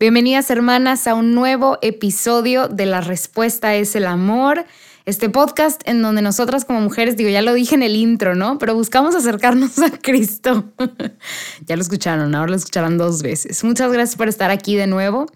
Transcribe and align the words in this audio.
Bienvenidas 0.00 0.48
hermanas 0.52 1.08
a 1.08 1.14
un 1.14 1.34
nuevo 1.34 1.76
episodio 1.82 2.68
de 2.68 2.86
La 2.86 3.00
Respuesta 3.00 3.74
es 3.74 3.96
el 3.96 4.06
Amor, 4.06 4.64
este 5.06 5.28
podcast 5.28 5.82
en 5.86 6.02
donde 6.02 6.22
nosotras 6.22 6.64
como 6.64 6.80
mujeres, 6.80 7.16
digo, 7.16 7.30
ya 7.30 7.42
lo 7.42 7.52
dije 7.52 7.74
en 7.74 7.82
el 7.82 7.96
intro, 7.96 8.36
¿no? 8.36 8.58
Pero 8.58 8.76
buscamos 8.76 9.16
acercarnos 9.16 9.76
a 9.80 9.90
Cristo. 9.90 10.66
ya 11.66 11.74
lo 11.74 11.82
escucharon, 11.82 12.32
ahora 12.36 12.50
lo 12.50 12.56
escucharán 12.56 12.96
dos 12.96 13.22
veces. 13.22 13.64
Muchas 13.64 13.90
gracias 13.90 14.14
por 14.14 14.28
estar 14.28 14.52
aquí 14.52 14.76
de 14.76 14.86
nuevo. 14.86 15.26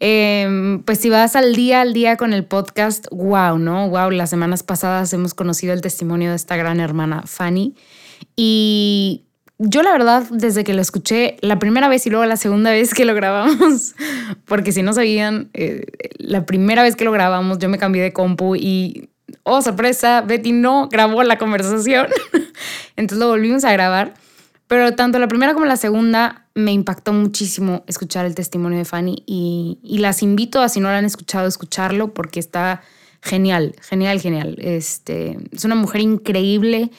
Em, 0.00 0.82
pues 0.82 0.98
si 0.98 1.08
vas 1.08 1.34
al 1.34 1.54
día 1.54 1.80
al 1.80 1.94
día 1.94 2.18
con 2.18 2.34
el 2.34 2.44
podcast, 2.44 3.06
wow, 3.10 3.56
¿no? 3.56 3.88
Wow, 3.88 4.10
las 4.10 4.28
semanas 4.28 4.62
pasadas 4.62 5.14
hemos 5.14 5.32
conocido 5.32 5.72
el 5.72 5.80
testimonio 5.80 6.28
de 6.28 6.36
esta 6.36 6.56
gran 6.56 6.78
hermana 6.78 7.22
Fanny 7.24 7.74
y 8.36 9.24
yo 9.58 9.82
la 9.82 9.92
verdad, 9.92 10.24
desde 10.30 10.64
que 10.64 10.74
lo 10.74 10.82
escuché 10.82 11.36
la 11.40 11.58
primera 11.58 11.88
vez 11.88 12.06
y 12.06 12.10
luego 12.10 12.24
la 12.24 12.36
segunda 12.36 12.70
vez 12.70 12.92
que 12.92 13.04
lo 13.04 13.14
grabamos, 13.14 13.94
porque 14.46 14.72
si 14.72 14.82
no 14.82 14.92
sabían, 14.92 15.50
eh, 15.54 15.84
la 16.18 16.44
primera 16.44 16.82
vez 16.82 16.96
que 16.96 17.04
lo 17.04 17.12
grabamos 17.12 17.58
yo 17.58 17.68
me 17.68 17.78
cambié 17.78 18.02
de 18.02 18.12
compu 18.12 18.56
y, 18.56 19.10
oh 19.44 19.62
sorpresa, 19.62 20.22
Betty 20.22 20.52
no 20.52 20.88
grabó 20.88 21.22
la 21.22 21.38
conversación. 21.38 22.08
Entonces 22.96 23.18
lo 23.18 23.28
volvimos 23.28 23.64
a 23.64 23.72
grabar. 23.72 24.14
Pero 24.66 24.94
tanto 24.94 25.18
la 25.18 25.28
primera 25.28 25.52
como 25.52 25.66
la 25.66 25.76
segunda 25.76 26.46
me 26.54 26.72
impactó 26.72 27.12
muchísimo 27.12 27.84
escuchar 27.86 28.24
el 28.24 28.34
testimonio 28.34 28.78
de 28.78 28.86
Fanny 28.86 29.22
y, 29.26 29.78
y 29.82 29.98
las 29.98 30.22
invito 30.22 30.62
a, 30.62 30.70
si 30.70 30.80
no 30.80 30.88
lo 30.88 30.94
han 30.94 31.04
escuchado, 31.04 31.46
escucharlo 31.46 32.14
porque 32.14 32.40
está 32.40 32.80
genial, 33.20 33.74
genial, 33.82 34.20
genial. 34.20 34.56
Este, 34.58 35.38
es 35.52 35.64
una 35.64 35.74
mujer 35.74 36.00
increíble, 36.00 36.90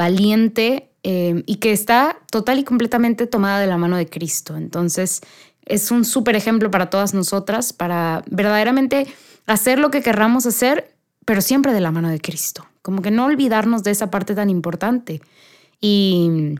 valiente, 0.00 0.90
Em, 1.02 1.44
y 1.46 1.56
que 1.56 1.72
está 1.72 2.18
total 2.30 2.58
y 2.58 2.64
completamente 2.64 3.26
tomada 3.26 3.58
de 3.58 3.66
la 3.66 3.78
mano 3.78 3.96
de 3.96 4.06
Cristo. 4.06 4.56
Entonces, 4.56 5.22
es 5.64 5.90
un 5.90 6.04
súper 6.04 6.36
ejemplo 6.36 6.70
para 6.70 6.90
todas 6.90 7.14
nosotras, 7.14 7.72
para 7.72 8.22
verdaderamente 8.30 9.06
hacer 9.46 9.78
lo 9.78 9.90
que 9.90 10.02
querramos 10.02 10.44
hacer, 10.44 10.94
pero 11.24 11.40
siempre 11.40 11.72
de 11.72 11.80
la 11.80 11.90
mano 11.90 12.10
de 12.10 12.20
Cristo. 12.20 12.66
Como 12.82 13.00
que 13.00 13.10
no 13.10 13.24
olvidarnos 13.24 13.82
de 13.82 13.92
esa 13.92 14.10
parte 14.10 14.34
tan 14.34 14.50
importante. 14.50 15.22
Y, 15.80 16.56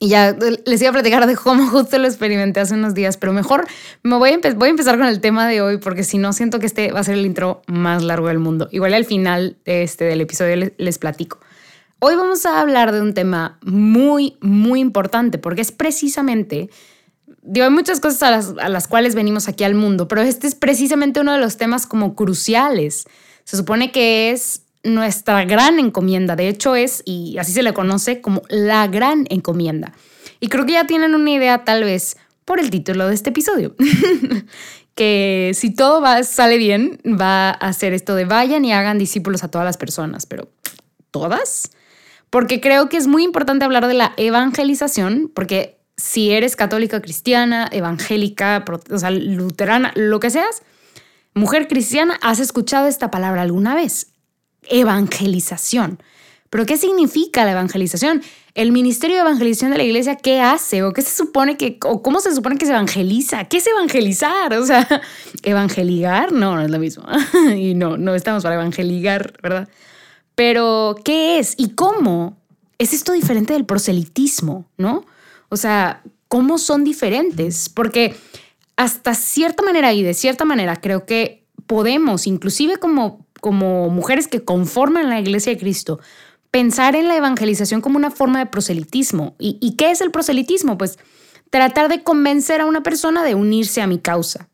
ya 0.00 0.36
les 0.64 0.80
iba 0.80 0.90
a 0.90 0.92
platicar 0.92 1.26
de 1.26 1.34
cómo 1.34 1.66
justo 1.70 1.98
lo 1.98 2.06
experimenté 2.06 2.60
hace 2.60 2.74
unos 2.74 2.94
días, 2.94 3.16
pero 3.16 3.32
mejor 3.32 3.66
me 4.04 4.16
voy 4.16 4.30
a, 4.30 4.34
empezar 4.34 4.96
con 4.96 5.08
el 5.08 5.20
tema 5.20 5.48
de 5.48 5.60
hoy, 5.60 5.78
porque 5.78 6.04
si 6.04 6.18
no, 6.18 6.32
siento 6.32 6.60
que 6.60 6.66
este 6.66 6.92
va 6.92 7.00
a 7.00 7.04
ser 7.04 7.16
el 7.16 7.26
intro 7.26 7.62
más 7.66 8.02
largo 8.04 8.28
del 8.28 8.38
mundo. 8.38 8.68
Igual 8.70 8.94
al 8.94 9.04
final 9.04 9.58
este, 9.64 10.04
del 10.04 10.20
episodio 10.20 10.70
les 10.78 10.98
platico. 10.98 11.40
Hoy 12.00 12.14
vamos 12.14 12.46
a 12.46 12.60
hablar 12.60 12.92
de 12.92 13.00
un 13.00 13.12
tema 13.12 13.58
muy, 13.60 14.36
muy 14.40 14.78
importante, 14.78 15.36
porque 15.38 15.62
es 15.62 15.72
precisamente, 15.72 16.70
digo, 17.42 17.66
hay 17.66 17.72
muchas 17.72 17.98
cosas 17.98 18.22
a 18.22 18.30
las, 18.30 18.54
a 18.60 18.68
las 18.68 18.86
cuales 18.86 19.16
venimos 19.16 19.48
aquí 19.48 19.64
al 19.64 19.74
mundo, 19.74 20.06
pero 20.06 20.20
este 20.20 20.46
es 20.46 20.54
precisamente 20.54 21.20
uno 21.20 21.32
de 21.32 21.38
los 21.38 21.56
temas 21.56 21.88
como 21.88 22.14
cruciales. 22.14 23.08
Se 23.42 23.56
supone 23.56 23.90
que 23.90 24.30
es 24.30 24.62
nuestra 24.84 25.44
gran 25.44 25.80
encomienda, 25.80 26.36
de 26.36 26.48
hecho 26.48 26.76
es, 26.76 27.02
y 27.04 27.36
así 27.38 27.50
se 27.50 27.64
le 27.64 27.74
conoce 27.74 28.20
como 28.20 28.42
la 28.48 28.86
gran 28.86 29.26
encomienda. 29.28 29.92
Y 30.38 30.46
creo 30.46 30.66
que 30.66 30.74
ya 30.74 30.86
tienen 30.86 31.16
una 31.16 31.32
idea 31.32 31.64
tal 31.64 31.82
vez 31.82 32.16
por 32.44 32.60
el 32.60 32.70
título 32.70 33.08
de 33.08 33.14
este 33.14 33.30
episodio, 33.30 33.74
que 34.94 35.50
si 35.52 35.74
todo 35.74 36.00
va, 36.00 36.22
sale 36.22 36.58
bien, 36.58 37.00
va 37.04 37.50
a 37.50 37.72
ser 37.72 37.92
esto 37.92 38.14
de 38.14 38.24
vayan 38.24 38.64
y 38.64 38.72
hagan 38.72 38.98
discípulos 38.98 39.42
a 39.42 39.50
todas 39.50 39.64
las 39.64 39.76
personas, 39.76 40.26
pero 40.26 40.48
¿todas? 41.10 41.72
Porque 42.30 42.60
creo 42.60 42.88
que 42.88 42.96
es 42.96 43.06
muy 43.06 43.24
importante 43.24 43.64
hablar 43.64 43.86
de 43.86 43.94
la 43.94 44.12
evangelización, 44.16 45.30
porque 45.34 45.78
si 45.96 46.30
eres 46.30 46.56
católica 46.56 47.00
cristiana, 47.00 47.68
evangélica, 47.72 48.64
o 48.90 48.98
sea, 48.98 49.10
luterana, 49.10 49.92
lo 49.96 50.20
que 50.20 50.30
seas, 50.30 50.62
mujer 51.34 51.68
cristiana, 51.68 52.18
has 52.22 52.38
escuchado 52.40 52.86
esta 52.86 53.10
palabra 53.10 53.42
alguna 53.42 53.74
vez, 53.74 54.12
evangelización. 54.68 56.00
Pero 56.50 56.64
¿qué 56.64 56.76
significa 56.78 57.44
la 57.44 57.52
evangelización? 57.52 58.22
El 58.54 58.72
ministerio 58.72 59.16
de 59.16 59.22
evangelización 59.22 59.70
de 59.72 59.78
la 59.78 59.84
iglesia, 59.84 60.16
¿qué 60.16 60.40
hace? 60.40 60.82
¿O 60.82 60.92
qué 60.92 61.02
se 61.02 61.14
supone 61.14 61.56
que, 61.56 61.78
o 61.84 62.02
cómo 62.02 62.20
se 62.20 62.34
supone 62.34 62.56
que 62.56 62.64
se 62.64 62.72
evangeliza? 62.72 63.44
¿Qué 63.44 63.58
es 63.58 63.66
evangelizar? 63.66 64.54
O 64.54 64.64
sea, 64.64 64.86
evangeligar, 65.42 66.32
no, 66.32 66.56
no 66.56 66.62
es 66.62 66.70
lo 66.70 66.78
mismo. 66.78 67.04
y 67.56 67.74
no, 67.74 67.98
no 67.98 68.14
estamos 68.14 68.42
para 68.42 68.54
evangeligar, 68.54 69.34
¿verdad? 69.42 69.68
Pero, 70.38 70.94
¿qué 71.04 71.40
es 71.40 71.54
y 71.56 71.70
cómo? 71.70 72.36
¿Es 72.78 72.92
esto 72.92 73.10
diferente 73.10 73.54
del 73.54 73.66
proselitismo, 73.66 74.66
no? 74.76 75.04
O 75.48 75.56
sea, 75.56 76.04
¿cómo 76.28 76.58
son 76.58 76.84
diferentes? 76.84 77.68
Porque 77.68 78.14
hasta 78.76 79.16
cierta 79.16 79.64
manera 79.64 79.92
y 79.92 80.04
de 80.04 80.14
cierta 80.14 80.44
manera 80.44 80.76
creo 80.76 81.06
que 81.06 81.44
podemos, 81.66 82.28
inclusive 82.28 82.76
como, 82.76 83.26
como 83.40 83.90
mujeres 83.90 84.28
que 84.28 84.44
conforman 84.44 85.08
la 85.08 85.18
iglesia 85.18 85.50
de 85.50 85.58
Cristo, 85.58 85.98
pensar 86.52 86.94
en 86.94 87.08
la 87.08 87.16
evangelización 87.16 87.80
como 87.80 87.96
una 87.96 88.12
forma 88.12 88.38
de 88.38 88.46
proselitismo. 88.46 89.34
¿Y, 89.40 89.58
¿Y, 89.60 89.74
qué 89.74 89.90
es 89.90 90.00
el 90.00 90.12
proselitismo? 90.12 90.78
Pues 90.78 91.00
tratar 91.50 91.88
de 91.88 92.04
convencer 92.04 92.60
a 92.60 92.66
una 92.66 92.84
persona 92.84 93.24
de 93.24 93.34
unirse 93.34 93.82
a 93.82 93.88
mi 93.88 93.98
causa. 93.98 94.48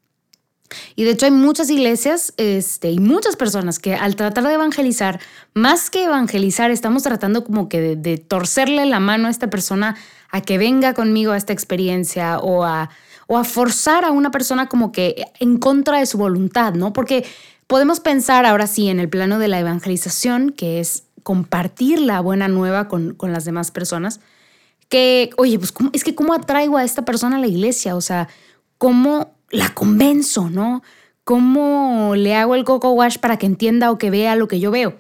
Y 0.97 1.05
de 1.05 1.11
hecho 1.11 1.27
hay 1.27 1.33
muchas 1.33 1.71
iglesias 1.71 2.35
este, 2.37 2.91
y 2.91 2.99
muchas 2.99 3.37
personas 3.37 3.79
que 3.79 3.95
al 3.95 4.17
tratar 4.17 4.45
de 4.45 4.55
evangelizar, 4.55 5.21
más 5.55 5.91
que 5.91 6.05
evangelizar, 6.05 6.71
estamos 6.71 7.03
tratando 7.03 7.45
como 7.45 7.69
que 7.69 7.97
de, 7.97 8.19
torcerle 8.19 8.87
la 8.87 9.01
mano 9.01 9.29
a 9.29 9.31
esta 9.31 9.51
persona 9.51 9.97
a 10.31 10.41
que 10.41 10.59
venga 10.59 10.95
conmigo 10.95 11.33
a 11.33 11.37
esta 11.37 11.53
experiencia 11.53 12.39
o 12.39 12.65
a, 12.65 12.91
o 13.27 13.39
a 13.39 13.45
forzar 13.45 14.05
a 14.05 14.11
una 14.11 14.31
persona 14.31 14.69
como 14.69 14.93
que 14.93 15.25
en 15.41 15.59
contra 15.59 15.99
de 15.99 16.07
su 16.07 16.19
voluntad, 16.19 16.75
¿no? 16.75 16.93
Porque 16.93 17.25
podemos 17.67 18.01
pensar 18.01 18.47
ahora 18.47 18.67
sí 18.67 18.89
en 18.89 19.01
el 19.01 19.09
plano 19.09 19.39
de 19.39 19.49
la 19.49 19.61
evangelización, 19.61 20.51
que 20.51 20.81
es 20.81 21.05
compartir 21.23 22.01
la 22.01 22.21
buena 22.21 22.49
nueva 22.49 22.89
con, 22.89 23.15
con 23.15 23.33
las 23.33 23.45
demás 23.45 23.71
personas, 23.71 24.21
que, 24.89 25.31
oye, 25.37 25.59
pues 25.59 25.75
es 25.93 26.05
que 26.05 26.15
¿cómo 26.15 26.35
atraigo 26.35 26.77
a 26.77 26.85
esta 26.85 27.05
persona 27.05 27.37
a 27.37 27.41
la 27.41 27.47
iglesia? 27.47 27.97
O 27.97 28.01
sea, 28.01 28.29
¿cómo 28.79 29.34
la 29.55 29.73
convenzo, 29.73 30.51
¿no? 30.51 30.83
¿Cómo 31.25 32.15
le 32.17 32.35
hago 32.35 32.55
el 32.55 32.65
coco 32.65 32.91
wash 32.91 33.19
para 33.19 33.39
que 33.39 33.47
entienda 33.47 33.91
o 33.91 33.99
que 33.99 34.11
vea 34.11 34.37
lo 34.37 34.49
que 34.49 34.61
yo 34.61 34.71
veo? 34.71 34.95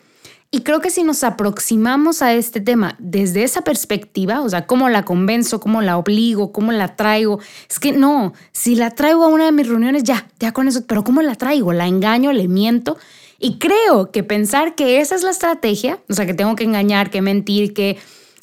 Y 0.51 0.61
creo 0.61 0.81
que 0.81 0.91
si 0.91 1.03
nos 1.03 1.25
aproximamos 1.25 2.23
a 2.23 2.33
este 2.33 2.61
tema 2.61 2.95
desde 3.01 3.43
esa 3.43 3.63
perspectiva, 3.63 4.41
o 4.41 4.49
sea, 4.49 4.67
cómo 4.67 4.89
la 4.89 5.05
convenzo, 5.05 5.59
cómo 5.59 5.83
la 5.83 5.99
obligo, 5.99 6.53
cómo 6.53 6.71
la 6.71 6.95
traigo, 6.95 7.41
es 7.69 7.81
que 7.81 7.91
no, 7.91 8.33
si 8.53 8.77
la 8.77 8.93
traigo 8.93 9.25
a 9.25 9.27
una 9.27 9.47
de 9.47 9.53
mis 9.53 9.67
reuniones, 9.67 10.05
ya, 10.05 10.29
ya 10.39 10.53
con 10.53 10.69
eso, 10.69 10.87
pero 10.87 11.03
¿cómo 11.03 11.23
la 11.23 11.35
traigo? 11.35 11.73
¿La 11.73 11.89
engaño? 11.89 12.33
¿Le 12.33 12.47
miento? 12.47 12.97
Y 13.41 13.59
creo 13.59 14.13
que 14.13 14.23
pensar 14.23 14.77
que 14.77 15.01
esa 15.01 15.17
es 15.17 15.25
la 15.25 15.31
estrategia, 15.31 15.99
o 16.09 16.15
sea, 16.15 16.25
que 16.25 16.35
tengo 16.35 16.55
que 16.55 16.63
engañar, 16.63 17.11
que 17.11 17.21
mentir, 17.21 17.75
que 17.75 17.99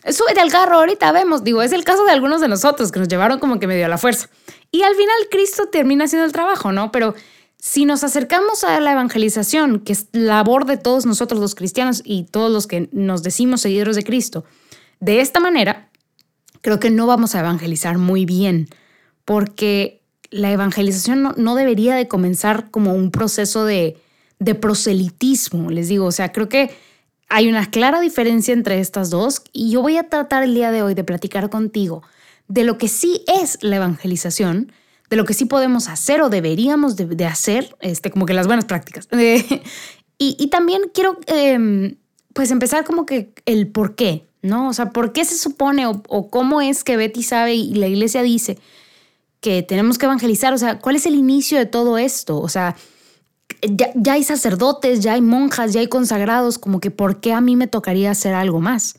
súbete 0.10 0.42
al 0.42 0.52
carro, 0.52 0.80
ahorita 0.80 1.12
vemos, 1.14 1.46
digo, 1.46 1.62
es 1.62 1.72
el 1.72 1.86
caso 1.86 2.04
de 2.04 2.12
algunos 2.12 2.42
de 2.42 2.50
nosotros 2.50 2.92
que 2.92 3.00
nos 3.00 3.08
llevaron 3.08 3.40
como 3.40 3.60
que 3.60 3.68
medio 3.68 3.86
a 3.86 3.90
la 3.90 3.98
fuerza. 3.98 4.30
Y 4.72 4.84
al 4.84 4.96
final 4.96 5.16
Cristo 5.30 5.68
termina 5.68 6.06
haciendo 6.06 6.26
el 6.26 6.32
trabajo, 6.32 6.72
¿no? 6.72 6.92
Pero 6.92 7.14
si 7.58 7.86
nos 7.86 8.04
acercamos 8.04 8.64
a 8.64 8.80
la 8.80 8.94
evangelización, 8.94 9.82
que 9.82 9.94
es 9.94 10.08
labor 10.14 10.66
de 10.66 10.78
todos 10.78 11.06
nosotros 11.06 11.40
los 11.40 11.56
cristianos 11.56 12.02
y 12.04 12.24
todos 12.24 12.52
los 12.52 12.68
que 12.68 12.90
nos 12.92 13.22
decimos 13.22 13.62
seguidores 13.62 13.96
de 13.96 14.04
Cristo, 14.04 14.46
de 15.00 15.20
esta 15.20 15.40
manera, 15.40 15.90
creo 16.62 16.80
que 16.80 16.90
no 16.90 17.06
vamos 17.06 17.36
a 17.36 17.40
evangelizar 17.40 17.98
muy 17.98 18.26
bien, 18.26 18.70
porque 19.26 20.02
la 20.32 20.52
evangelización 20.52 21.34
no, 21.36 21.56
debería 21.56 21.96
de 21.96 22.08
comenzar 22.08 22.72
como 22.72 22.94
un 22.94 23.12
proceso 23.12 23.66
de, 23.66 23.98
de 24.40 24.56
proselitismo, 24.56 25.70
les 25.70 25.90
digo, 25.90 26.06
o 26.06 26.12
sea, 26.12 26.32
creo 26.32 26.48
que 26.50 26.72
hay 27.30 27.48
una 27.48 27.70
clara 27.70 28.00
diferencia 28.02 28.54
entre 28.54 28.80
estas 28.80 29.10
dos 29.10 29.44
y 29.54 29.72
yo 29.72 29.82
voy 29.82 29.98
a 29.98 30.10
tratar 30.10 30.44
el 30.44 30.54
día 30.54 30.72
de 30.72 30.84
hoy 30.84 30.94
de 30.94 31.04
platicar 31.04 31.50
contigo 31.50 32.02
de 32.52 32.66
lo 32.66 32.78
que 32.78 32.90
sí 32.90 33.24
es 33.28 33.58
la 33.62 33.78
evangelización, 33.78 34.74
de 35.10 35.16
lo 35.16 35.24
que 35.24 35.34
sí 35.34 35.46
podemos 35.46 35.88
hacer 35.88 36.22
o 36.22 36.30
deberíamos 36.30 36.98
de, 36.98 37.26
hacer, 37.26 37.76
este, 37.80 38.12
como 38.12 38.26
que 38.26 38.34
las 38.34 38.46
buenas 38.46 38.66
prácticas. 38.66 39.08
y, 40.18 40.48
también 40.48 40.82
quiero 40.94 41.18
em, 41.28 41.96
pues 42.34 42.52
empezar 42.52 42.84
como 42.84 43.06
que 43.06 43.34
el 43.46 43.68
por 43.68 43.96
qué, 43.96 44.28
¿no? 44.42 44.68
O 44.68 44.74
sea, 44.74 44.90
¿por 44.90 45.14
qué 45.14 45.24
se 45.24 45.38
supone 45.38 45.88
o, 45.88 46.30
cómo 46.30 46.62
es 46.62 46.84
que 46.84 46.98
Betty 46.98 47.24
sabe 47.24 47.56
y 47.56 47.74
la 47.76 47.88
iglesia 47.88 48.22
dice 48.22 48.60
que 49.40 49.64
tenemos 49.64 49.98
que 49.98 50.06
evangelizar? 50.06 50.54
O 50.54 50.58
sea, 50.58 50.80
¿cuál 50.80 50.98
es 50.98 51.06
el 51.06 51.16
inicio 51.16 51.58
de 51.58 51.66
todo 51.66 51.98
esto? 51.98 52.38
O 52.38 52.50
sea, 52.50 52.76
ya, 53.62 53.92
ya, 53.96 54.14
hay 54.14 54.24
sacerdotes, 54.24 55.00
ya 55.00 55.14
hay 55.14 55.22
monjas, 55.22 55.72
ya 55.72 55.80
hay 55.80 55.88
consagrados, 55.88 56.60
como 56.60 56.82
que 56.82 56.92
¿por 56.92 57.22
qué 57.22 57.32
a 57.32 57.40
mí 57.40 57.56
me 57.56 57.68
tocaría 57.68 58.12
hacer 58.12 58.34
algo 58.34 58.60
más? 58.60 58.96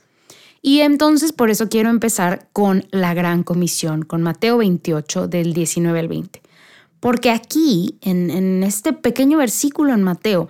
Y 0.63 0.81
entonces 0.81 1.33
por 1.33 1.51
eso 1.51 1.69
quiero 1.69 1.91
empezar 1.91 2.49
con 2.53 2.87
la 2.93 3.15
gran 3.15 3.43
comisión, 3.43 4.05
con 4.05 4.23
Mateo 4.23 4.59
28 4.59 5.27
del 5.27 5.53
19 5.53 5.99
al 5.99 6.09
20. 6.09 6.41
Porque 7.01 7.31
aquí, 7.31 7.99
en, 8.01 8.31
en 8.31 8.63
este 8.63 8.93
pequeño 8.93 9.39
versículo 9.39 9.93
en 9.93 10.05
Mateo, 10.05 10.49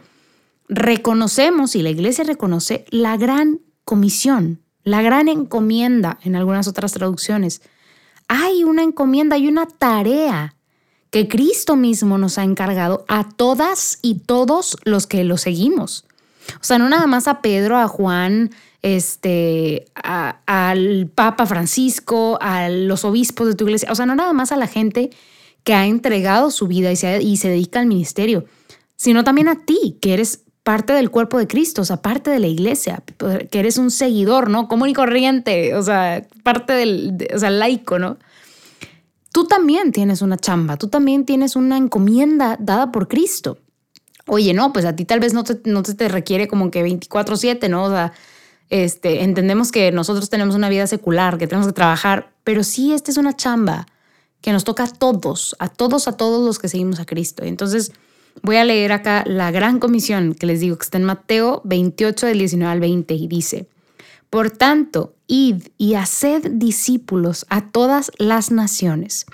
reconocemos 0.68 1.74
y 1.74 1.82
la 1.82 1.88
iglesia 1.88 2.24
reconoce 2.24 2.84
la 2.90 3.16
gran 3.16 3.60
comisión, 3.86 4.60
la 4.84 5.00
gran 5.00 5.28
encomienda 5.28 6.18
en 6.22 6.36
algunas 6.36 6.68
otras 6.68 6.92
traducciones. 6.92 7.62
Hay 8.28 8.64
una 8.64 8.82
encomienda, 8.82 9.36
hay 9.36 9.48
una 9.48 9.66
tarea 9.66 10.56
que 11.10 11.28
Cristo 11.28 11.76
mismo 11.76 12.18
nos 12.18 12.38
ha 12.38 12.42
encargado 12.42 13.04
a 13.08 13.28
todas 13.28 13.98
y 14.02 14.20
todos 14.20 14.76
los 14.84 15.06
que 15.06 15.24
lo 15.24 15.36
seguimos. 15.36 16.06
O 16.54 16.64
sea, 16.64 16.78
no 16.78 16.88
nada 16.88 17.06
más 17.06 17.28
a 17.28 17.42
Pedro, 17.42 17.78
a 17.78 17.86
Juan, 17.86 18.50
este, 18.82 19.86
al 19.94 21.10
Papa 21.14 21.46
Francisco, 21.46 22.38
a 22.40 22.68
los 22.68 23.04
obispos 23.04 23.46
de 23.46 23.54
tu 23.54 23.64
iglesia, 23.64 23.90
o 23.90 23.94
sea, 23.94 24.06
no 24.06 24.14
nada 24.16 24.32
más 24.32 24.52
a 24.52 24.56
la 24.56 24.66
gente 24.66 25.10
que 25.64 25.74
ha 25.74 25.86
entregado 25.86 26.50
su 26.50 26.66
vida 26.66 26.90
y 26.90 26.96
se, 26.96 27.22
y 27.22 27.36
se 27.36 27.48
dedica 27.48 27.78
al 27.78 27.86
ministerio, 27.86 28.44
sino 28.96 29.22
también 29.24 29.48
a 29.48 29.64
ti, 29.64 29.98
que 30.00 30.14
eres 30.14 30.42
parte 30.64 30.92
del 30.92 31.10
cuerpo 31.10 31.38
de 31.38 31.46
Cristo, 31.46 31.82
o 31.82 31.84
sea, 31.84 32.02
parte 32.02 32.30
de 32.30 32.40
la 32.40 32.46
iglesia, 32.48 33.02
que 33.50 33.58
eres 33.58 33.78
un 33.78 33.90
seguidor, 33.90 34.50
¿no? 34.50 34.68
Común 34.68 34.88
y 34.88 34.94
corriente, 34.94 35.74
o 35.74 35.82
sea, 35.82 36.26
parte 36.42 36.72
del, 36.72 37.28
o 37.34 37.38
sea, 37.38 37.50
laico, 37.50 37.98
¿no? 37.98 38.18
Tú 39.32 39.46
también 39.46 39.92
tienes 39.92 40.22
una 40.22 40.36
chamba, 40.36 40.76
tú 40.76 40.88
también 40.88 41.24
tienes 41.24 41.56
una 41.56 41.76
encomienda 41.78 42.56
dada 42.60 42.92
por 42.92 43.08
Cristo. 43.08 43.58
Oye, 44.26 44.54
no, 44.54 44.72
pues 44.72 44.84
a 44.84 44.94
ti 44.94 45.04
tal 45.04 45.20
vez 45.20 45.32
no, 45.34 45.42
te, 45.42 45.58
no 45.64 45.82
te 45.82 46.08
requiere 46.08 46.46
como 46.46 46.70
que 46.70 46.84
24/7, 46.84 47.68
¿no? 47.68 47.84
O 47.84 47.90
sea, 47.90 48.12
este, 48.72 49.22
entendemos 49.22 49.70
que 49.70 49.92
nosotros 49.92 50.30
tenemos 50.30 50.54
una 50.54 50.68
vida 50.68 50.86
secular, 50.86 51.38
que 51.38 51.46
tenemos 51.46 51.68
que 51.68 51.74
trabajar, 51.74 52.32
pero 52.42 52.64
sí, 52.64 52.92
esta 52.92 53.10
es 53.10 53.16
una 53.16 53.36
chamba 53.36 53.86
que 54.40 54.52
nos 54.52 54.64
toca 54.64 54.84
a 54.84 54.88
todos, 54.88 55.54
a 55.60 55.68
todos, 55.68 56.08
a 56.08 56.16
todos 56.16 56.44
los 56.44 56.58
que 56.58 56.68
seguimos 56.68 56.98
a 56.98 57.04
Cristo. 57.04 57.44
Entonces, 57.44 57.92
Voy 58.40 58.56
a 58.56 58.64
leer 58.64 58.92
acá 58.92 59.24
la 59.26 59.50
gran 59.50 59.78
comisión 59.78 60.34
que 60.34 60.46
les 60.46 60.60
digo 60.60 60.78
que 60.78 60.84
está 60.84 60.98
en 60.98 61.04
Mateo 61.04 61.60
28 61.64 62.26
del 62.26 62.38
19 62.38 62.72
al 62.72 62.80
20 62.80 63.14
y 63.14 63.26
dice, 63.28 63.68
Por 64.30 64.50
tanto, 64.50 65.14
id 65.26 65.64
y 65.76 65.94
haced 65.94 66.50
discípulos 66.52 67.44
a 67.50 67.70
todas 67.70 68.10
las 68.18 68.50
naciones, 68.50 69.26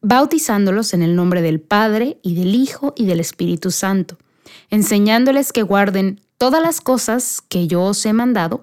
bautizándolos 0.00 0.94
en 0.94 1.02
el 1.02 1.16
nombre 1.16 1.42
del 1.42 1.60
Padre 1.60 2.18
y 2.22 2.36
del 2.36 2.54
Hijo 2.54 2.94
y 2.96 3.06
del 3.06 3.20
Espíritu 3.20 3.70
Santo, 3.70 4.16
enseñándoles 4.70 5.52
que 5.52 5.62
guarden 5.62 6.20
todas 6.38 6.62
las 6.62 6.80
cosas 6.80 7.42
que 7.46 7.66
yo 7.66 7.82
os 7.82 8.04
he 8.06 8.12
mandado, 8.12 8.60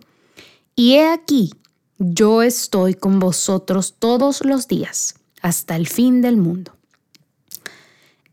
y 0.75 0.95
he 0.95 1.07
aquí, 1.07 1.54
yo 2.00 2.42
estoy 2.42 2.95
con 2.95 3.19
vosotros 3.19 3.95
todos 4.00 4.44
los 4.44 4.68
días, 4.68 5.16
hasta 5.42 5.75
el 5.75 5.88
fin 5.88 6.22
del 6.22 6.38
mundo. 6.38 6.75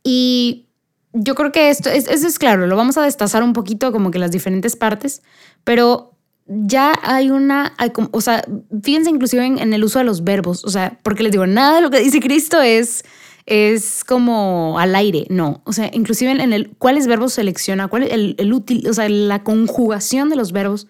Y 0.03 0.67
yo 1.13 1.35
creo 1.35 1.53
que 1.53 1.71
esto 1.71 1.91
es, 1.91 2.09
eso 2.09 2.27
es 2.27 2.39
claro, 2.39 2.67
lo 2.67 2.77
vamos 2.77 2.97
a 2.97 3.03
destazar 3.03 3.43
un 3.43 3.53
poquito 3.53 3.93
como 3.93 4.11
que 4.11 4.19
las 4.19 4.31
diferentes 4.31 4.77
partes, 4.77 5.23
pero 5.65 6.13
ya 6.47 6.99
hay 7.03 7.31
una, 7.31 7.75
o 8.11 8.21
sea, 8.21 8.45
fíjense 8.83 9.11
inclusive 9.11 9.45
en, 9.45 9.73
el 9.73 9.85
uso 9.85 9.99
de 9.99 10.05
los 10.05 10.25
verbos, 10.25 10.65
o 10.65 10.71
sea, 10.71 10.99
porque 11.03 11.23
les 11.23 11.33
digo, 11.33 11.47
nada 11.47 11.77
de 11.77 11.83
lo 11.83 11.91
que 11.91 12.01
dice 12.01 12.21
Cristo 12.21 12.61
es, 12.61 13.05
es 13.47 14.05
como 14.05 14.79
al 14.79 14.95
aire, 14.95 15.27
no, 15.29 15.63
o 15.65 15.73
sea, 15.73 15.91
inclusive 15.93 16.31
en 16.31 16.53
el 16.53 16.71
cuáles 16.79 17.07
verbos 17.07 17.33
selecciona, 17.33 17.89
cuál 17.89 18.05
es 18.05 18.13
el, 18.13 18.37
el 18.39 18.53
útil, 18.53 18.87
o 18.89 18.93
sea, 18.93 19.09
la 19.09 19.43
conjugación 19.43 20.29
de 20.31 20.37
los 20.37 20.53
verbos, 20.53 20.87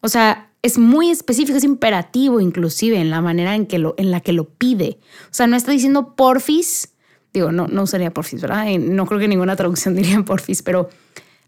o 0.00 0.08
sea, 0.08 0.50
es 0.62 0.78
muy 0.78 1.10
específico, 1.10 1.56
es 1.56 1.64
imperativo 1.64 2.40
inclusive 2.40 2.98
en 2.98 3.08
la 3.08 3.22
manera 3.22 3.54
en, 3.54 3.66
que 3.66 3.78
lo, 3.78 3.94
en 3.96 4.10
la 4.10 4.20
que 4.20 4.32
lo 4.32 4.44
pide, 4.44 4.98
o 5.24 5.34
sea, 5.34 5.46
no 5.46 5.56
está 5.56 5.72
diciendo 5.72 6.14
porfis, 6.14 6.92
digo, 7.32 7.50
no, 7.50 7.66
no 7.66 7.84
usaría 7.84 8.12
porfis, 8.12 8.42
¿verdad? 8.42 8.66
no 8.78 9.06
creo 9.06 9.18
que 9.18 9.28
ninguna 9.28 9.56
traducción 9.56 9.94
diría 9.96 10.22
porfis, 10.22 10.62
pero 10.62 10.90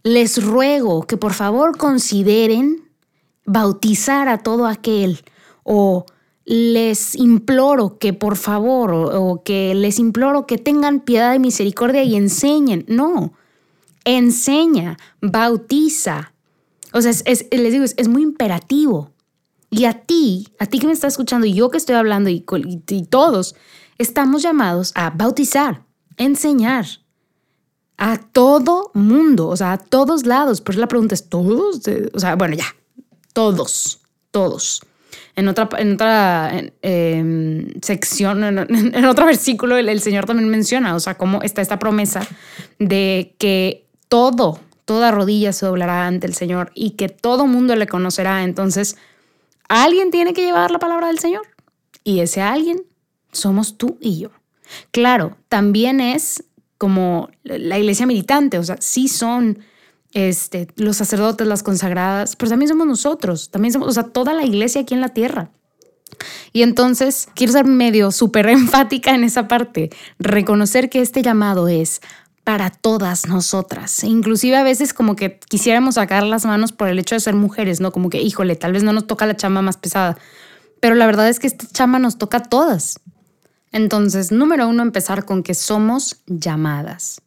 les 0.02 0.42
ruego 0.42 1.06
que 1.06 1.16
por 1.16 1.34
favor 1.34 1.76
consideren 1.76 2.88
bautizar 3.44 4.28
a 4.28 4.38
todo 4.38 4.66
aquel 4.66 5.22
o 5.62 6.06
les 6.44 7.14
imploro 7.14 7.98
que 7.98 8.12
por 8.12 8.36
favor 8.36 8.92
o, 8.92 9.42
que 9.44 9.74
les 9.74 9.98
imploro 9.98 10.46
que 10.46 10.58
tengan 10.58 11.00
piedad 11.00 11.34
y 11.34 11.38
misericordia 11.38 12.02
y 12.02 12.16
enseñen. 12.16 12.84
No, 12.88 13.34
enseña, 14.04 14.96
bautiza. 15.20 16.32
O 16.92 17.00
sea, 17.00 17.12
les 17.50 17.72
digo, 17.72 17.84
es, 17.84 18.08
muy 18.08 18.22
imperativo. 18.22 19.10
Y 19.70 19.86
a 19.86 19.94
ti, 19.94 20.48
a 20.58 20.66
ti 20.66 20.78
que 20.78 20.86
me 20.86 20.92
estás 20.92 21.14
escuchando 21.14 21.46
y 21.46 21.54
yo 21.54 21.70
que 21.70 21.78
estoy 21.78 21.94
hablando 21.94 22.28
y, 22.28 22.44
y 22.88 23.04
todos, 23.04 23.54
estamos 23.96 24.42
llamados 24.42 24.92
a 24.94 25.10
bautizar, 25.10 25.84
enseñar 26.18 26.86
a 27.96 28.18
todo 28.18 28.90
mundo, 28.94 29.48
o 29.48 29.56
sea, 29.56 29.72
a 29.72 29.78
todos 29.78 30.26
lados. 30.26 30.60
Por 30.60 30.74
la 30.74 30.88
pregunta 30.88 31.14
es, 31.14 31.28
¿todos? 31.28 31.80
O 32.12 32.18
sea, 32.18 32.36
bueno, 32.36 32.56
ya, 32.56 32.66
todos, 33.32 34.00
todos. 34.30 34.82
En 35.34 35.48
otra, 35.48 35.68
en 35.78 35.94
otra 35.94 36.52
em, 36.82 37.68
sección, 37.80 38.44
en, 38.44 39.04
otro 39.06 39.26
versículo, 39.26 39.78
el, 39.78 40.00
Señor 40.00 40.26
también 40.26 40.48
menciona, 40.48 40.94
o 40.94 41.00
sea, 41.00 41.16
cómo 41.16 41.42
está 41.42 41.62
esta 41.62 41.78
promesa 41.78 42.26
de 42.78 43.34
que 43.38 43.86
todo, 44.08 44.60
toda 44.84 45.10
rodilla 45.10 45.52
se 45.52 45.64
doblará 45.64 46.06
ante 46.06 46.26
el 46.26 46.34
Señor 46.34 46.70
y 46.74 46.90
que 46.90 47.08
todo 47.08 47.46
mundo 47.46 47.74
le 47.76 47.86
conocerá. 47.86 48.44
Entonces, 48.44 48.96
alguien 49.68 50.10
tiene 50.10 50.34
que 50.34 50.42
llevar 50.42 50.70
la 50.70 50.78
palabra 50.78 51.06
del 51.06 51.18
Señor 51.18 51.46
y 52.04 52.20
ese 52.20 52.42
alguien 52.42 52.82
somos 53.32 53.78
tú 53.78 53.96
y 54.00 54.18
yo. 54.18 54.30
Claro, 54.90 55.38
también 55.48 56.00
es 56.00 56.44
como 56.76 57.30
la 57.44 57.78
iglesia 57.78 58.06
militante, 58.06 58.58
o 58.58 58.64
sea, 58.64 58.76
sí 58.80 59.08
son 59.08 59.60
este, 60.12 60.68
los 60.76 60.96
sacerdotes, 60.96 61.46
las 61.46 61.62
consagradas, 61.62 62.36
pero 62.36 62.50
también 62.50 62.68
somos 62.68 62.86
nosotros, 62.86 63.50
también 63.50 63.72
somos, 63.72 63.88
o 63.88 63.92
sea, 63.92 64.04
toda 64.04 64.34
la 64.34 64.44
iglesia 64.44 64.82
aquí 64.82 64.94
en 64.94 65.00
la 65.00 65.10
tierra. 65.10 65.50
Y 66.52 66.62
entonces 66.62 67.28
quiero 67.34 67.52
ser 67.52 67.64
medio 67.64 68.10
súper 68.10 68.46
enfática 68.48 69.14
en 69.14 69.24
esa 69.24 69.48
parte, 69.48 69.90
reconocer 70.18 70.90
que 70.90 71.00
este 71.00 71.22
llamado 71.22 71.68
es 71.68 72.00
para 72.44 72.70
todas 72.70 73.28
nosotras. 73.28 74.02
E 74.02 74.08
inclusive 74.08 74.56
a 74.56 74.62
veces 74.62 74.92
como 74.92 75.16
que 75.16 75.38
quisiéramos 75.48 75.94
sacar 75.94 76.24
las 76.24 76.44
manos 76.44 76.72
por 76.72 76.88
el 76.88 76.98
hecho 76.98 77.14
de 77.14 77.20
ser 77.20 77.34
mujeres, 77.34 77.80
¿no? 77.80 77.92
Como 77.92 78.10
que, 78.10 78.20
híjole, 78.20 78.56
tal 78.56 78.72
vez 78.72 78.82
no 78.82 78.92
nos 78.92 79.06
toca 79.06 79.26
la 79.26 79.36
chamba 79.36 79.62
más 79.62 79.76
pesada. 79.76 80.18
Pero 80.80 80.96
la 80.96 81.06
verdad 81.06 81.28
es 81.28 81.38
que 81.38 81.46
esta 81.46 81.66
chamba 81.68 82.00
nos 82.00 82.18
toca 82.18 82.38
a 82.38 82.42
todas. 82.42 82.98
Entonces, 83.70 84.32
número 84.32 84.68
uno, 84.68 84.82
empezar 84.82 85.24
con 85.24 85.42
que 85.42 85.54
somos 85.54 86.22
llamadas, 86.26 87.22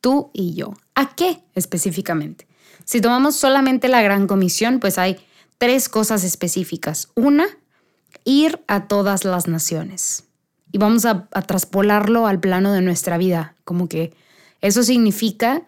tú 0.00 0.30
y 0.32 0.54
yo. 0.54 0.74
¿A 0.94 1.14
qué 1.14 1.42
específicamente? 1.54 2.46
Si 2.84 3.00
tomamos 3.00 3.36
solamente 3.36 3.88
la 3.88 4.02
gran 4.02 4.26
comisión, 4.26 4.80
pues 4.80 4.98
hay 4.98 5.18
tres 5.58 5.88
cosas 5.88 6.24
específicas. 6.24 7.08
Una, 7.14 7.46
ir 8.24 8.62
a 8.66 8.88
todas 8.88 9.24
las 9.24 9.46
naciones. 9.46 10.24
Y 10.72 10.78
vamos 10.78 11.04
a, 11.04 11.28
traspolarlo 11.46 12.26
al 12.26 12.40
plano 12.40 12.72
de 12.72 12.80
nuestra 12.80 13.18
vida, 13.18 13.56
como 13.64 13.88
que 13.88 14.14
eso 14.60 14.82
significa 14.82 15.62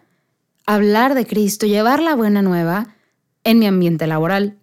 hablar 0.65 1.13
de 1.13 1.25
Cristo, 1.25 1.65
llevar 1.65 2.01
la 2.01 2.15
buena 2.15 2.41
nueva 2.41 2.95
en 3.43 3.59
mi 3.59 3.67
ambiente 3.67 4.07
laboral, 4.07 4.57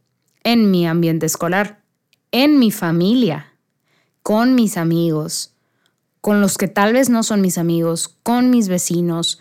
en 0.44 0.70
mi 0.70 0.86
ambiente 0.86 1.26
escolar, 1.26 1.82
en 2.32 2.58
mi 2.58 2.70
familia, 2.70 3.52
con 4.22 4.54
mis 4.54 4.76
amigos, 4.78 5.52
con 6.20 6.40
los 6.40 6.56
que 6.56 6.68
tal 6.68 6.92
vez 6.94 7.10
no 7.10 7.22
son 7.22 7.40
mis 7.40 7.58
amigos, 7.58 8.16
con 8.22 8.50
mis 8.50 8.68
vecinos, 8.68 9.40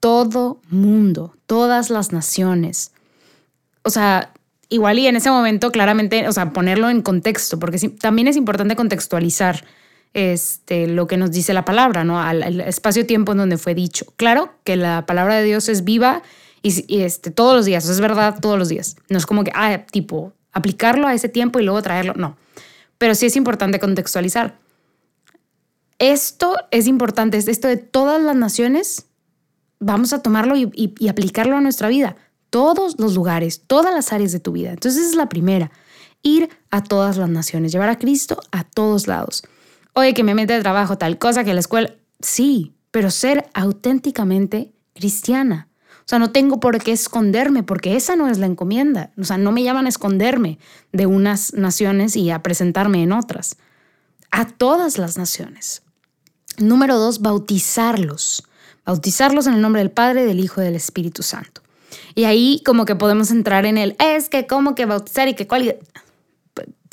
todo 0.00 0.60
mundo, 0.70 1.34
todas 1.46 1.90
las 1.90 2.12
naciones. 2.12 2.92
O 3.82 3.90
sea, 3.90 4.32
igual 4.68 4.98
y 4.98 5.06
en 5.06 5.16
ese 5.16 5.30
momento 5.30 5.70
claramente, 5.70 6.28
o 6.28 6.32
sea, 6.32 6.52
ponerlo 6.52 6.90
en 6.90 7.02
contexto, 7.02 7.58
porque 7.58 7.78
también 7.88 8.28
es 8.28 8.36
importante 8.36 8.76
contextualizar 8.76 9.64
este, 10.14 10.86
lo 10.86 11.06
que 11.06 11.16
nos 11.16 11.30
dice 11.32 11.52
la 11.52 11.64
palabra, 11.64 12.04
¿no? 12.04 12.20
Al, 12.20 12.60
espacio-tiempo 12.60 13.32
en 13.32 13.38
donde 13.38 13.58
fue 13.58 13.74
dicho. 13.74 14.06
Claro 14.16 14.52
que 14.64 14.76
la 14.76 15.06
palabra 15.06 15.36
de 15.36 15.44
Dios 15.44 15.68
es 15.68 15.84
viva 15.84 16.22
Y, 16.62 17.02
este, 17.02 17.30
todos 17.30 17.54
los 17.54 17.66
días, 17.66 17.88
es 17.88 18.00
verdad, 18.00 18.38
todos 18.40 18.58
los 18.58 18.68
días. 18.68 18.96
No 19.08 19.18
es 19.18 19.26
como 19.26 19.44
que, 19.44 19.52
ah, 19.54 19.84
tipo, 19.90 20.32
aplicarlo 20.52 21.06
a 21.06 21.14
ese 21.14 21.28
tiempo 21.28 21.60
y 21.60 21.62
luego 21.62 21.82
traerlo, 21.82 22.14
no. 22.14 22.36
Pero 22.98 23.14
sí 23.14 23.26
es 23.26 23.36
importante 23.36 23.78
contextualizar. 23.78 24.56
Esto 25.98 26.56
es 26.70 26.86
importante, 26.86 27.38
esto 27.38 27.68
de 27.68 27.76
todas 27.76 28.22
las 28.22 28.36
naciones, 28.36 29.06
vamos 29.80 30.12
a 30.12 30.22
tomarlo 30.22 30.56
y, 30.56 31.08
aplicarlo 31.08 31.56
a 31.56 31.60
nuestra 31.60 31.88
vida. 31.88 32.16
Todos 32.50 32.98
los 32.98 33.14
lugares, 33.14 33.62
todas 33.66 33.94
las 33.94 34.12
áreas 34.12 34.32
de 34.32 34.40
tu 34.40 34.52
vida. 34.52 34.70
Entonces 34.70 35.02
esa 35.02 35.10
es 35.10 35.16
la 35.16 35.28
primera, 35.28 35.70
ir 36.22 36.48
a 36.70 36.82
todas 36.82 37.16
las 37.16 37.28
naciones, 37.28 37.72
llevar 37.72 37.90
a 37.90 37.98
Cristo 37.98 38.40
a 38.52 38.64
todos 38.64 39.06
lados. 39.06 39.42
Oye, 39.94 40.14
que 40.14 40.24
me 40.24 40.34
mete 40.34 40.54
de 40.54 40.60
trabajo 40.60 40.96
tal 40.96 41.18
cosa, 41.18 41.44
que 41.44 41.54
la 41.54 41.60
escuela, 41.60 41.94
sí, 42.20 42.74
pero 42.90 43.10
ser 43.10 43.48
auténticamente 43.52 44.72
cristiana. 44.94 45.68
O 46.00 46.08
sea, 46.08 46.18
no 46.18 46.32
tengo 46.32 46.58
por 46.58 46.82
qué 46.82 46.92
esconderme, 46.92 47.62
porque 47.62 47.94
esa 47.94 48.16
no 48.16 48.28
es 48.28 48.38
la 48.38 48.46
encomienda. 48.46 49.10
O 49.18 49.24
sea, 49.24 49.36
no 49.36 49.52
me 49.52 49.62
llaman 49.62 49.84
a 49.84 49.90
esconderme 49.90 50.58
de 50.90 51.04
unas 51.04 51.52
naciones 51.52 52.16
y 52.16 52.30
a 52.30 52.42
presentarme 52.42 53.02
en 53.02 53.12
otras. 53.12 53.56
A 54.30 54.46
todas 54.46 54.96
las 54.96 55.18
naciones. 55.18 55.82
Número 56.56 56.96
dos, 56.98 57.20
bautizarlos. 57.20 58.47
Bautizarlos 58.88 59.46
en 59.46 59.54
el 59.54 59.60
nombre 59.60 59.82
del 59.82 59.90
Padre, 59.90 60.24
del 60.24 60.40
Hijo 60.40 60.60
y 60.60 60.64
del 60.64 60.74
Espíritu 60.74 61.22
Santo. 61.22 61.60
Y 62.14 62.24
ahí 62.24 62.62
como 62.64 62.86
que 62.86 62.96
podemos 62.96 63.30
entrar 63.30 63.66
en 63.66 63.78
el, 63.78 63.94
es 63.98 64.28
que 64.28 64.46
como 64.46 64.74
que 64.74 64.86
bautizar 64.86 65.28
y 65.28 65.34
que 65.34 65.46
cuál 65.46 65.76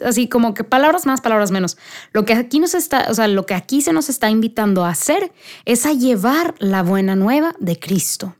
así 0.03 0.27
como 0.27 0.53
que 0.53 0.65
palabras 0.65 1.05
más, 1.05 1.21
palabras 1.21 1.51
menos. 1.51 1.77
Lo 2.11 2.25
que 2.25 2.33
aquí 2.33 2.59
nos 2.59 2.73
está, 2.73 3.07
o 3.09 3.13
sea, 3.13 3.27
lo 3.29 3.45
que 3.45 3.53
aquí 3.53 3.81
se 3.81 3.93
nos 3.93 4.09
está 4.09 4.29
invitando 4.29 4.83
a 4.83 4.89
hacer 4.89 5.31
es 5.63 5.85
a 5.85 5.93
llevar 5.93 6.53
la 6.59 6.83
buena 6.83 7.15
nueva 7.15 7.55
de 7.59 7.79
Cristo 7.79 8.35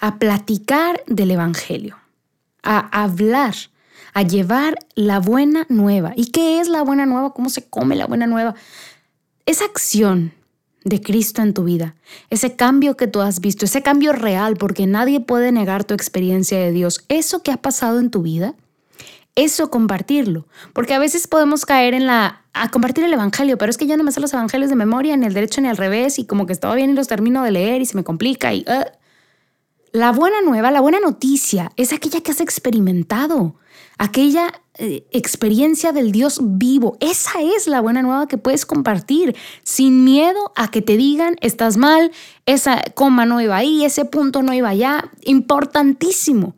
a 0.00 0.18
platicar 0.18 1.02
del 1.06 1.32
Evangelio, 1.32 1.96
a 2.62 3.02
hablar, 3.02 3.54
a 4.14 4.22
llevar 4.22 4.76
la 4.94 5.20
buena 5.20 5.66
nueva. 5.68 6.12
¿Y 6.16 6.30
qué 6.30 6.60
es 6.60 6.68
la 6.68 6.82
buena 6.82 7.06
nueva? 7.06 7.34
¿Cómo 7.34 7.50
se 7.50 7.68
come 7.68 7.96
la 7.96 8.06
buena 8.06 8.26
nueva? 8.26 8.54
Esa 9.46 9.64
acción 9.64 10.32
de 10.84 11.00
Cristo 11.00 11.42
en 11.42 11.54
tu 11.54 11.64
vida, 11.64 11.94
ese 12.30 12.56
cambio 12.56 12.96
que 12.96 13.06
tú 13.06 13.20
has 13.20 13.40
visto, 13.40 13.64
ese 13.64 13.82
cambio 13.82 14.12
real, 14.12 14.56
porque 14.56 14.86
nadie 14.86 15.20
puede 15.20 15.52
negar 15.52 15.84
tu 15.84 15.94
experiencia 15.94 16.58
de 16.58 16.72
Dios, 16.72 17.04
eso 17.08 17.42
que 17.42 17.52
ha 17.52 17.56
pasado 17.56 18.00
en 18.00 18.10
tu 18.10 18.22
vida, 18.22 18.54
eso 19.34 19.70
compartirlo, 19.70 20.46
porque 20.72 20.94
a 20.94 20.98
veces 20.98 21.26
podemos 21.26 21.64
caer 21.64 21.94
en 21.94 22.06
la 22.06 22.42
a 22.54 22.70
compartir 22.70 23.04
el 23.04 23.12
evangelio, 23.12 23.56
pero 23.56 23.70
es 23.70 23.78
que 23.78 23.86
yo 23.86 23.96
no 23.96 24.04
me 24.04 24.12
sé 24.12 24.20
los 24.20 24.34
evangelios 24.34 24.68
de 24.68 24.76
memoria 24.76 25.16
ni 25.16 25.24
el 25.24 25.32
derecho 25.32 25.60
ni 25.62 25.68
al 25.68 25.78
revés 25.78 26.18
y 26.18 26.26
como 26.26 26.44
que 26.44 26.52
estaba 26.52 26.74
bien 26.74 26.90
y 26.90 26.92
los 26.92 27.08
termino 27.08 27.42
de 27.42 27.50
leer 27.50 27.80
y 27.80 27.86
se 27.86 27.96
me 27.96 28.04
complica 28.04 28.52
y 28.52 28.64
uh, 28.68 28.84
la 29.92 30.10
buena 30.12 30.40
nueva, 30.42 30.70
la 30.70 30.80
buena 30.80 31.00
noticia 31.00 31.72
es 31.76 31.92
aquella 31.92 32.22
que 32.22 32.30
has 32.30 32.40
experimentado, 32.40 33.56
aquella 33.98 34.52
eh, 34.78 35.06
experiencia 35.10 35.92
del 35.92 36.12
Dios 36.12 36.40
vivo. 36.42 36.96
Esa 37.00 37.42
es 37.42 37.66
la 37.66 37.80
buena 37.80 38.02
nueva 38.02 38.26
que 38.26 38.38
puedes 38.38 38.64
compartir 38.64 39.36
sin 39.62 40.04
miedo 40.04 40.52
a 40.56 40.70
que 40.70 40.82
te 40.82 40.96
digan 40.96 41.36
estás 41.40 41.76
mal, 41.76 42.10
esa 42.46 42.82
coma 42.94 43.26
no 43.26 43.40
iba 43.40 43.56
ahí, 43.56 43.84
ese 43.84 44.04
punto 44.04 44.42
no 44.42 44.54
iba 44.54 44.70
allá. 44.70 45.10
Importantísimo. 45.24 46.54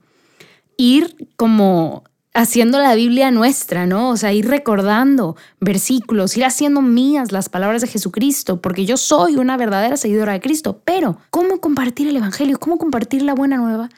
Ir 0.76 1.29
como 1.37 2.05
haciendo 2.35 2.79
la 2.79 2.95
Biblia 2.95 3.31
nuestra, 3.31 3.87
¿no? 3.87 4.11
O 4.11 4.17
sea, 4.17 4.33
ir 4.33 4.49
recordando 4.49 5.37
versículos, 5.61 6.37
ir 6.37 6.45
haciendo 6.45 6.83
mías 6.83 7.33
las 7.33 7.49
palabras 7.49 7.81
de 7.81 7.88
Jesucristo, 7.88 8.61
porque 8.61 8.85
yo 8.85 8.97
soy 8.97 9.37
una 9.37 9.57
verdadera 9.57 9.97
seguidora 9.97 10.33
de 10.33 10.41
Cristo. 10.41 10.81
Pero, 10.85 11.17
¿cómo 11.31 11.61
compartir 11.61 12.09
el 12.09 12.17
Evangelio? 12.17 12.59
¿Cómo 12.59 12.76
compartir 12.76 13.23
la 13.23 13.35
buena 13.35 13.57
nueva? 13.57 13.88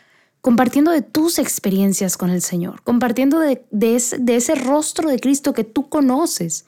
Compartiendo 0.47 0.93
de 0.93 1.03
tus 1.03 1.41
experiencias 1.41 2.17
con 2.17 2.31
el 2.31 2.41
Señor, 2.41 2.81
compartiendo 2.85 3.41
de, 3.41 3.65
ese, 3.81 4.21
ese 4.29 4.55
rostro 4.55 5.09
de 5.11 5.19
Cristo 5.19 5.53
que 5.53 5.65
tú 5.65 5.89
conoces. 5.89 6.67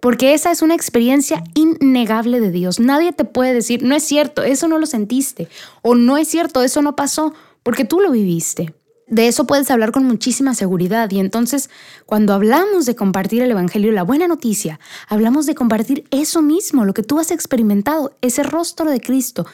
Porque 0.00 0.34
esa 0.34 0.50
es 0.50 0.62
una 0.62 0.74
experiencia 0.74 1.44
innegable 1.54 2.40
de 2.40 2.50
Dios. 2.50 2.80
Nadie 2.80 3.12
te 3.12 3.24
puede 3.24 3.54
decir, 3.54 3.84
no 3.84 3.94
es 3.94 4.02
cierto, 4.02 4.42
eso 4.42 4.66
no 4.66 4.80
lo 4.80 4.86
sentiste, 4.86 5.46
o 5.82 5.94
no 5.94 6.16
es 6.16 6.26
cierto, 6.26 6.60
eso 6.64 6.82
no 6.82 6.96
pasó, 6.96 7.32
porque 7.62 7.84
tú 7.84 8.00
lo 8.00 8.10
viviste 8.10 8.74
de 9.06 9.28
eso 9.28 9.46
puedes 9.46 9.70
hablar 9.70 9.92
con 9.92 10.02
muchísima 10.02 10.52
seguridad. 10.54 11.08
Y 11.12 11.20
entonces, 11.20 11.70
cuando 12.06 12.32
hablamos 12.32 12.84
de 12.84 12.96
compartir 12.96 13.42
el 13.42 13.50
Evangelio, 13.52 13.92
la 13.92 14.02
buena 14.02 14.26
noticia, 14.26 14.80
hablamos 15.06 15.46
de 15.46 15.54
compartir 15.54 16.04
eso 16.10 16.42
mismo, 16.42 16.84
lo 16.84 16.94
que 16.94 17.04
tú 17.04 17.20
has 17.20 17.30
experimentado, 17.30 18.16
ese 18.22 18.42
rostro 18.42 18.90
de 18.90 19.00
Cristo 19.00 19.46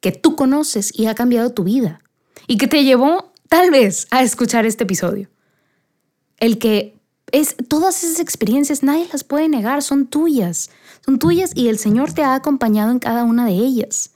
que 0.00 0.12
tú 0.12 0.36
conoces 0.36 0.96
y 0.96 1.06
ha 1.06 1.16
cambiado 1.16 1.50
tu 1.50 1.64
vida. 1.64 2.00
Y 2.46 2.56
que 2.56 2.66
te 2.66 2.84
llevó 2.84 3.32
tal 3.48 3.70
vez 3.70 4.06
a 4.10 4.22
escuchar 4.22 4.66
este 4.66 4.84
episodio. 4.84 5.28
El 6.38 6.58
que 6.58 6.96
es 7.32 7.56
todas 7.68 8.02
esas 8.04 8.20
experiencias, 8.20 8.82
nadie 8.82 9.08
las 9.12 9.24
puede 9.24 9.48
negar, 9.48 9.82
son 9.82 10.06
tuyas. 10.06 10.70
Son 11.04 11.18
tuyas 11.18 11.52
y 11.54 11.68
el 11.68 11.78
Señor 11.78 12.12
te 12.12 12.22
ha 12.22 12.34
acompañado 12.34 12.90
en 12.90 12.98
cada 12.98 13.24
una 13.24 13.46
de 13.46 13.52
ellas. 13.52 14.12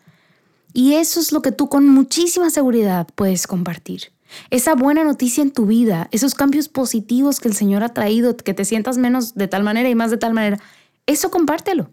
Y 0.73 0.95
eso 0.95 1.21
es 1.21 1.33
lo 1.33 1.43
que 1.43 1.53
tú 1.53 1.69
con 1.69 1.89
muchísima 1.89 2.49
seguridad 2.51 3.07
puedes 3.15 3.47
compartir 3.47 4.13
esa 4.51 4.75
buena 4.75 5.05
noticia 5.05 5.43
en 5.43 5.51
tu 5.51 5.67
vida, 5.67 6.09
esos 6.11 6.35
cambios 6.35 6.69
positivos 6.69 7.41
que 7.41 7.49
el 7.49 7.55
Señor 7.55 7.83
ha 7.83 7.91
traído, 7.91 8.37
que 8.37 8.55
te 8.55 8.65
sientas 8.65 8.99
menos 8.99 9.35
de 9.35 9.49
tal 9.49 9.63
manera 9.63 9.89
y 9.89 9.95
más 9.95 10.11
de 10.11 10.17
tal 10.17 10.33
manera, 10.33 10.59
eso 11.07 11.31
compártelo. 11.31 11.91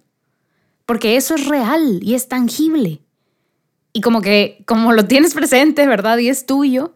Porque 0.86 1.18
eso 1.18 1.36
es 1.36 1.46
real 1.48 2.00
y 2.02 2.16
es 2.16 2.28
tangible. 2.28 3.02
Y 3.94 4.02
como 4.02 4.22
que, 4.22 4.64
como 4.66 4.94
lo 4.94 5.06
tienes 5.06 5.34
presente, 5.34 5.88
¿verdad? 5.88 6.18
Y 6.20 6.30
es 6.30 6.46
tuyo, 6.46 6.94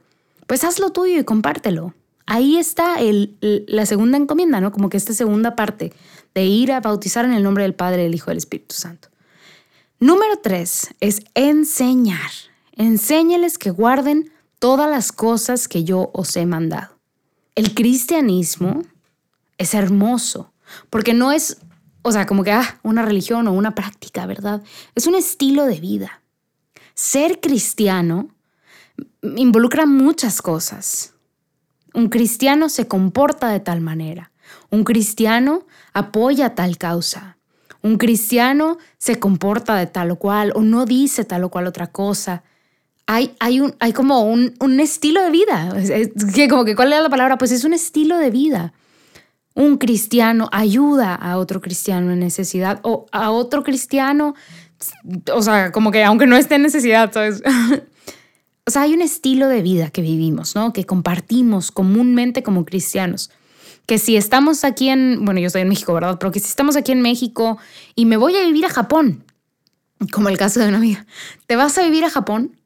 pues 0.48 0.64
hazlo 0.64 0.92
tuyo 0.92 1.20
y 1.20 1.24
compártelo. 1.24 1.94
Ahí 2.26 2.58
está 2.58 3.00
el, 3.00 3.38
la 3.68 3.86
segunda 3.86 4.18
encomienda, 4.18 4.62
¿no? 4.62 4.72
Como 4.72 4.90
que 4.90 4.98
esta 4.98 5.14
segunda 5.14 5.56
parte 5.56 5.92
de 6.34 6.46
ir 6.46 6.72
a 6.72 6.80
bautizar 6.80 7.26
en 7.26 7.34
el 7.34 7.44
nombre 7.44 7.64
del 7.64 7.76
Padre, 7.76 8.04
del 8.04 8.16
Hijo 8.16 8.30
y 8.30 8.32
del 8.32 8.38
Espíritu 8.38 8.76
Santo. 8.76 9.10
Número 10.00 10.38
tres 10.42 10.94
es 11.00 11.22
enseñar. 11.34 12.32
Enséñales 12.74 13.58
que 13.58 13.70
guarden 13.70 14.32
todas 14.60 14.90
las 14.90 15.12
cosas 15.12 15.68
que 15.68 15.84
yo 15.84 16.12
os 16.14 16.36
he 16.36 16.46
mandado. 16.46 16.98
El 17.56 17.76
cristianismo 17.76 18.84
es 19.58 19.74
hermoso, 19.74 20.54
porque 20.90 21.14
no 21.14 21.32
es, 21.32 21.58
o 22.02 22.12
sea, 22.12 22.26
como 22.26 22.44
que 22.44 22.52
ah, 22.52 22.80
una 22.82 23.04
religión 23.04 23.48
o 23.48 23.54
una 23.54 23.76
práctica, 23.76 24.26
¿verdad? 24.26 24.64
Es 24.96 25.06
un 25.06 25.16
estilo 25.16 25.66
de 25.66 25.80
vida. 25.80 26.23
Ser 26.94 27.40
cristiano 27.40 28.30
involucra 29.22 29.86
muchas 29.86 30.42
cosas. 30.42 31.14
Un 31.94 32.10
cristiano 32.10 32.70
se 32.70 32.88
comporta 32.88 33.50
de 33.50 33.60
tal 33.60 33.82
manera. 33.82 34.32
Un 34.70 34.84
cristiano 34.84 35.66
apoya 35.94 36.56
tal 36.56 36.78
causa. 36.78 37.38
Un 37.82 37.98
cristiano 37.98 38.78
se 38.98 39.20
comporta 39.20 39.76
de 39.76 39.88
tal 39.88 40.12
o 40.12 40.16
cual 40.18 40.54
o 40.56 40.62
no 40.62 40.86
dice 40.86 41.26
tal 41.26 41.44
o 41.44 41.50
cual 41.50 41.68
otra 41.68 41.88
cosa 41.88 42.44
hay, 43.06 43.36
hay, 43.40 43.94
como 43.94 44.22
un, 44.22 44.54
un 44.60 44.80
estilo 44.80 45.22
de 45.22 45.32
vida. 45.32 45.76
que 46.34 46.48
como 46.48 46.66
que, 46.66 46.76
¿Cuál 46.76 46.94
es 46.94 47.02
la 47.02 47.10
palabra? 47.10 47.38
Pues 47.38 47.52
es 47.52 47.64
un 47.64 47.74
estilo 47.74 48.18
de 48.18 48.30
vida. 48.30 48.74
Un 49.56 49.78
cristiano 49.78 50.50
ayuda 50.52 51.14
a 51.14 51.38
otro 51.38 51.62
cristiano 51.62 52.12
en 52.12 52.20
necesidad 52.20 52.80
o 52.84 53.06
a 53.12 53.30
otro 53.32 53.64
cristiano, 53.64 54.36
o 55.34 55.42
sea, 55.42 55.72
como 55.72 55.92
que 55.92 56.04
aunque 56.04 56.28
no 56.28 56.36
esté 56.36 56.56
en 56.56 56.64
necesidad, 56.64 57.12
¿sabes? 57.12 57.42
o 58.66 58.72
sea, 58.72 58.84
hay 58.84 58.94
un 58.94 59.02
estilo 59.02 59.48
de 59.48 59.62
vida 59.62 59.90
que 59.90 60.02
vivimos, 60.02 60.56
¿no? 60.56 60.74
Que 60.74 60.86
compartimos 60.86 61.72
comúnmente 61.72 62.44
como 62.44 62.66
cristianos. 62.66 63.32
Que 63.86 63.98
si 63.98 64.16
estamos 64.16 64.64
aquí 64.64 64.90
en, 64.90 65.26
bueno, 65.26 65.40
yo 65.40 65.48
estoy 65.48 65.62
en 65.62 65.70
México, 65.70 65.94
¿verdad? 65.94 66.18
Pero 66.20 66.32
que 66.32 66.40
si 66.40 66.48
estamos 66.48 66.76
aquí 66.76 66.92
en 66.92 67.02
México 67.02 67.58
y 67.96 68.06
me 68.06 68.18
voy 68.18 68.36
a 68.38 68.46
vivir 68.46 68.66
a 68.66 68.70
Japón, 68.70 69.24
como 70.12 70.30
el 70.30 70.38
caso 70.38 70.60
de 70.60 70.70
una 70.70 70.78
amiga, 70.78 71.06
¿te 71.48 71.56
vas 71.56 71.78
a 71.78 71.84
vivir 71.84 72.06
a 72.06 72.10
Japón? 72.10 72.58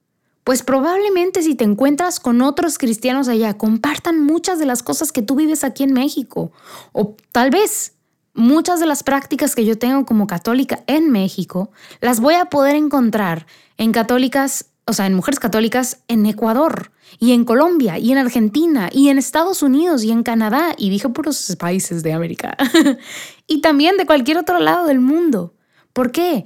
pues 0.47 0.63
probablemente 0.63 1.43
si 1.43 1.55
te 1.55 1.65
encuentras 1.65 2.21
con 2.21 2.41
otros 2.41 2.77
cristianos 2.77 3.27
allá, 3.27 3.57
compartan 3.57 4.23
muchas 4.23 4.59
de 4.59 4.65
las 4.65 4.81
cosas 4.81 5.11
que 5.11 5.21
tú 5.21 5.35
vives 5.35 5.65
aquí 5.65 5.83
en 5.83 5.91
México. 5.91 6.53
O 6.93 7.17
tal 7.33 7.49
vez 7.49 7.96
muchas 8.37 8.79
de 8.79 8.85
las 8.85 9.03
prácticas 9.03 9.55
que 9.55 9.65
yo 9.65 9.77
tengo 9.77 10.05
como 10.05 10.27
católica 10.27 10.83
en 10.87 11.11
México, 11.11 11.71
las 11.99 12.19
voy 12.21 12.35
a 12.35 12.45
poder 12.45 12.75
encontrar 12.75 13.47
en 13.77 13.91
católicas, 13.91 14.67
o 14.85 14.93
sea, 14.93 15.07
en 15.07 15.15
mujeres 15.15 15.39
católicas 15.39 16.03
en 16.07 16.25
Ecuador 16.25 16.91
y 17.19 17.33
en 17.33 17.45
Colombia 17.45 17.97
y 17.97 18.11
en 18.11 18.19
Argentina 18.19 18.89
y 18.91 19.09
en 19.09 19.17
Estados 19.17 19.63
Unidos 19.63 20.03
y 20.03 20.11
en 20.11 20.23
Canadá 20.23 20.75
y 20.77 20.89
dije 20.89 21.09
puros 21.09 21.55
países 21.59 22.03
de 22.03 22.13
América 22.13 22.55
y 23.47 23.61
también 23.61 23.97
de 23.97 24.05
cualquier 24.05 24.37
otro 24.37 24.59
lado 24.59 24.85
del 24.85 24.99
mundo. 24.99 25.55
¿Por 25.91 26.11
qué? 26.11 26.45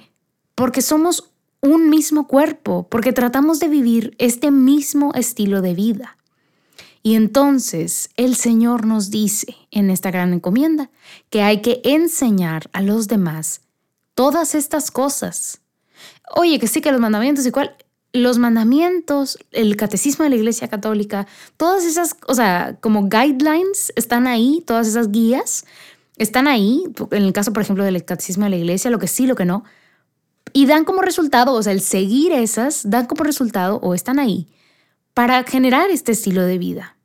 Porque 0.55 0.81
somos 0.81 1.31
un 1.61 1.89
mismo 1.89 2.25
cuerpo, 2.25 2.87
porque 2.89 3.11
tratamos 3.11 3.59
de 3.59 3.67
vivir 3.67 4.15
este 4.17 4.49
mismo 4.49 5.13
estilo 5.13 5.61
de 5.61 5.75
vida. 5.75 6.17
Y 7.03 7.15
entonces 7.15 8.09
el 8.15 8.35
Señor 8.35 8.85
nos 8.85 9.09
dice 9.09 9.55
en 9.71 9.89
esta 9.89 10.11
gran 10.11 10.33
encomienda 10.33 10.89
que 11.29 11.41
hay 11.41 11.61
que 11.61 11.81
enseñar 11.83 12.69
a 12.73 12.81
los 12.81 13.07
demás 13.07 13.61
todas 14.13 14.53
estas 14.53 14.91
cosas. 14.91 15.61
Oye, 16.35 16.59
que 16.59 16.67
sí 16.67 16.81
que 16.81 16.91
los 16.91 17.01
mandamientos 17.01 17.45
igual, 17.45 17.75
los 18.13 18.37
mandamientos, 18.37 19.37
el 19.51 19.75
catecismo 19.77 20.23
de 20.23 20.29
la 20.29 20.35
Iglesia 20.35 20.67
Católica, 20.67 21.27
todas 21.57 21.85
esas, 21.85 22.15
o 22.27 22.33
sea, 22.33 22.77
como 22.81 23.09
guidelines 23.09 23.93
están 23.95 24.27
ahí, 24.27 24.63
todas 24.65 24.87
esas 24.87 25.11
guías 25.11 25.65
están 26.17 26.47
ahí, 26.47 26.83
en 27.11 27.23
el 27.23 27.33
caso, 27.33 27.53
por 27.53 27.63
ejemplo, 27.63 27.83
del 27.83 28.03
catecismo 28.05 28.43
de 28.43 28.51
la 28.51 28.57
Iglesia, 28.57 28.91
lo 28.91 28.99
que 28.99 29.07
sí, 29.07 29.25
lo 29.25 29.35
que 29.35 29.45
no, 29.45 29.63
y 30.53 30.65
dan 30.65 30.83
como 30.83 31.01
resultado, 31.01 31.53
o 31.53 31.63
sea, 31.63 31.73
el 31.73 31.81
seguir 31.81 32.33
esas, 32.33 32.89
dan 32.89 33.05
como 33.05 33.23
resultado, 33.23 33.77
o 33.77 33.93
están 33.95 34.19
ahí, 34.19 34.47
para 35.21 35.43
generar 35.43 35.91
este 35.91 36.13
estilo 36.13 36.41
de 36.45 36.57
vida. 36.57 36.97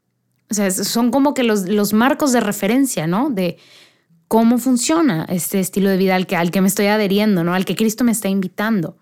O 0.50 0.54
sea, 0.54 0.70
son 0.70 1.10
como 1.10 1.34
que 1.34 1.42
los, 1.42 1.68
los 1.68 1.92
marcos 1.92 2.32
de 2.32 2.40
referencia, 2.40 3.06
¿no? 3.06 3.28
De 3.28 3.58
cómo 4.26 4.56
funciona 4.56 5.26
este 5.28 5.60
estilo 5.60 5.90
de 5.90 5.98
vida 5.98 6.16
al 6.16 6.26
que, 6.26 6.34
al 6.34 6.50
que 6.50 6.62
me 6.62 6.68
estoy 6.68 6.86
adheriendo, 6.86 7.44
¿no? 7.44 7.52
Al 7.52 7.66
que 7.66 7.76
Cristo 7.76 8.04
me 8.04 8.12
está 8.12 8.30
invitando. 8.30 8.96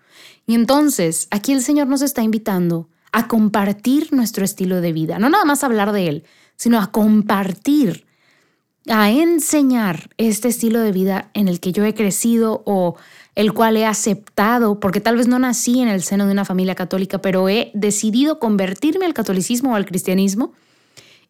Y 0.45 0.53
entonces, 0.53 1.29
aquí 1.31 1.53
el 1.53 1.61
Señor 1.61 1.87
nos 1.87 2.01
está 2.01 2.23
invitando 2.23 2.89
a 3.13 3.29
compartir 3.29 4.11
nuestro 4.11 4.43
estilo 4.43 4.81
de 4.81 4.91
vida, 4.91 5.17
no 5.17 5.29
nada 5.29 5.45
más 5.45 5.63
hablar 5.63 5.93
de 5.93 6.09
Él, 6.09 6.23
sino 6.57 6.81
a 6.81 6.91
compartir, 6.91 8.05
a 8.89 9.11
enseñar 9.11 10.09
este 10.17 10.49
estilo 10.49 10.81
de 10.81 10.91
vida 10.91 11.31
en 11.33 11.47
el 11.47 11.61
que 11.61 11.71
yo 11.71 11.85
he 11.85 11.93
crecido 11.93 12.63
o 12.65 12.97
el 13.35 13.53
cual 13.53 13.77
he 13.77 13.85
aceptado, 13.85 14.79
porque 14.79 15.01
tal 15.01 15.17
vez 15.17 15.27
no 15.27 15.37
nací 15.39 15.81
en 15.81 15.89
el 15.89 16.01
seno 16.01 16.25
de 16.25 16.31
una 16.31 16.45
familia 16.45 16.73
católica, 16.73 17.21
pero 17.21 17.49
he 17.49 17.71
decidido 17.73 18.39
convertirme 18.39 19.05
al 19.05 19.13
catolicismo 19.13 19.73
o 19.73 19.75
al 19.75 19.85
cristianismo 19.85 20.53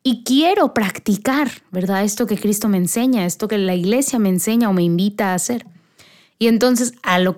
y 0.03 0.23
quiero 0.23 0.71
practicar, 0.75 1.49
¿verdad? 1.71 2.03
Esto 2.03 2.27
que 2.27 2.37
Cristo 2.37 2.69
me 2.69 2.77
enseña, 2.77 3.25
esto 3.25 3.47
que 3.47 3.57
la 3.57 3.73
iglesia 3.73 4.19
me 4.19 4.29
enseña 4.29 4.69
o 4.69 4.73
me 4.73 4.83
invita 4.83 5.31
a 5.31 5.33
hacer. 5.33 5.65
Y 6.37 6.47
entonces 6.47 6.93
a 7.01 7.17
lo, 7.17 7.37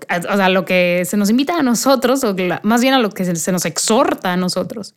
lo 0.50 0.66
que 0.66 1.04
se 1.06 1.16
nos 1.16 1.30
invita 1.30 1.58
a 1.58 1.64
nosotros, 1.64 2.26
o 2.26 2.36
más 2.64 2.82
bien 2.82 2.94
a 2.94 3.00
lo 3.00 3.12
que 3.12 3.24
se, 3.24 3.52
nos 3.54 3.64
exhorta 3.64 4.34
a 4.34 4.38
nosotros, 4.38 4.96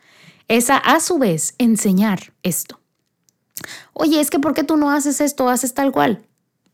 es 0.49 0.69
a, 0.69 0.79
a 0.79 0.99
su 0.99 1.19
vez 1.19 1.55
enseñar 1.59 2.33
esto. 2.43 2.81
Oye, 3.93 4.21
es 4.21 4.31
que 4.31 4.41
¿por 4.41 4.53
qué 4.53 4.65
tú 4.65 4.77
no 4.77 4.91
haces 4.91 5.21
esto, 5.21 5.49
haces 5.49 5.73
tal 5.73 5.93
cual? 5.93 6.25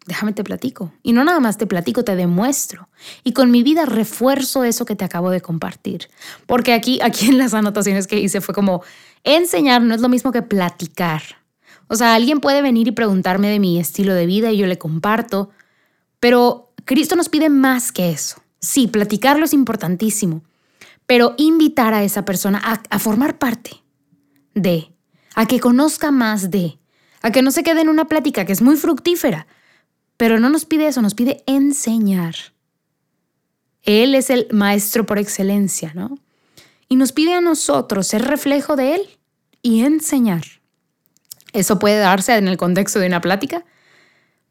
Déjame 0.07 0.33
te 0.33 0.45
platico. 0.45 0.93
Y 1.03 1.13
no 1.13 1.25
nada 1.25 1.41
más 1.41 1.59
te 1.59 1.67
platico, 1.67 2.05
te 2.05 2.15
demuestro. 2.15 2.89
Y 3.25 3.33
con 3.33 3.51
mi 3.51 3.63
vida 3.63 3.87
refuerzo 3.87 4.63
eso 4.63 4.85
que 4.85 4.95
te 4.95 5.05
acabo 5.05 5.31
de 5.31 5.41
compartir. 5.41 6.09
Porque 6.47 6.73
aquí, 6.73 7.01
aquí 7.03 7.27
en 7.27 7.39
las 7.39 7.55
anotaciones 7.55 8.07
que 8.07 8.21
hice 8.21 8.41
fue 8.41 8.55
como, 8.55 8.83
enseñar 9.25 9.83
no 9.83 9.95
es 9.95 10.01
lo 10.01 10.09
mismo 10.09 10.31
que 10.31 10.43
platicar. 10.43 11.23
O 11.89 11.97
sea, 11.97 12.15
alguien 12.15 12.41
puede 12.41 12.63
venir 12.63 12.89
y 12.89 12.93
preguntarme 12.93 13.49
de 13.49 13.59
mi 13.59 13.79
estilo 13.79 14.15
de 14.15 14.27
vida 14.27 14.51
y 14.53 14.59
yo 14.59 14.67
le 14.67 14.79
comparto, 14.79 15.51
pero 16.21 16.73
Cristo 16.85 17.17
nos 17.17 17.29
pide 17.29 17.49
más 17.49 17.93
que 17.93 18.11
eso. 18.11 18.43
Sí, 18.61 18.89
platicarlo 18.89 19.45
es 19.45 19.53
importantísimo, 19.53 20.43
pero 21.07 21.35
invitar 21.37 21.95
a 21.95 22.03
esa 22.03 22.25
persona 22.25 22.61
a, 22.91 22.99
formar 22.99 23.39
parte 23.39 23.83
de, 24.55 24.93
a 25.35 25.47
que 25.47 25.61
conozca 25.61 26.11
más 26.11 26.51
de, 26.51 26.79
a 27.23 27.31
que 27.31 27.43
no 27.43 27.51
se 27.51 27.63
quede 27.63 27.83
en 27.83 27.89
una 27.89 28.07
plática 28.07 28.45
que 28.45 28.53
es 28.53 28.63
muy 28.63 28.77
fructífera, 28.77 29.47
pero 30.17 30.41
no 30.41 30.49
nos 30.49 30.65
pide 30.65 30.89
eso, 30.89 31.03
nos 31.03 31.15
pide 31.15 31.43
enseñar. 31.47 32.35
Él 33.83 34.15
es 34.15 34.31
el 34.31 34.49
maestro 34.51 35.07
por 35.07 35.19
excelencia, 35.19 35.93
¿no? 35.95 36.19
Y 36.89 36.97
nos 36.97 37.13
pide 37.13 37.35
a 37.35 37.41
nosotros 37.41 38.07
ser 38.07 38.23
reflejo 38.23 38.77
de 38.77 38.95
Él 38.97 39.03
y 39.63 39.83
enseñar. 39.83 40.43
Eso 41.53 41.79
puede 41.79 41.99
darse 41.99 42.37
en 42.37 42.49
el 42.49 42.57
contexto 42.57 42.99
de 42.99 43.07
una 43.07 43.21
plática, 43.21 43.65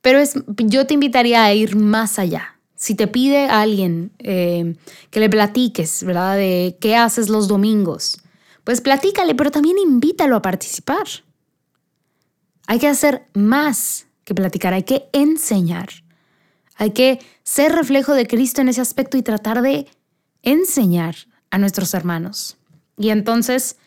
pero 0.01 0.19
es, 0.19 0.36
yo 0.57 0.86
te 0.86 0.93
invitaría 0.93 1.43
a 1.43 1.53
ir 1.53 1.75
más 1.75 2.19
allá. 2.19 2.60
Si 2.75 2.95
te 2.95 3.07
pide 3.07 3.48
alguien 3.48 4.12
eh, 4.19 4.75
que 5.10 5.19
le 5.19 5.29
platiques, 5.29 6.03
¿verdad? 6.03 6.36
De 6.36 6.77
qué 6.79 6.95
haces 6.95 7.29
los 7.29 7.48
domingos, 7.48 8.22
pues 8.63 8.81
platícale, 8.81 9.35
pero 9.35 9.51
también 9.51 9.77
invítalo 9.77 10.35
a 10.35 10.42
participar. 10.42 11.07
Hay 12.68 12.79
que 12.79 12.87
hacer 12.87 13.27
más 13.33 14.07
que 14.25 14.35
platicar, 14.35 14.74
hay 14.74 14.83
que 14.83 15.07
enseñar. 15.14 15.90
Hay 16.75 16.92
que 16.92 17.20
ser 17.44 17.72
reflejo 17.72 18.14
de 18.14 18.27
Cristo 18.27 18.61
en 18.61 18.68
ese 18.68 18.81
aspecto 18.81 19.18
y 19.18 19.22
tratar 19.22 19.61
de 19.61 19.88
enseñar 20.44 21.16
a 21.51 21.57
nuestros 21.57 21.94
hermanos. 21.94 22.57
Y 22.98 23.09
entonces, 23.09 23.77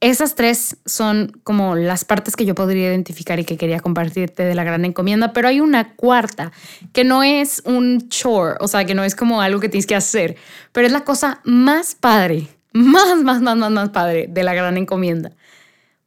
esas 0.00 0.34
tres 0.34 0.78
son 0.86 1.38
como 1.44 1.76
las 1.76 2.06
partes 2.06 2.34
que 2.34 2.46
yo 2.46 2.54
podría 2.54 2.88
identificar 2.88 3.38
y 3.38 3.44
que 3.44 3.58
quería 3.58 3.80
compartirte 3.80 4.44
de 4.44 4.54
la 4.54 4.64
gran 4.64 4.86
encomienda, 4.86 5.34
pero 5.34 5.48
hay 5.48 5.60
una 5.60 5.94
cuarta 5.94 6.52
que 6.94 7.04
no 7.04 7.22
es 7.22 7.62
un 7.66 8.08
chore, 8.08 8.56
o 8.60 8.68
sea, 8.68 8.86
que 8.86 8.94
no 8.94 9.04
es 9.04 9.14
como 9.14 9.42
algo 9.42 9.60
que 9.60 9.68
tienes 9.68 9.86
que 9.86 9.94
hacer, 9.94 10.36
pero 10.72 10.86
es 10.86 10.92
la 10.92 11.04
cosa 11.04 11.40
más 11.44 11.94
padre, 11.94 12.48
más, 12.72 13.22
más, 13.22 13.42
más, 13.42 13.56
más, 13.58 13.70
más 13.70 13.90
padre 13.90 14.26
de 14.28 14.42
la 14.42 14.54
gran 14.54 14.78
encomienda. 14.78 15.32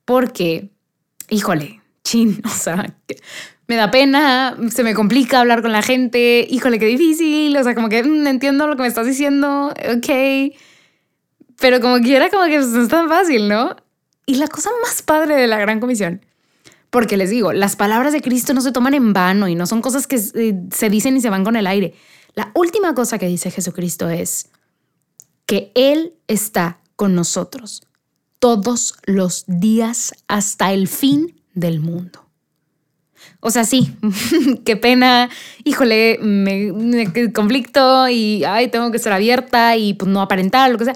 Porque, 0.05 0.69
híjole, 1.29 1.81
chin, 2.03 2.41
o 2.45 2.49
sea, 2.49 2.95
me 3.73 3.77
da 3.77 3.91
pena, 3.91 4.55
se 4.69 4.83
me 4.83 4.93
complica 4.93 5.39
hablar 5.39 5.61
con 5.61 5.71
la 5.71 5.81
gente, 5.81 6.45
híjole, 6.49 6.79
qué 6.79 6.85
difícil, 6.85 7.55
o 7.57 7.63
sea, 7.63 7.73
como 7.75 7.89
que 7.89 8.03
mm, 8.03 8.27
entiendo 8.27 8.67
lo 8.67 8.75
que 8.75 8.83
me 8.83 8.87
estás 8.87 9.07
diciendo, 9.07 9.69
ok. 9.69 10.55
Pero 11.59 11.79
como 11.81 11.99
quiera, 11.99 12.29
como 12.29 12.45
que 12.45 12.59
no 12.59 12.83
es 12.83 12.87
tan 12.89 13.09
fácil, 13.09 13.47
¿no? 13.47 13.75
Y 14.25 14.35
la 14.35 14.47
cosa 14.47 14.69
más 14.81 15.01
padre 15.01 15.35
de 15.35 15.47
la 15.47 15.57
Gran 15.57 15.79
Comisión, 15.79 16.25
porque 16.89 17.17
les 17.17 17.29
digo, 17.29 17.53
las 17.53 17.75
palabras 17.75 18.13
de 18.13 18.21
Cristo 18.21 18.53
no 18.53 18.61
se 18.61 18.71
toman 18.71 18.93
en 18.93 19.13
vano 19.13 19.47
y 19.47 19.55
no 19.55 19.65
son 19.65 19.81
cosas 19.81 20.07
que 20.07 20.15
eh, 20.15 20.53
se 20.71 20.89
dicen 20.89 21.17
y 21.17 21.21
se 21.21 21.29
van 21.29 21.43
con 21.43 21.55
el 21.55 21.67
aire. 21.67 21.95
La 22.35 22.51
última 22.53 22.93
cosa 22.93 23.17
que 23.17 23.27
dice 23.27 23.51
Jesucristo 23.51 24.09
es 24.09 24.49
que 25.45 25.71
Él 25.75 26.13
está 26.27 26.79
con 26.95 27.15
nosotros 27.15 27.83
todos 28.39 28.95
los 29.05 29.45
días 29.47 30.13
hasta 30.27 30.73
el 30.73 30.87
fin 30.87 31.41
del 31.53 31.79
mundo. 31.79 32.22
O 33.45 33.51
sea, 33.51 33.65
sí, 33.65 33.93
qué 34.65 34.77
pena, 34.77 35.29
híjole, 35.65 36.17
me, 36.21 36.71
conflicto 37.33 38.07
y 38.07 38.45
ay, 38.45 38.69
tengo 38.69 38.89
que 38.89 38.99
ser 38.99 39.11
abierta 39.11 39.75
y 39.75 39.93
pues 39.95 40.09
no 40.09 40.21
aparentar, 40.21 40.71
lo 40.71 40.77
que 40.77 40.85
sea 40.85 40.95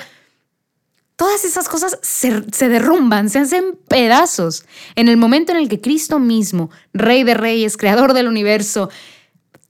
todas 1.18 1.44
esas 1.44 1.68
cosas 1.68 2.00
se, 2.02 2.70
derrumban, 2.70 3.30
se 3.30 3.40
hacen 3.40 3.78
pedazos 3.90 4.66
en 4.96 5.10
el 5.10 5.18
momento 5.18 5.52
en 5.52 5.58
el 5.58 5.68
que 5.68 5.82
Cristo 5.82 6.20
mismo, 6.20 6.70
Rey 6.94 7.24
de 7.24 7.34
Reyes, 7.34 7.76
Creador 7.76 8.14
del 8.14 8.28
universo, 8.28 8.90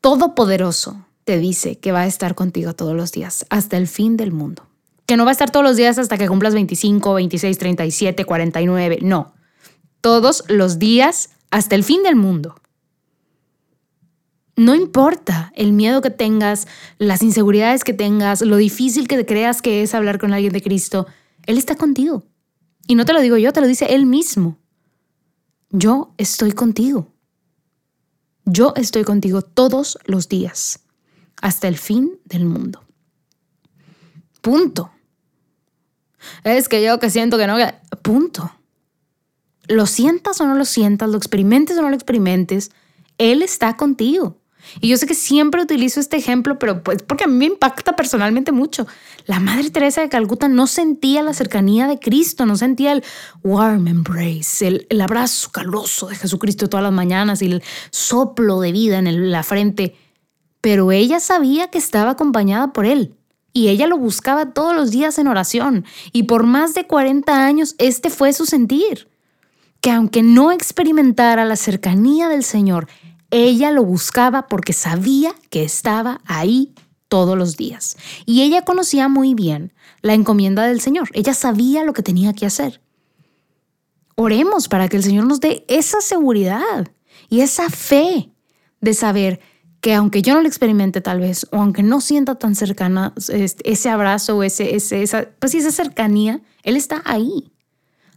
Todopoderoso, 0.02 1.06
te 1.24 1.40
dice 1.40 1.80
que 1.80 1.92
va 1.92 2.02
a 2.02 2.08
estar 2.08 2.36
contigo 2.36 2.74
todos 2.74 2.96
los 2.96 3.12
días, 3.12 3.46
hasta 3.50 3.78
el 3.78 3.88
fin 3.88 4.18
del 4.18 4.32
mundo. 4.32 4.68
Que 5.08 5.18
no 5.18 5.24
va 5.24 5.32
a 5.32 5.34
estar 5.34 5.50
todos 5.50 5.66
los 5.66 5.78
días 5.78 5.98
hasta 5.98 6.18
que 6.18 6.28
cumplas 6.28 6.54
25, 6.54 7.14
26, 7.14 7.58
37, 7.58 8.26
49, 8.26 9.00
no. 9.02 9.34
Todos 10.02 10.44
los 10.50 10.80
días 10.80 11.30
hasta 11.50 11.76
el 11.76 11.86
fin 11.86 12.04
del 12.04 12.18
mundo. 12.18 12.56
No 14.58 14.74
importa 14.74 15.54
el 15.56 15.72
miedo 15.72 16.02
que 16.02 16.10
tengas, 16.10 16.68
las 16.98 17.22
inseguridades 17.22 17.84
que 17.84 17.94
tengas, 17.94 18.42
lo 18.42 18.58
difícil 18.58 19.08
que 19.08 19.24
creas 19.24 19.62
que 19.62 19.84
es 19.84 19.94
hablar 19.94 20.20
con 20.20 20.34
alguien 20.34 20.52
de 20.52 20.64
Cristo, 20.64 21.06
él 21.46 21.58
está 21.58 21.76
contigo. 21.76 22.26
Y 22.88 22.96
no 22.96 23.06
te 23.06 23.14
lo 23.14 23.22
digo 23.22 23.38
yo, 23.38 23.54
te 23.54 23.62
lo 23.62 23.68
dice 23.68 23.94
Él 23.94 24.06
mismo. 24.06 24.58
Yo 25.70 26.14
estoy 26.18 26.54
contigo. 26.54 27.14
Yo 28.46 28.74
estoy 28.76 29.04
contigo 29.04 29.42
todos 29.42 29.98
los 30.06 30.30
días, 30.30 30.80
hasta 31.42 31.68
el 31.68 31.78
fin 31.78 32.18
del 32.24 32.46
mundo. 32.46 32.86
Punto. 34.42 34.92
Es 36.44 36.70
que 36.70 36.82
yo 36.82 36.98
que 37.00 37.10
siento 37.10 37.38
que 37.38 37.46
no, 37.46 37.58
punto. 38.02 38.54
Lo 39.68 39.86
sientas 39.86 40.40
o 40.40 40.48
no 40.48 40.56
lo 40.56 40.64
sientas, 40.64 41.10
lo 41.10 41.18
experimentes 41.18 41.78
o 41.78 41.82
no 41.82 41.90
lo 41.90 41.96
experimentes, 41.96 42.72
Él 43.18 43.42
está 43.42 43.76
contigo. 43.76 44.40
Y 44.80 44.90
yo 44.90 44.98
sé 44.98 45.08
que 45.08 45.14
siempre 45.14 45.62
utilizo 45.62 46.00
este 46.00 46.18
ejemplo, 46.18 46.60
pero 46.60 46.84
pues 46.84 47.02
porque 47.02 47.24
a 47.24 47.28
mí 47.28 47.36
me 47.36 47.46
impacta 47.46 47.96
personalmente 47.96 48.52
mucho. 48.52 48.88
La 49.26 49.40
Madre 49.40 49.70
Teresa 49.70 50.02
de 50.02 50.10
Calcuta 50.10 50.48
no 50.48 50.68
sentía 50.68 51.22
la 51.24 51.34
cercanía 51.34 51.88
de 51.88 52.00
Cristo, 52.00 52.46
no 52.46 52.56
sentía 52.56 52.94
el 52.94 53.04
warm 53.44 53.88
embrace, 53.88 54.68
el, 54.68 54.88
el 54.90 55.02
abrazo 55.02 55.52
caluroso 55.52 56.08
de 56.08 56.16
Jesucristo 56.16 56.70
todas 56.70 56.84
las 56.84 56.94
mañanas 56.94 57.42
y 57.42 57.46
el 57.46 57.64
soplo 57.92 58.60
de 58.62 58.72
vida 58.72 59.00
en 59.00 59.32
la 59.32 59.44
frente, 59.44 59.96
pero 60.62 60.92
ella 60.92 61.20
sabía 61.20 61.70
que 61.70 61.78
estaba 61.78 62.12
acompañada 62.12 62.74
por 62.74 62.86
Él. 62.86 63.14
Y 63.54 63.70
ella 63.70 63.88
lo 63.88 63.98
buscaba 63.98 64.54
todos 64.54 64.76
los 64.76 64.92
días 64.92 65.18
en 65.18 65.28
oración. 65.28 65.86
Y 66.12 66.24
por 66.24 66.46
más 66.46 66.74
de 66.74 66.86
40 66.86 67.44
años 67.44 67.76
este 67.80 68.10
fue 68.10 68.34
su 68.34 68.46
sentir. 68.46 69.08
Que 69.82 69.92
aunque 69.92 70.22
no 70.22 70.52
experimentara 70.52 71.44
la 71.46 71.56
cercanía 71.56 72.30
del 72.30 72.44
Señor, 72.44 72.88
ella 73.32 73.72
lo 73.72 73.84
buscaba 73.84 74.48
porque 74.48 74.74
sabía 74.74 75.34
que 75.50 75.64
estaba 75.64 76.22
ahí 76.26 76.74
todos 77.08 77.38
los 77.38 77.58
días. 77.58 77.98
Y 78.26 78.42
ella 78.42 78.64
conocía 78.64 79.08
muy 79.08 79.34
bien 79.34 79.74
la 80.02 80.14
encomienda 80.14 80.66
del 80.66 80.82
Señor. 80.82 81.10
Ella 81.14 81.34
sabía 81.34 81.84
lo 81.84 81.94
que 81.94 82.04
tenía 82.04 82.34
que 82.34 82.46
hacer. 82.46 82.82
Oremos 84.16 84.68
para 84.68 84.88
que 84.88 84.98
el 84.98 85.04
Señor 85.04 85.26
nos 85.28 85.40
dé 85.40 85.64
esa 85.68 86.02
seguridad 86.02 86.92
y 87.30 87.42
esa 87.42 87.70
fe 87.70 88.32
de 88.82 88.94
saber 88.94 89.40
que 89.82 89.94
aunque 89.94 90.22
yo 90.22 90.34
no 90.34 90.42
lo 90.42 90.48
experimente 90.48 91.02
tal 91.02 91.20
vez, 91.20 91.48
o 91.52 91.58
aunque 91.58 91.84
no 91.84 92.02
sienta 92.02 92.36
tan 92.36 92.56
cercana 92.56 93.14
este, 93.30 93.72
ese 93.72 93.90
abrazo 93.90 94.38
o 94.38 94.44
ese, 94.44 94.76
esa, 94.76 95.30
pues 95.40 95.54
esa 95.54 95.72
cercanía, 95.72 96.42
Él 96.64 96.76
está 96.76 97.02
ahí. 97.06 97.52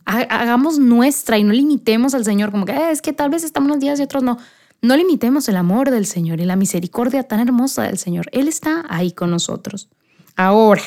Hagamos 0.06 0.78
nuestra 0.78 1.38
y 1.38 1.44
no 1.44 1.52
limitemos 1.52 2.14
al 2.14 2.24
Señor 2.24 2.50
como 2.50 2.64
que 2.64 2.72
ah, 2.72 2.90
es 2.90 3.02
que 3.02 3.12
tal 3.12 3.30
vez 3.30 3.44
estamos 3.44 3.68
unos 3.68 3.80
días 3.80 4.00
y 4.00 4.02
otros 4.02 4.22
no. 4.22 4.38
No 4.82 4.96
limitemos 4.96 5.48
el 5.48 5.56
amor 5.56 5.90
del 5.90 6.06
Señor 6.06 6.40
y 6.40 6.44
la 6.44 6.56
misericordia 6.56 7.22
tan 7.22 7.40
hermosa 7.40 7.82
del 7.82 7.98
Señor. 7.98 8.28
Él 8.32 8.48
está 8.48 8.84
ahí 8.88 9.12
con 9.12 9.30
nosotros. 9.30 9.88
Ahora, 10.36 10.82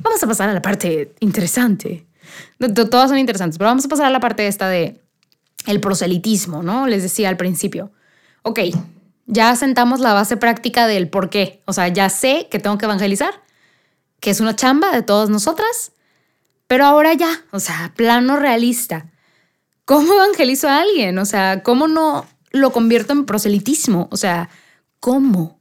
vamos 0.00 0.22
a 0.22 0.26
pasar 0.26 0.50
a 0.50 0.52
la 0.52 0.60
parte 0.60 1.14
interesante. 1.20 2.06
Todas 2.90 3.08
son 3.08 3.18
interesantes, 3.18 3.56
pero 3.58 3.70
vamos 3.70 3.86
a 3.86 3.88
pasar 3.88 4.06
a 4.06 4.10
la 4.10 4.20
parte 4.20 4.46
esta 4.46 4.68
de 4.68 5.00
el 5.66 5.80
proselitismo, 5.80 6.62
¿no? 6.62 6.86
Les 6.86 7.02
decía 7.02 7.28
al 7.30 7.36
principio. 7.36 7.90
Ok, 8.42 8.60
ya 9.26 9.56
sentamos 9.56 10.00
la 10.00 10.12
base 10.12 10.36
práctica 10.36 10.86
del 10.86 11.08
por 11.08 11.30
qué. 11.30 11.62
O 11.64 11.72
sea, 11.72 11.88
ya 11.88 12.10
sé 12.10 12.48
que 12.50 12.58
tengo 12.58 12.76
que 12.76 12.84
evangelizar, 12.84 13.42
que 14.20 14.30
es 14.30 14.40
una 14.40 14.54
chamba 14.56 14.92
de 14.92 15.02
todas 15.02 15.30
nosotras, 15.30 15.92
pero 16.66 16.84
ahora 16.84 17.14
ya, 17.14 17.30
o 17.50 17.60
sea, 17.60 17.92
plano 17.96 18.36
realista. 18.36 19.06
¿Cómo 19.86 20.12
evangelizo 20.12 20.68
a 20.68 20.80
alguien? 20.80 21.18
O 21.18 21.24
sea, 21.24 21.62
¿cómo 21.62 21.88
no 21.88 22.26
lo 22.52 22.72
convierto 22.72 23.12
en 23.12 23.24
proselitismo? 23.24 24.08
O 24.10 24.16
sea, 24.16 24.48
¿cómo? 25.00 25.58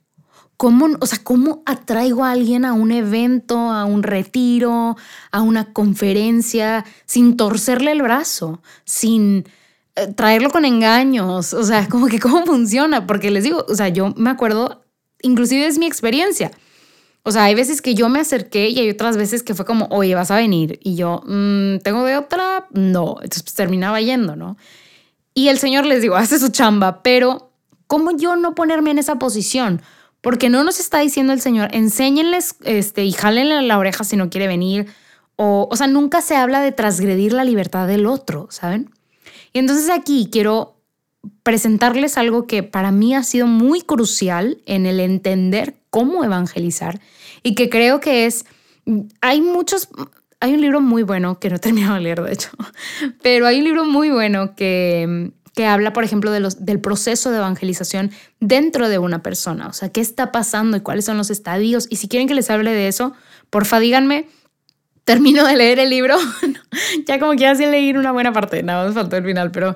¿Cómo, 0.57 0.87
o 0.99 1.05
sea, 1.05 1.19
¿cómo 1.23 1.61
atraigo 1.67 2.23
a 2.23 2.31
alguien 2.31 2.65
a 2.65 2.73
un 2.73 2.91
evento, 2.91 3.57
a 3.57 3.85
un 3.85 4.01
retiro, 4.01 4.97
a 5.31 5.41
una 5.41 5.71
conferencia, 5.71 6.83
sin 7.05 7.37
torcerle 7.37 7.91
el 7.91 8.01
brazo, 8.01 8.61
sin 8.83 9.45
eh, 9.95 10.07
traerlo 10.15 10.49
con 10.49 10.65
engaños? 10.65 11.53
O 11.53 11.63
sea, 11.63 11.87
como 11.89 12.07
que 12.07 12.19
cómo 12.19 12.43
funciona, 12.45 13.05
porque 13.05 13.29
les 13.29 13.43
digo, 13.43 13.65
o 13.69 13.75
sea, 13.75 13.89
yo 13.89 14.13
me 14.17 14.31
acuerdo, 14.31 14.83
inclusive 15.21 15.67
es 15.67 15.77
mi 15.77 15.85
experiencia. 15.85 16.51
O 17.27 17.31
sea, 17.31 17.43
hay 17.43 17.55
veces 17.55 17.81
que 17.81 17.93
yo 17.93 18.07
me 18.07 18.21
acerqué 18.21 18.69
y 18.69 18.79
hay 18.79 18.89
otras 18.89 19.17
veces 19.17 19.43
que 19.43 19.53
fue 19.53 19.65
como, 19.65 19.87
oye, 19.91 20.15
vas 20.15 20.31
a 20.31 20.37
venir. 20.37 20.79
Y 20.81 20.95
yo, 20.95 21.21
mm, 21.25 21.79
¿tengo 21.83 22.05
de 22.05 22.15
otra? 22.15 22.67
No. 22.71 23.17
Entonces 23.21 23.43
pues, 23.43 23.53
terminaba 23.53 23.99
yendo, 23.99 24.37
¿no? 24.37 24.55
Y 25.37 25.49
el 25.49 25.59
Señor 25.59 25.85
les 25.85 26.01
digo, 26.01 26.15
hace 26.15 26.39
su 26.39 26.49
chamba, 26.49 27.03
pero 27.03 27.51
¿cómo 27.85 28.09
yo 28.09 28.35
no 28.35 28.55
ponerme 28.55 28.89
en 28.89 28.97
esa 28.97 29.19
posición? 29.19 29.83
Porque 30.19 30.49
no 30.49 30.63
nos 30.63 30.79
está 30.79 30.97
diciendo 30.97 31.31
el 31.31 31.41
Señor, 31.41 31.69
enséñenles 31.73 32.55
este, 32.63 33.03
y 33.03 33.11
jálenle 33.11 33.61
la 33.61 33.77
oreja 33.77 34.03
si 34.03 34.15
no 34.17 34.31
quiere 34.31 34.47
venir. 34.47 34.87
O, 35.35 35.67
o 35.69 35.75
sea, 35.75 35.85
nunca 35.85 36.23
se 36.23 36.35
habla 36.35 36.59
de 36.61 36.71
transgredir 36.71 37.33
la 37.33 37.43
libertad 37.43 37.87
del 37.87 38.07
otro, 38.07 38.47
¿saben? 38.49 38.89
Y 39.53 39.59
entonces 39.59 39.91
aquí 39.91 40.29
quiero 40.31 40.77
presentarles 41.43 42.17
algo 42.17 42.47
que 42.47 42.63
para 42.63 42.91
mí 42.91 43.13
ha 43.13 43.21
sido 43.21 43.45
muy 43.45 43.83
crucial 43.83 44.57
en 44.65 44.87
el 44.87 44.99
entender 44.99 45.75
cómo 45.91 46.23
evangelizar 46.23 46.99
y 47.43 47.53
que 47.53 47.69
creo 47.69 47.99
que 47.99 48.25
es, 48.25 48.45
hay 49.21 49.41
muchos, 49.41 49.87
hay 50.39 50.53
un 50.53 50.61
libro 50.61 50.81
muy 50.81 51.03
bueno 51.03 51.39
que 51.39 51.49
no 51.49 51.55
he 51.57 51.59
terminado 51.59 51.95
de 51.95 52.01
leer, 52.01 52.21
de 52.21 52.33
hecho, 52.33 52.49
pero 53.21 53.47
hay 53.47 53.59
un 53.59 53.65
libro 53.65 53.85
muy 53.85 54.09
bueno 54.09 54.55
que, 54.55 55.31
que 55.55 55.65
habla, 55.65 55.93
por 55.93 56.03
ejemplo, 56.03 56.31
de 56.31 56.39
los, 56.39 56.65
del 56.65 56.79
proceso 56.79 57.31
de 57.31 57.37
evangelización 57.37 58.11
dentro 58.39 58.89
de 58.89 58.99
una 58.99 59.23
persona. 59.23 59.67
O 59.67 59.73
sea, 59.73 59.89
qué 59.89 60.01
está 60.01 60.31
pasando 60.31 60.77
y 60.77 60.81
cuáles 60.81 61.05
son 61.05 61.17
los 61.17 61.29
estadios. 61.29 61.87
Y 61.89 61.95
si 61.95 62.07
quieren 62.07 62.27
que 62.27 62.35
les 62.35 62.49
hable 62.49 62.71
de 62.71 62.87
eso, 62.87 63.13
porfa, 63.49 63.79
díganme. 63.79 64.27
Termino 65.03 65.47
de 65.47 65.55
leer 65.55 65.79
el 65.79 65.89
libro. 65.89 66.17
ya 67.07 67.17
como 67.17 67.31
que 67.31 67.39
ya 67.39 67.55
sí 67.55 67.65
leí 67.65 67.91
una 67.91 68.11
buena 68.11 68.33
parte, 68.33 68.61
nada 68.61 68.85
más 68.85 68.93
faltó 68.93 69.15
el 69.15 69.23
final, 69.23 69.51
pero 69.51 69.75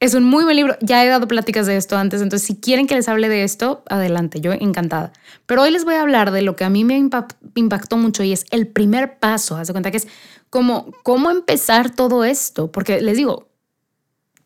es 0.00 0.14
un 0.14 0.24
muy 0.24 0.44
buen 0.44 0.56
libro. 0.56 0.76
Ya 0.80 1.04
he 1.04 1.08
dado 1.08 1.26
pláticas 1.26 1.66
de 1.66 1.76
esto 1.76 1.96
antes, 1.96 2.22
entonces 2.22 2.46
si 2.46 2.56
quieren 2.56 2.86
que 2.86 2.94
les 2.94 3.08
hable 3.08 3.28
de 3.28 3.42
esto, 3.42 3.82
adelante, 3.88 4.40
yo 4.40 4.52
encantada. 4.52 5.12
Pero 5.46 5.62
hoy 5.62 5.70
les 5.70 5.84
voy 5.84 5.94
a 5.94 6.02
hablar 6.02 6.30
de 6.30 6.42
lo 6.42 6.56
que 6.56 6.64
a 6.64 6.70
mí 6.70 6.84
me 6.84 6.96
impactó 6.96 7.96
mucho 7.96 8.22
y 8.22 8.32
es 8.32 8.44
el 8.50 8.68
primer 8.68 9.18
paso. 9.18 9.56
Haz 9.56 9.66
de 9.66 9.74
cuenta 9.74 9.90
que 9.90 9.96
es 9.96 10.08
como 10.50 10.92
cómo 11.02 11.30
empezar 11.30 11.94
todo 11.94 12.24
esto, 12.24 12.70
porque 12.70 13.00
les 13.00 13.16
digo, 13.16 13.48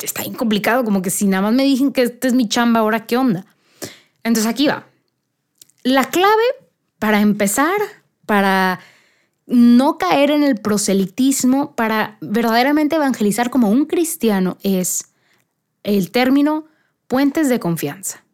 está 0.00 0.22
bien 0.22 0.34
complicado, 0.34 0.84
como 0.84 1.02
que 1.02 1.10
si 1.10 1.26
nada 1.26 1.42
más 1.42 1.52
me 1.52 1.64
dicen 1.64 1.92
que 1.92 2.02
este 2.02 2.28
es 2.28 2.34
mi 2.34 2.48
chamba, 2.48 2.80
ahora 2.80 3.06
qué 3.06 3.16
onda. 3.16 3.44
Entonces 4.24 4.50
aquí 4.50 4.66
va. 4.66 4.86
La 5.82 6.04
clave 6.04 6.42
para 6.98 7.20
empezar, 7.20 7.76
para 8.24 8.80
no 9.46 9.98
caer 9.98 10.30
en 10.30 10.44
el 10.44 10.56
proselitismo, 10.56 11.74
para 11.74 12.16
verdaderamente 12.20 12.96
evangelizar 12.96 13.50
como 13.50 13.68
un 13.68 13.84
cristiano 13.84 14.56
es 14.62 15.11
el 15.82 16.10
término 16.10 16.66
puentes 17.06 17.48
de 17.48 17.60
confianza. 17.60 18.24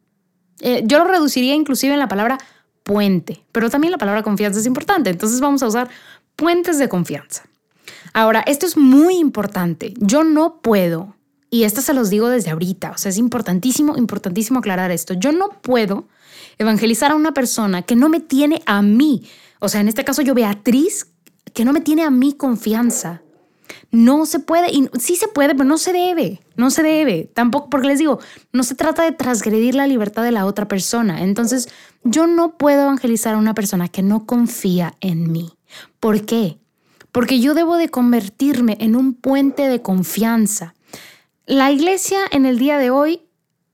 Eh, 0.61 0.83
yo 0.85 0.99
lo 0.99 1.05
reduciría 1.05 1.55
inclusive 1.55 1.93
en 1.93 1.99
la 1.99 2.09
palabra 2.09 2.39
puente, 2.83 3.45
pero 3.53 3.71
también 3.71 3.93
la 3.93 3.99
palabra 3.99 4.23
confianza 4.23 4.61
es 4.61 4.67
importante, 4.67 5.11
entonces 5.11 5.41
vamos 5.41 5.63
a 5.63 5.67
usar 5.67 5.89
puentes 6.37 6.79
de 6.79 6.89
confianza. 6.89 7.45
Ahora, 8.13 8.41
esto 8.47 8.67
es 8.67 8.77
muy 8.77 9.17
importante. 9.17 9.95
Yo 9.99 10.25
no 10.25 10.61
puedo 10.61 11.15
y 11.51 11.65
esto 11.65 11.81
se 11.81 11.95
los 11.95 12.11
digo 12.11 12.29
desde 12.29 12.51
ahorita, 12.51 12.91
o 12.91 12.99
sea, 12.99 13.11
es 13.11 13.19
importantísimo, 13.19 13.97
importantísimo 13.97 14.59
aclarar 14.59 14.91
esto. 14.91 15.15
Yo 15.15 15.33
no 15.33 15.49
puedo 15.63 16.07
evangelizar 16.59 17.13
a 17.13 17.15
una 17.15 17.33
persona 17.33 17.83
que 17.83 17.97
no 17.97 18.09
me 18.09 18.21
tiene 18.21 18.63
a 18.67 18.83
mí, 18.83 19.27
o 19.61 19.69
sea, 19.69 19.81
en 19.81 19.89
este 19.89 20.05
caso 20.05 20.23
yo 20.23 20.35
Beatriz, 20.35 21.07
que 21.55 21.65
no 21.65 21.73
me 21.73 21.81
tiene 21.81 22.03
a 22.03 22.11
mí 22.11 22.35
confianza. 22.35 23.23
No 23.91 24.27
se 24.27 24.41
puede, 24.41 24.71
y 24.71 24.89
sí 24.99 25.17
se 25.17 25.29
puede, 25.29 25.55
pero 25.55 25.65
no 25.65 25.79
se 25.79 25.93
debe, 25.93 26.41
no 26.57 26.71
se 26.71 26.83
debe. 26.83 27.31
Tampoco, 27.35 27.71
porque 27.71 27.89
les 27.89 27.99
digo, 27.99 28.21
no 28.53 28.63
se 28.63 28.75
trata 28.75 29.05
de 29.05 29.13
transgredir 29.13 29.75
la 29.75 29.87
libertad 29.87 30.23
de 30.23 30.33
la 30.33 30.47
otra 30.47 30.69
persona. 30.69 31.23
Entonces, 31.23 31.69
yo 32.05 32.27
no 32.27 32.57
puedo 32.57 32.83
evangelizar 32.83 33.35
a 33.35 33.39
una 33.39 33.55
persona 33.55 33.89
que 33.89 34.03
no 34.03 34.27
confía 34.27 34.95
en 35.01 35.31
mí. 35.31 35.53
¿Por 36.01 36.25
qué? 36.25 36.59
Porque 37.13 37.41
yo 37.41 37.55
debo 37.55 37.77
de 37.77 37.89
convertirme 37.89 38.77
en 38.81 38.97
un 38.97 39.15
puente 39.15 39.69
de 39.69 39.83
confianza. 39.83 40.75
La 41.47 41.71
iglesia 41.73 42.19
en 42.31 42.47
el 42.47 42.59
día 42.59 42.79
de 42.79 42.91
hoy 42.91 43.23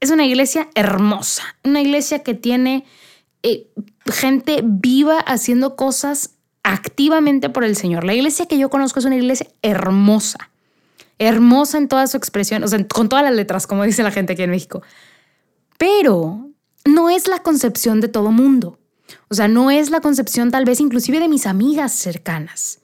es 0.01 0.11
una 0.11 0.25
iglesia 0.25 0.69
hermosa, 0.75 1.43
una 1.65 1.81
iglesia 1.81 2.23
que 2.23 2.35
tiene 2.35 2.85
eh, 3.43 3.69
gente 4.07 4.61
viva 4.65 5.19
haciendo 5.19 5.77
cosas 5.77 6.34
activamente 6.65 7.49
por 7.51 7.63
el 7.63 7.77
Señor. 7.77 8.03
La 8.03 8.15
iglesia 8.15 8.47
que 8.47 8.59
yo 8.59 8.69
conozco 8.71 8.99
es 8.99 9.05
una 9.05 9.15
iglesia 9.15 9.47
hermosa, 9.63 10.51
hermosa 11.19 11.79
en 11.79 11.87
toda 11.87 12.09
su 12.09 12.17
expresión, 12.17 12.65
o 12.65 12.69
sea, 12.69 12.85
con 12.89 13.09
todas 13.09 13.25
las 13.25 13.35
letras, 13.35 13.69
como 13.69 13.85
dice 13.85 14.03
la 14.03 14.11
gente 14.11 14.33
aquí 14.33 14.43
en 14.43 14.51
México. 14.51 14.83
Pero 15.79 16.51
no 16.85 17.11
es 17.11 17.29
la 17.29 17.39
concepción 17.39 18.01
de 18.01 18.09
todo 18.09 18.33
mundo. 18.33 18.81
O 19.29 19.35
sea, 19.35 19.47
no 19.47 19.71
es 19.71 19.91
la 19.91 20.01
concepción 20.01 20.51
tal 20.51 20.65
vez 20.65 20.81
inclusive 20.81 21.21
de 21.21 21.29
mis 21.29 21.47
amigas 21.47 21.93
cercanas. 21.93 22.81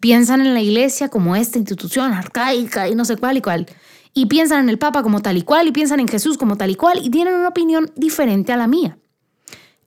Piensan 0.00 0.40
en 0.42 0.52
la 0.52 0.60
iglesia 0.60 1.08
como 1.08 1.36
esta 1.36 1.58
institución 1.58 2.12
arcaica 2.12 2.88
y 2.88 2.94
no 2.94 3.04
sé 3.04 3.16
cuál 3.16 3.38
y 3.38 3.40
cuál 3.40 3.66
y 4.12 4.26
piensan 4.26 4.60
en 4.64 4.68
el 4.68 4.78
Papa 4.78 5.02
como 5.02 5.20
tal 5.20 5.36
y 5.36 5.42
cual 5.42 5.68
y 5.68 5.72
piensan 5.72 6.00
en 6.00 6.08
Jesús 6.08 6.36
como 6.36 6.56
tal 6.56 6.70
y 6.70 6.74
cual 6.74 7.00
y 7.02 7.10
tienen 7.10 7.34
una 7.34 7.48
opinión 7.48 7.90
diferente 7.96 8.52
a 8.52 8.56
la 8.56 8.66
mía. 8.66 8.98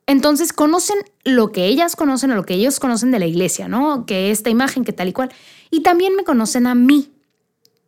Entonces 0.06 0.54
conocen 0.54 0.98
lo 1.24 1.52
que 1.52 1.66
ellas 1.66 1.96
conocen 1.96 2.32
o 2.32 2.36
lo 2.36 2.46
que 2.46 2.56
ellos 2.56 2.80
conocen 2.80 3.12
de 3.12 3.20
la 3.20 3.26
iglesia, 3.26 3.68
¿no? 3.68 4.06
Que 4.06 4.32
esta 4.32 4.50
imagen, 4.50 4.84
que 4.84 4.94
tal 4.94 5.08
y 5.08 5.14
cual. 5.14 5.32
Y 5.72 5.82
también 5.82 6.16
me 6.16 6.24
conocen 6.24 6.68
a 6.68 6.76
mí. 6.76 7.12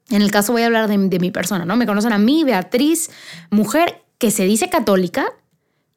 En 0.09 0.21
el 0.21 0.31
caso 0.31 0.53
voy 0.53 0.61
a 0.61 0.67
hablar 0.67 0.87
de, 0.87 0.97
mi 0.97 1.31
persona, 1.31 1.65
¿no? 1.65 1.75
Me 1.75 1.85
conocen 1.85 2.13
a 2.13 2.17
mí, 2.17 2.43
Beatriz, 2.43 3.09
mujer 3.49 4.03
que 4.17 4.31
se 4.31 4.45
dice 4.45 4.69
católica 4.69 5.33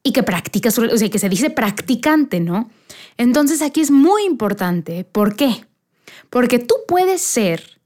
y 0.02 0.12
que 0.12 0.22
practica, 0.22 0.70
o 0.70 0.96
sea, 0.96 1.10
que 1.10 1.18
se 1.18 1.28
dice 1.28 1.50
practicante, 1.50 2.40
¿no? 2.40 2.70
Entonces 3.16 3.62
aquí 3.62 3.80
es 3.80 3.90
muy 3.90 4.24
importante. 4.24 5.04
¿Por 5.04 5.36
qué? 5.36 5.66
Porque 6.30 6.58
tú 6.58 6.74
puedes 6.86 7.20
ser 7.20 7.78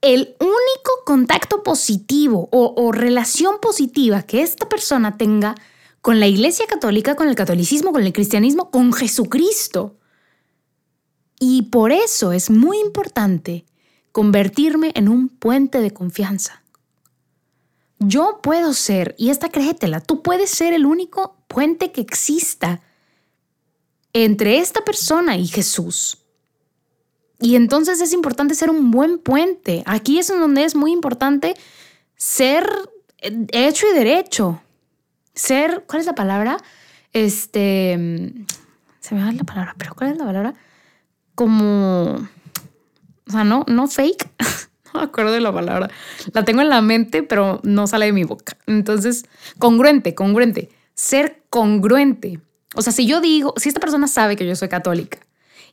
el 0.00 0.36
único 0.38 1.04
contacto 1.06 1.62
positivo 1.62 2.48
o, 2.52 2.92
relación 2.92 3.56
positiva 3.60 4.22
que 4.22 4.42
esta 4.42 4.68
persona 4.68 5.16
tenga 5.16 5.54
con 6.04 6.20
la 6.20 6.26
Iglesia 6.26 6.66
Católica, 6.66 7.16
con 7.16 7.30
el 7.30 7.34
catolicismo, 7.34 7.90
con 7.90 8.02
el 8.02 8.12
cristianismo, 8.12 8.70
con 8.70 8.92
Jesucristo. 8.92 9.96
Y 11.40 11.62
por 11.62 11.92
eso 11.92 12.32
es 12.32 12.50
muy 12.50 12.78
importante 12.78 13.64
convertirme 14.12 14.92
en 14.96 15.08
un 15.08 15.30
puente 15.30 15.80
de 15.80 15.92
confianza. 15.92 16.62
Yo 18.00 18.40
puedo 18.42 18.74
ser, 18.74 19.14
y 19.16 19.30
esta 19.30 19.48
créetela, 19.48 20.02
tú 20.02 20.20
puedes 20.20 20.50
ser 20.50 20.74
el 20.74 20.84
único 20.84 21.38
puente 21.48 21.90
que 21.90 22.02
exista 22.02 22.82
entre 24.12 24.58
esta 24.58 24.84
persona 24.84 25.38
y 25.38 25.46
Jesús. 25.46 26.18
Y 27.40 27.56
entonces 27.56 28.02
es 28.02 28.12
importante 28.12 28.54
ser 28.54 28.68
un 28.68 28.90
buen 28.90 29.20
puente. 29.20 29.82
Aquí 29.86 30.18
es 30.18 30.28
donde 30.28 30.64
es 30.64 30.74
muy 30.74 30.92
importante 30.92 31.54
ser 32.14 32.68
hecho 33.52 33.86
y 33.90 33.94
derecho. 33.94 34.60
Ser, 35.34 35.84
¿cuál 35.86 36.00
es 36.00 36.06
la 36.06 36.14
palabra? 36.14 36.56
Este, 37.12 38.32
se 39.00 39.14
me 39.14 39.24
va 39.24 39.32
la 39.32 39.44
palabra, 39.44 39.74
pero 39.76 39.94
¿cuál 39.94 40.12
es 40.12 40.18
la 40.18 40.24
palabra? 40.24 40.54
Como, 41.34 42.14
o 43.26 43.30
sea, 43.30 43.44
no, 43.44 43.64
no 43.68 43.88
fake. 43.88 44.30
no 44.94 45.00
me 45.00 45.06
acuerdo 45.06 45.32
de 45.32 45.40
la 45.40 45.52
palabra. 45.52 45.90
La 46.32 46.44
tengo 46.44 46.62
en 46.62 46.68
la 46.68 46.80
mente, 46.80 47.22
pero 47.22 47.60
no 47.64 47.86
sale 47.86 48.06
de 48.06 48.12
mi 48.12 48.24
boca. 48.24 48.56
Entonces, 48.66 49.24
congruente, 49.58 50.14
congruente. 50.14 50.70
ser 50.94 51.42
congruente. 51.50 52.40
O 52.74 52.82
sea, 52.82 52.92
si 52.92 53.06
yo 53.06 53.20
digo, 53.20 53.54
si 53.56 53.68
esta 53.68 53.80
persona 53.80 54.08
sabe 54.08 54.36
que 54.36 54.46
yo 54.46 54.56
soy 54.56 54.68
católica 54.68 55.18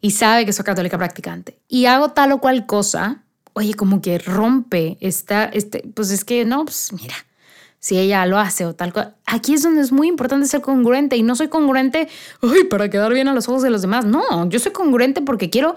y 0.01 0.11
sabe 0.11 0.45
que 0.45 0.53
soy 0.53 0.65
católica 0.65 0.97
practicante 0.97 1.59
y 1.67 1.85
hago 1.85 2.09
tal 2.09 2.31
o 2.31 2.39
cual 2.39 2.65
cosa, 2.65 3.23
oye, 3.53 3.73
como 3.73 4.01
que 4.01 4.17
rompe 4.17 4.97
esta, 5.01 5.45
este, 5.45 5.83
pues 5.93 6.11
es 6.11 6.23
que 6.23 6.45
no, 6.45 6.65
pues 6.65 6.91
mira, 6.93 7.15
si 7.81 7.97
ella 7.97 8.25
lo 8.27 8.37
hace 8.37 8.65
o 8.65 8.73
tal 8.73 8.93
cosa. 8.93 9.15
Aquí 9.25 9.55
es 9.55 9.63
donde 9.63 9.81
es 9.81 9.91
muy 9.91 10.07
importante 10.07 10.47
ser 10.47 10.61
congruente 10.61 11.17
y 11.17 11.23
no 11.23 11.35
soy 11.35 11.49
congruente, 11.49 12.07
ay, 12.41 12.63
para 12.65 12.89
quedar 12.89 13.11
bien 13.11 13.27
a 13.27 13.33
los 13.33 13.49
ojos 13.49 13.63
de 13.63 13.71
los 13.71 13.81
demás. 13.81 14.05
No, 14.05 14.47
yo 14.47 14.59
soy 14.59 14.71
congruente 14.71 15.21
porque 15.21 15.49
quiero 15.49 15.75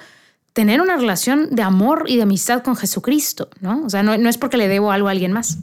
tener 0.53 0.81
una 0.81 0.97
relación 0.97 1.49
de 1.51 1.63
amor 1.63 2.05
y 2.07 2.17
de 2.17 2.23
amistad 2.23 2.63
con 2.63 2.77
Jesucristo, 2.77 3.49
¿no? 3.61 3.85
O 3.85 3.91
sea, 3.91 4.03
no, 4.03 4.17
no 4.19 4.29
es 4.29 4.39
porque 4.39 4.59
le 4.59 4.69
debo 4.69 4.93
algo 4.93 5.09
a 5.09 5.13
alguien 5.13 5.33
más. 5.33 5.59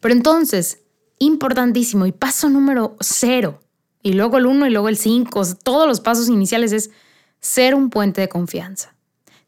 Pero 0.00 0.14
entonces, 0.14 0.80
importantísimo 1.18 2.06
y 2.06 2.12
paso 2.12 2.48
número 2.48 2.96
cero, 3.00 3.60
y 4.02 4.14
luego 4.14 4.36
el 4.38 4.46
uno 4.46 4.66
y 4.66 4.70
luego 4.70 4.88
el 4.88 4.96
cinco, 4.96 5.42
todos 5.62 5.86
los 5.86 6.00
pasos 6.00 6.28
iniciales 6.28 6.72
es 6.72 6.90
ser 7.38 7.74
un 7.76 7.88
puente 7.88 8.20
de 8.20 8.28
confianza. 8.28 8.94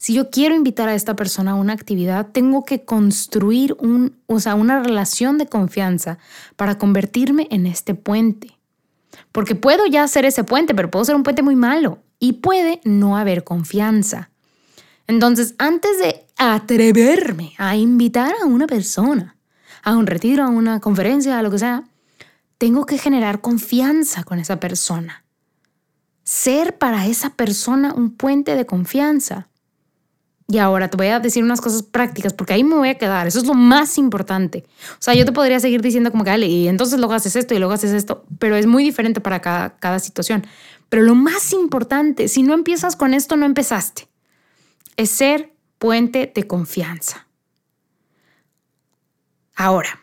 Si 0.03 0.15
yo 0.15 0.31
quiero 0.31 0.57
invitar 0.57 0.89
a 0.89 0.97
esta 0.97 1.15
persona 1.15 1.53
a 1.53 1.55
una 1.55 1.75
actividad, 1.75 2.33
tengo 2.33 2.65
que 2.65 2.85
construir 2.85 3.77
un, 3.79 4.17
o 4.27 4.41
sea, 4.41 4.57
una 4.57 4.83
relación 4.83 5.39
de 5.39 5.47
confianza 5.47 6.19
para 6.57 6.77
convertirme 6.77 7.47
en 7.53 7.67
este 7.67 7.95
puente. 7.95 8.59
Porque 9.31 9.55
puedo 9.55 9.87
ya 9.87 10.09
ser 10.09 10.25
ese 10.25 10.43
puente, 10.43 10.75
pero 10.75 10.91
puedo 10.91 11.05
ser 11.05 11.15
un 11.15 11.23
puente 11.23 11.45
muy 11.45 11.55
malo 11.55 12.01
y 12.19 12.33
puede 12.33 12.81
no 12.83 13.17
haber 13.17 13.45
confianza. 13.45 14.31
Entonces, 15.07 15.55
antes 15.59 16.01
de 16.01 16.27
atreverme 16.37 17.53
a 17.59 17.77
invitar 17.77 18.35
a 18.43 18.47
una 18.47 18.67
persona 18.67 19.37
a 19.85 19.97
un 19.97 20.09
retiro, 20.09 20.43
a 20.43 20.49
una 20.49 20.81
conferencia, 20.81 21.39
a 21.39 21.45
lo 21.45 21.53
que 21.53 21.61
sea, 21.61 21.85
tengo 22.59 22.87
que 22.87 22.99
generar 22.99 23.41
confianza 23.41 24.25
con 24.25 24.41
esa 24.41 24.59
persona. 24.59 25.23
Ser 26.25 26.77
para 26.77 27.07
esa 27.07 27.31
persona 27.31 27.95
un 27.95 28.17
puente 28.17 28.57
de 28.57 28.67
confianza. 28.67 29.47
Y 30.49 30.59
ahora 30.59 30.89
te 30.89 30.97
voy 30.97 31.07
a 31.07 31.21
decir 31.21 31.45
unas 31.45 31.61
cosas 31.61 31.83
prácticas 31.83 32.33
porque 32.33 32.53
ahí 32.53 32.65
me 32.65 32.75
voy 32.75 32.89
a 32.89 32.99
quedar. 32.99 33.27
Eso 33.27 33.39
es 33.39 33.47
lo 33.47 33.55
más 33.55 33.97
importante. 33.97 34.65
O 34.93 34.97
sea, 35.03 35.15
yo 35.15 35.25
te 35.25 35.33
podría 35.33 35.61
seguir 35.61 35.81
diciendo 35.81 36.11
como 36.11 36.25
que, 36.25 36.31
dale, 36.31 36.47
y 36.47 36.69
entonces 36.69 36.99
luego 36.99 37.15
haces 37.15 37.37
esto 37.37 37.55
y 37.55 37.59
luego 37.59 37.73
haces 37.73 37.93
esto, 37.93 38.25
pero 38.39 38.57
es 38.57 38.67
muy 38.67 38.85
diferente 38.85 39.21
para 39.21 39.41
cada, 39.41 39.77
cada 39.77 39.99
situación. 39.99 40.47
Pero 40.89 41.03
lo 41.03 41.15
más 41.15 41.53
importante, 41.53 42.29
si 42.29 42.43
no 42.43 42.55
empiezas 42.55 42.97
con 42.97 43.15
esto, 43.15 43.37
no 43.37 43.47
empezaste. 43.47 44.09
Es 44.97 45.11
ser 45.11 45.55
puente 45.79 46.31
de 46.35 46.47
confianza. 46.47 47.27
Ahora, 49.55 50.01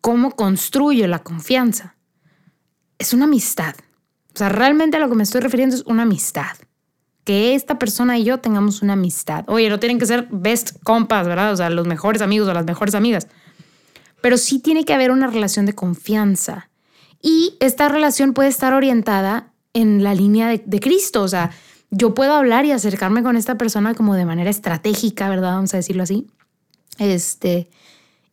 ¿cómo 0.00 0.36
construyo 0.36 1.06
la 1.08 1.20
confianza? 1.20 1.96
Es 2.98 3.12
una 3.12 3.24
amistad. 3.24 3.74
O 4.34 4.38
sea, 4.38 4.48
realmente 4.48 4.96
a 4.96 5.00
lo 5.00 5.08
que 5.08 5.16
me 5.16 5.22
estoy 5.24 5.40
refiriendo 5.40 5.74
es 5.74 5.82
una 5.86 6.02
amistad 6.02 6.56
que 7.24 7.54
esta 7.54 7.78
persona 7.78 8.18
y 8.18 8.24
yo 8.24 8.38
tengamos 8.38 8.82
una 8.82 8.94
amistad. 8.94 9.44
Oye, 9.48 9.68
no 9.68 9.78
tienen 9.78 9.98
que 9.98 10.06
ser 10.06 10.26
best 10.30 10.82
compas, 10.82 11.26
¿verdad? 11.26 11.52
O 11.52 11.56
sea, 11.56 11.70
los 11.70 11.86
mejores 11.86 12.22
amigos 12.22 12.48
o 12.48 12.54
las 12.54 12.64
mejores 12.64 12.94
amigas. 12.94 13.28
Pero 14.20 14.36
sí 14.36 14.58
tiene 14.58 14.84
que 14.84 14.94
haber 14.94 15.10
una 15.10 15.28
relación 15.28 15.66
de 15.66 15.74
confianza. 15.74 16.68
Y 17.20 17.56
esta 17.60 17.88
relación 17.88 18.32
puede 18.34 18.48
estar 18.48 18.72
orientada 18.74 19.52
en 19.72 20.02
la 20.02 20.14
línea 20.14 20.48
de, 20.48 20.80
Cristo. 20.80 21.22
O 21.22 21.28
sea, 21.28 21.50
yo 21.90 22.14
puedo 22.14 22.34
hablar 22.34 22.64
y 22.64 22.72
acercarme 22.72 23.22
con 23.22 23.36
esta 23.36 23.56
persona 23.56 23.94
como 23.94 24.14
de 24.14 24.24
manera 24.24 24.50
estratégica, 24.50 25.28
¿verdad? 25.28 25.54
Vamos 25.54 25.74
a 25.74 25.76
decirlo 25.76 26.02
así. 26.02 26.26
Este, 26.98 27.70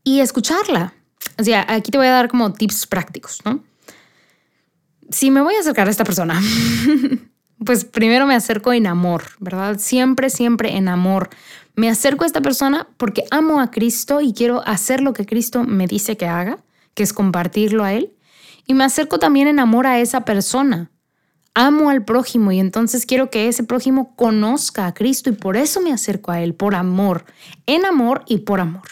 y 0.04 0.21
escucharla. 0.21 0.93
O 1.38 1.43
sea, 1.43 1.65
aquí 1.69 1.91
te 1.91 1.97
voy 1.97 2.08
a 2.08 2.12
dar 2.12 2.30
como 2.30 2.54
tips 2.54 2.88
prácticos, 2.88 3.39
¿no? 3.45 3.63
Si 5.12 5.32
me 5.32 5.41
voy 5.41 5.56
a 5.56 5.60
acercar 5.60 5.88
a 5.88 5.91
esta 5.91 6.04
persona, 6.04 6.39
pues 7.65 7.86
primero 7.86 8.26
me 8.26 8.36
acerco 8.36 8.72
en 8.74 8.88
amor, 8.88 9.24
¿verdad? 9.39 9.78
Siempre, 9.80 10.30
siempre 10.30 10.78
en 10.78 10.88
amor. 10.88 11.30
Me 11.76 11.89
acerco 11.89 12.24
a 12.24 12.28
esta 12.28 12.41
persona 12.41 12.88
porque 12.98 13.26
amo 13.32 13.60
a 13.60 13.72
Cristo 13.72 14.22
y 14.22 14.34
quiero 14.34 14.62
hacer 14.65 15.02
lo 15.02 15.13
que 15.13 15.26
Cristo 15.26 15.63
me 15.63 15.88
dice 15.88 16.17
que 16.17 16.28
haga, 16.28 16.60
que 16.93 17.04
es 17.04 17.13
compartirlo 17.13 17.84
a 17.84 17.93
Él. 17.93 18.15
Y 18.65 18.74
me 18.74 18.84
acerco 18.84 19.19
también 19.19 19.48
en 19.48 19.60
amor 19.60 19.88
a 19.88 20.00
esa 20.00 20.26
persona. 20.26 20.91
Amo 21.54 21.89
al 21.89 22.06
prójimo 22.06 22.52
y 22.52 22.60
entonces 22.60 23.06
quiero 23.06 23.30
que 23.30 23.48
ese 23.48 23.63
prójimo 23.63 24.15
conozca 24.15 24.86
a 24.86 24.93
Cristo 24.93 25.30
y 25.30 25.34
por 25.34 25.58
eso 25.58 25.82
me 25.82 25.91
acerco 25.91 26.32
a 26.32 26.41
Él, 26.41 26.54
por 26.54 26.76
amor, 26.76 27.26
en 27.65 27.86
amor 27.86 28.24
y 28.28 28.39
por 28.39 28.62
amor. 28.62 28.88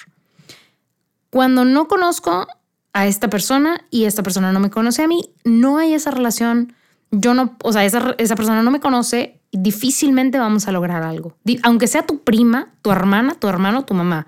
Cuando 1.30 1.64
no 1.64 1.88
conozco 1.88 2.48
a 2.94 3.08
esta 3.08 3.30
persona 3.30 3.86
y 3.92 4.06
esta 4.06 4.24
persona 4.24 4.52
no 4.52 4.60
me 4.60 4.72
conoce 4.72 5.04
a 5.04 5.08
mí, 5.08 5.34
no 5.46 5.78
hay 5.78 5.94
esa 5.94 6.12
relación 6.12 6.74
yo 7.12 7.34
no, 7.34 7.56
o 7.64 7.74
sea, 7.74 7.86
esa, 7.86 8.16
esa 8.18 8.36
persona 8.36 8.64
no 8.64 8.72
me 8.72 8.80
conoce, 8.80 9.40
difícilmente 9.52 10.40
vamos 10.40 10.68
a 10.68 10.72
lograr 10.72 11.04
algo. 11.04 11.36
Aunque 11.64 11.88
sea 11.88 12.06
tu 12.06 12.24
prima, 12.24 12.74
tu 12.82 12.92
hermana, 12.92 13.36
tu 13.36 13.48
hermano, 13.48 13.86
tu 13.86 13.94
mamá. 13.94 14.28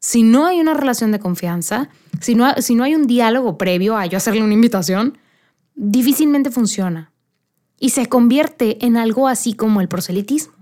Si 0.00 0.22
no 0.22 0.46
hay 0.46 0.60
una 0.60 0.74
relación 0.74 1.12
de 1.12 1.20
confianza, 1.20 1.88
si 2.20 2.34
no, 2.34 2.52
si 2.58 2.74
no 2.74 2.84
hay 2.84 2.94
un 2.94 3.06
diálogo 3.06 3.58
previo 3.58 3.96
a 3.96 4.06
yo 4.06 4.16
hacerle 4.16 4.42
una 4.42 4.54
invitación, 4.54 5.18
difícilmente 5.74 6.50
funciona. 6.50 7.12
Y 7.78 7.90
se 7.90 8.06
convierte 8.06 8.84
en 8.84 8.96
algo 8.96 9.28
así 9.28 9.54
como 9.54 9.80
el 9.80 9.88
proselitismo, 9.88 10.54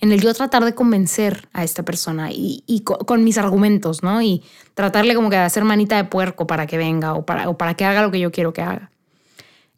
en 0.00 0.12
el 0.12 0.20
yo 0.20 0.32
tratar 0.34 0.64
de 0.64 0.74
convencer 0.74 1.48
a 1.52 1.64
esta 1.64 1.84
persona 1.84 2.28
y, 2.32 2.82
con, 2.84 2.98
con, 2.98 3.24
mis 3.24 3.38
argumentos, 3.38 4.02
¿no? 4.02 4.22
Y 4.22 4.42
tratarle 4.74 5.14
como 5.14 5.30
que 5.30 5.36
de 5.36 5.42
hacer 5.42 5.64
manita 5.64 5.96
de 5.96 6.04
puerco 6.04 6.46
para 6.46 6.66
que 6.66 6.76
venga 6.76 7.14
o 7.14 7.24
para, 7.24 7.48
o 7.48 7.56
para 7.56 7.74
que 7.74 7.84
haga 7.84 8.02
lo 8.02 8.10
que 8.10 8.20
yo 8.20 8.30
quiero 8.30 8.52
que 8.52 8.62
haga. 8.62 8.92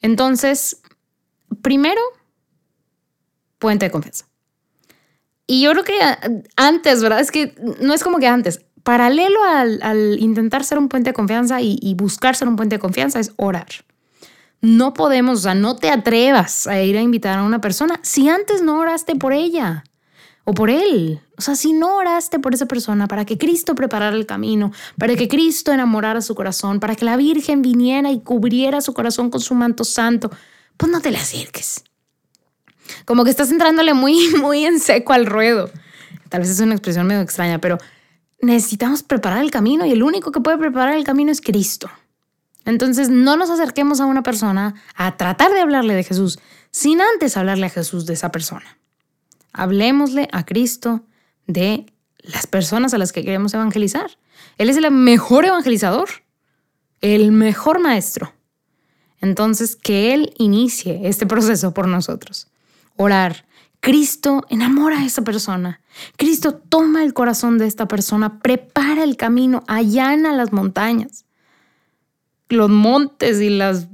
Entonces, 0.03 0.83
primero, 1.63 2.01
puente 3.59 3.87
de 3.87 3.91
confianza. 3.91 4.27
Y 5.47 5.63
yo 5.63 5.73
creo 5.73 5.85
que 5.85 5.95
antes, 6.57 7.03
¿verdad? 7.03 7.21
Es 7.21 7.31
que 7.31 7.55
no 7.81 7.93
es 7.95 8.03
como 8.03 8.19
que 8.19 8.27
antes. 8.27 8.61
Paralelo 8.83 9.43
al, 9.45 10.19
intentar 10.19 10.65
ser 10.65 10.79
un 10.79 10.89
puente 10.89 11.11
de 11.11 11.15
confianza 11.15 11.61
y, 11.61 11.79
y, 11.81 11.95
buscar 11.95 12.37
ser 12.37 12.49
un 12.49 12.57
puente 12.57 12.77
de 12.77 12.81
confianza 12.81 13.19
es 13.19 13.33
orar. 13.37 13.69
No 14.61 14.95
podemos, 14.95 15.41
o 15.41 15.43
sea, 15.43 15.55
no 15.55 15.77
te 15.77 15.91
atrevas 15.91 16.67
a 16.67 16.81
ir 16.83 16.97
a 16.97 17.01
invitar 17.01 17.39
a 17.39 17.43
una 17.43 17.61
persona 17.61 17.99
si 18.03 18.29
antes 18.29 18.63
no 18.63 18.79
oraste 18.79 19.17
por 19.17 19.33
ella 19.33 19.85
o 20.45 20.53
por 20.53 20.71
él. 20.71 21.21
O 21.37 21.43
sea, 21.43 21.57
si 21.57 21.73
no 21.73 21.97
oraste 21.97 22.39
por 22.39 22.55
esa 22.55 22.67
persona 22.67 23.09
para 23.09 23.25
que 23.25 23.39
Cristo 23.39 23.75
preparara 23.75 24.17
el 24.17 24.27
camino, 24.27 24.73
para 24.99 25.17
que 25.17 25.29
Cristo 25.29 25.73
enamorara 25.73 26.21
su 26.21 26.35
corazón, 26.35 26.81
para 26.81 26.95
que 26.95 27.05
la 27.05 27.17
Virgen 27.17 27.63
viniera 27.63 28.11
y 28.11 28.21
cubriera 28.21 28.81
su 28.81 28.93
corazón 28.95 29.31
con 29.31 29.41
su 29.41 29.55
manto 29.55 29.85
santo, 29.85 30.31
pues 30.77 30.91
no 30.91 31.01
te 31.01 31.11
le 31.11 31.19
acerques. 31.19 31.85
Como 33.05 33.25
que 33.25 33.31
estás 33.31 33.51
entrándole 33.51 33.95
muy, 33.95 34.29
muy 34.41 34.65
en 34.65 34.81
seco 34.81 35.13
al 35.13 35.27
ruedo. 35.27 35.71
Tal 36.29 36.41
vez 36.41 36.51
es 36.51 36.61
una 36.61 36.75
expresión 36.75 37.07
medio 37.07 37.23
extraña, 37.23 37.61
pero 37.61 37.79
necesitamos 38.41 39.03
preparar 39.03 39.43
el 39.43 39.51
camino 39.51 39.87
y 39.87 39.93
el 39.93 40.03
único 40.03 40.33
que 40.33 40.41
puede 40.41 40.59
preparar 40.59 40.95
el 40.95 41.05
camino 41.05 41.31
es 41.31 41.41
Cristo. 41.41 41.91
Entonces 42.65 43.09
no 43.09 43.37
nos 43.37 43.51
acerquemos 43.51 44.01
a 44.01 44.07
una 44.07 44.23
persona 44.23 44.75
a 44.95 45.17
tratar 45.17 45.53
de 45.53 45.61
hablarle 45.61 45.95
de 45.95 46.05
Jesús 46.05 46.39
sin 46.71 47.01
antes 47.01 47.37
hablarle 47.37 47.67
a 47.67 47.71
Jesús 47.71 48.05
de 48.05 48.15
esa 48.15 48.33
persona. 48.33 48.79
Hablemosle 49.53 50.29
a 50.33 50.45
Cristo 50.45 51.05
de 51.47 51.87
las 52.19 52.47
personas 52.49 52.95
a 52.95 52.99
las 52.99 53.13
que 53.13 53.25
queremos 53.25 53.55
evangelizar. 53.55 54.11
Él 54.59 54.69
es 54.69 54.77
el 54.77 54.91
mejor 54.91 55.45
evangelizador, 55.45 56.09
el 57.01 57.31
mejor 57.31 57.79
maestro. 57.79 58.34
Entonces, 59.25 59.75
que 59.75 60.13
Él 60.13 60.35
inicie 60.39 61.01
este 61.09 61.27
proceso 61.27 61.73
por 61.73 61.89
nosotros. 61.89 62.49
Orar. 62.97 63.47
Cristo 63.81 64.47
enamora 64.49 65.01
a 65.01 65.05
esa 65.05 65.23
persona. 65.23 65.81
Cristo 66.17 66.55
toma 66.55 67.03
el 67.03 67.13
corazón 67.13 67.59
de 67.59 67.67
esta 67.67 67.89
persona, 67.89 68.41
prepara 68.41 69.03
el 69.03 69.17
camino, 69.17 69.63
allana 69.67 70.33
las 70.33 70.53
montañas, 70.53 71.25
los 72.49 72.71
montes 72.71 73.41
y 73.41 73.51
las... 73.51 73.89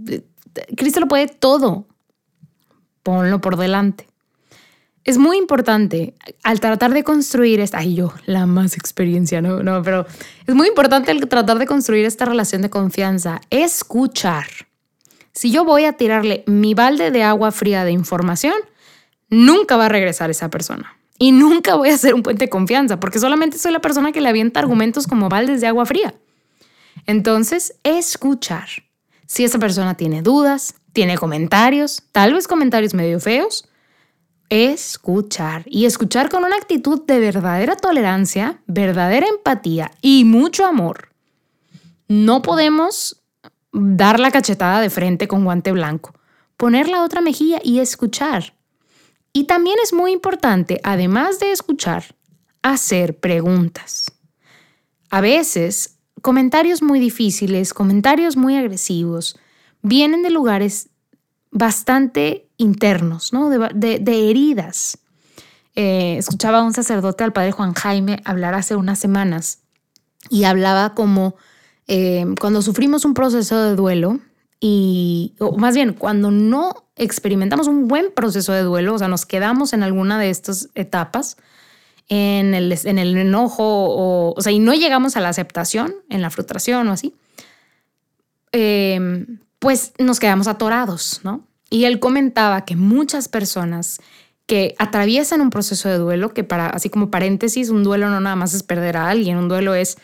Cristo 0.76 1.00
lo 1.00 1.08
puede 1.08 1.28
todo. 1.28 1.86
Ponlo 3.02 3.40
por 3.40 3.56
delante. 3.56 4.06
Es 5.04 5.16
muy 5.16 5.38
importante 5.38 6.14
al 6.42 6.60
tratar 6.60 6.92
de 6.92 7.04
construir 7.04 7.60
esta, 7.60 7.78
ay 7.78 7.94
yo, 7.94 8.12
la 8.26 8.46
más 8.46 8.76
experiencia, 8.76 9.40
no, 9.40 9.62
no, 9.62 9.82
pero 9.82 10.06
es 10.46 10.54
muy 10.54 10.68
importante 10.68 11.10
al 11.10 11.26
tratar 11.28 11.58
de 11.58 11.66
construir 11.66 12.04
esta 12.04 12.26
relación 12.26 12.62
de 12.62 12.70
confianza, 12.70 13.40
escuchar 13.48 14.46
si 15.32 15.50
yo 15.50 15.64
voy 15.64 15.84
a 15.84 15.92
tirarle 15.94 16.44
mi 16.46 16.74
balde 16.74 17.10
de 17.10 17.22
agua 17.22 17.52
fría 17.52 17.84
de 17.84 17.92
información, 17.92 18.54
nunca 19.28 19.76
va 19.76 19.86
a 19.86 19.88
regresar 19.88 20.30
esa 20.30 20.50
persona. 20.50 20.96
Y 21.18 21.32
nunca 21.32 21.74
voy 21.74 21.90
a 21.90 21.94
hacer 21.94 22.14
un 22.14 22.22
puente 22.22 22.46
de 22.46 22.50
confianza, 22.50 22.98
porque 22.98 23.18
solamente 23.18 23.58
soy 23.58 23.72
la 23.72 23.80
persona 23.80 24.12
que 24.12 24.20
le 24.20 24.28
avienta 24.28 24.60
argumentos 24.60 25.06
como 25.06 25.28
baldes 25.28 25.60
de 25.60 25.66
agua 25.66 25.86
fría. 25.86 26.14
Entonces, 27.06 27.74
escuchar. 27.84 28.68
Si 29.26 29.44
esa 29.44 29.58
persona 29.58 29.96
tiene 29.96 30.22
dudas, 30.22 30.74
tiene 30.92 31.16
comentarios, 31.16 32.02
tal 32.12 32.34
vez 32.34 32.48
comentarios 32.48 32.94
medio 32.94 33.20
feos, 33.20 33.68
escuchar. 34.48 35.64
Y 35.66 35.84
escuchar 35.84 36.28
con 36.28 36.44
una 36.44 36.56
actitud 36.56 37.02
de 37.06 37.20
verdadera 37.20 37.76
tolerancia, 37.76 38.60
verdadera 38.66 39.26
empatía 39.28 39.92
y 40.02 40.24
mucho 40.24 40.66
amor. 40.66 41.10
No 42.08 42.42
podemos 42.42 43.19
dar 43.72 44.20
la 44.20 44.30
cachetada 44.30 44.80
de 44.80 44.90
frente 44.90 45.28
con 45.28 45.44
guante 45.44 45.72
blanco, 45.72 46.14
poner 46.56 46.88
la 46.88 47.02
otra 47.04 47.20
mejilla 47.20 47.60
y 47.62 47.80
escuchar. 47.80 48.54
Y 49.32 49.44
también 49.44 49.76
es 49.82 49.92
muy 49.92 50.12
importante, 50.12 50.80
además 50.82 51.38
de 51.38 51.52
escuchar, 51.52 52.16
hacer 52.62 53.18
preguntas. 53.18 54.12
A 55.10 55.20
veces, 55.20 55.98
comentarios 56.20 56.82
muy 56.82 57.00
difíciles, 57.00 57.72
comentarios 57.72 58.36
muy 58.36 58.56
agresivos, 58.56 59.38
vienen 59.82 60.22
de 60.22 60.30
lugares 60.30 60.90
bastante 61.50 62.48
internos, 62.56 63.32
¿no? 63.32 63.50
de, 63.50 64.30
heridas. 64.30 64.98
Eh, 65.74 66.16
escuchaba 66.18 66.58
a 66.58 66.62
un 66.62 66.72
sacerdote, 66.72 67.24
al 67.24 67.32
padre 67.32 67.52
Juan 67.52 67.74
Jaime, 67.74 68.20
hablar 68.24 68.54
hace 68.54 68.76
unas 68.76 68.98
semanas 68.98 69.60
y 70.28 70.44
hablaba 70.44 70.94
como 70.94 71.36
eh, 71.92 72.24
cuando 72.38 72.62
sufrimos 72.62 73.04
un 73.04 73.14
proceso 73.14 73.60
de 73.60 73.74
duelo 73.74 74.20
y, 74.60 75.34
o 75.40 75.58
más 75.58 75.74
bien, 75.74 75.92
cuando 75.92 76.30
no 76.30 76.86
experimentamos 76.94 77.66
un 77.66 77.88
buen 77.88 78.12
proceso 78.14 78.52
de 78.52 78.62
duelo, 78.62 78.94
o 78.94 78.98
sea, 78.98 79.08
nos 79.08 79.26
quedamos 79.26 79.72
en 79.72 79.82
alguna 79.82 80.16
de 80.20 80.30
estas 80.30 80.68
etapas, 80.76 81.36
en 82.08 82.54
el, 82.54 82.78
en 82.84 82.98
el 83.00 83.16
enojo, 83.16 83.64
o, 83.64 84.34
o 84.36 84.40
sea, 84.40 84.52
y 84.52 84.60
no 84.60 84.72
llegamos 84.72 85.16
a 85.16 85.20
la 85.20 85.30
aceptación, 85.30 85.92
en 86.08 86.22
la 86.22 86.30
frustración 86.30 86.86
o 86.86 86.92
así, 86.92 87.12
eh, 88.52 89.26
pues 89.58 89.92
nos 89.98 90.20
quedamos 90.20 90.46
atorados, 90.46 91.22
¿no? 91.24 91.44
Y 91.70 91.86
él 91.86 91.98
comentaba 91.98 92.64
que 92.64 92.76
muchas 92.76 93.26
personas 93.26 94.00
que 94.46 94.76
atraviesan 94.78 95.40
un 95.40 95.50
proceso 95.50 95.88
de 95.88 95.98
duelo, 95.98 96.34
que 96.34 96.44
para, 96.44 96.68
así 96.68 96.88
como 96.88 97.10
paréntesis, 97.10 97.68
un 97.68 97.82
duelo 97.82 98.10
no 98.10 98.20
nada 98.20 98.36
más 98.36 98.54
es 98.54 98.62
perder 98.62 98.96
a 98.96 99.08
alguien, 99.08 99.38
un 99.38 99.48
duelo 99.48 99.74
es 99.74 99.98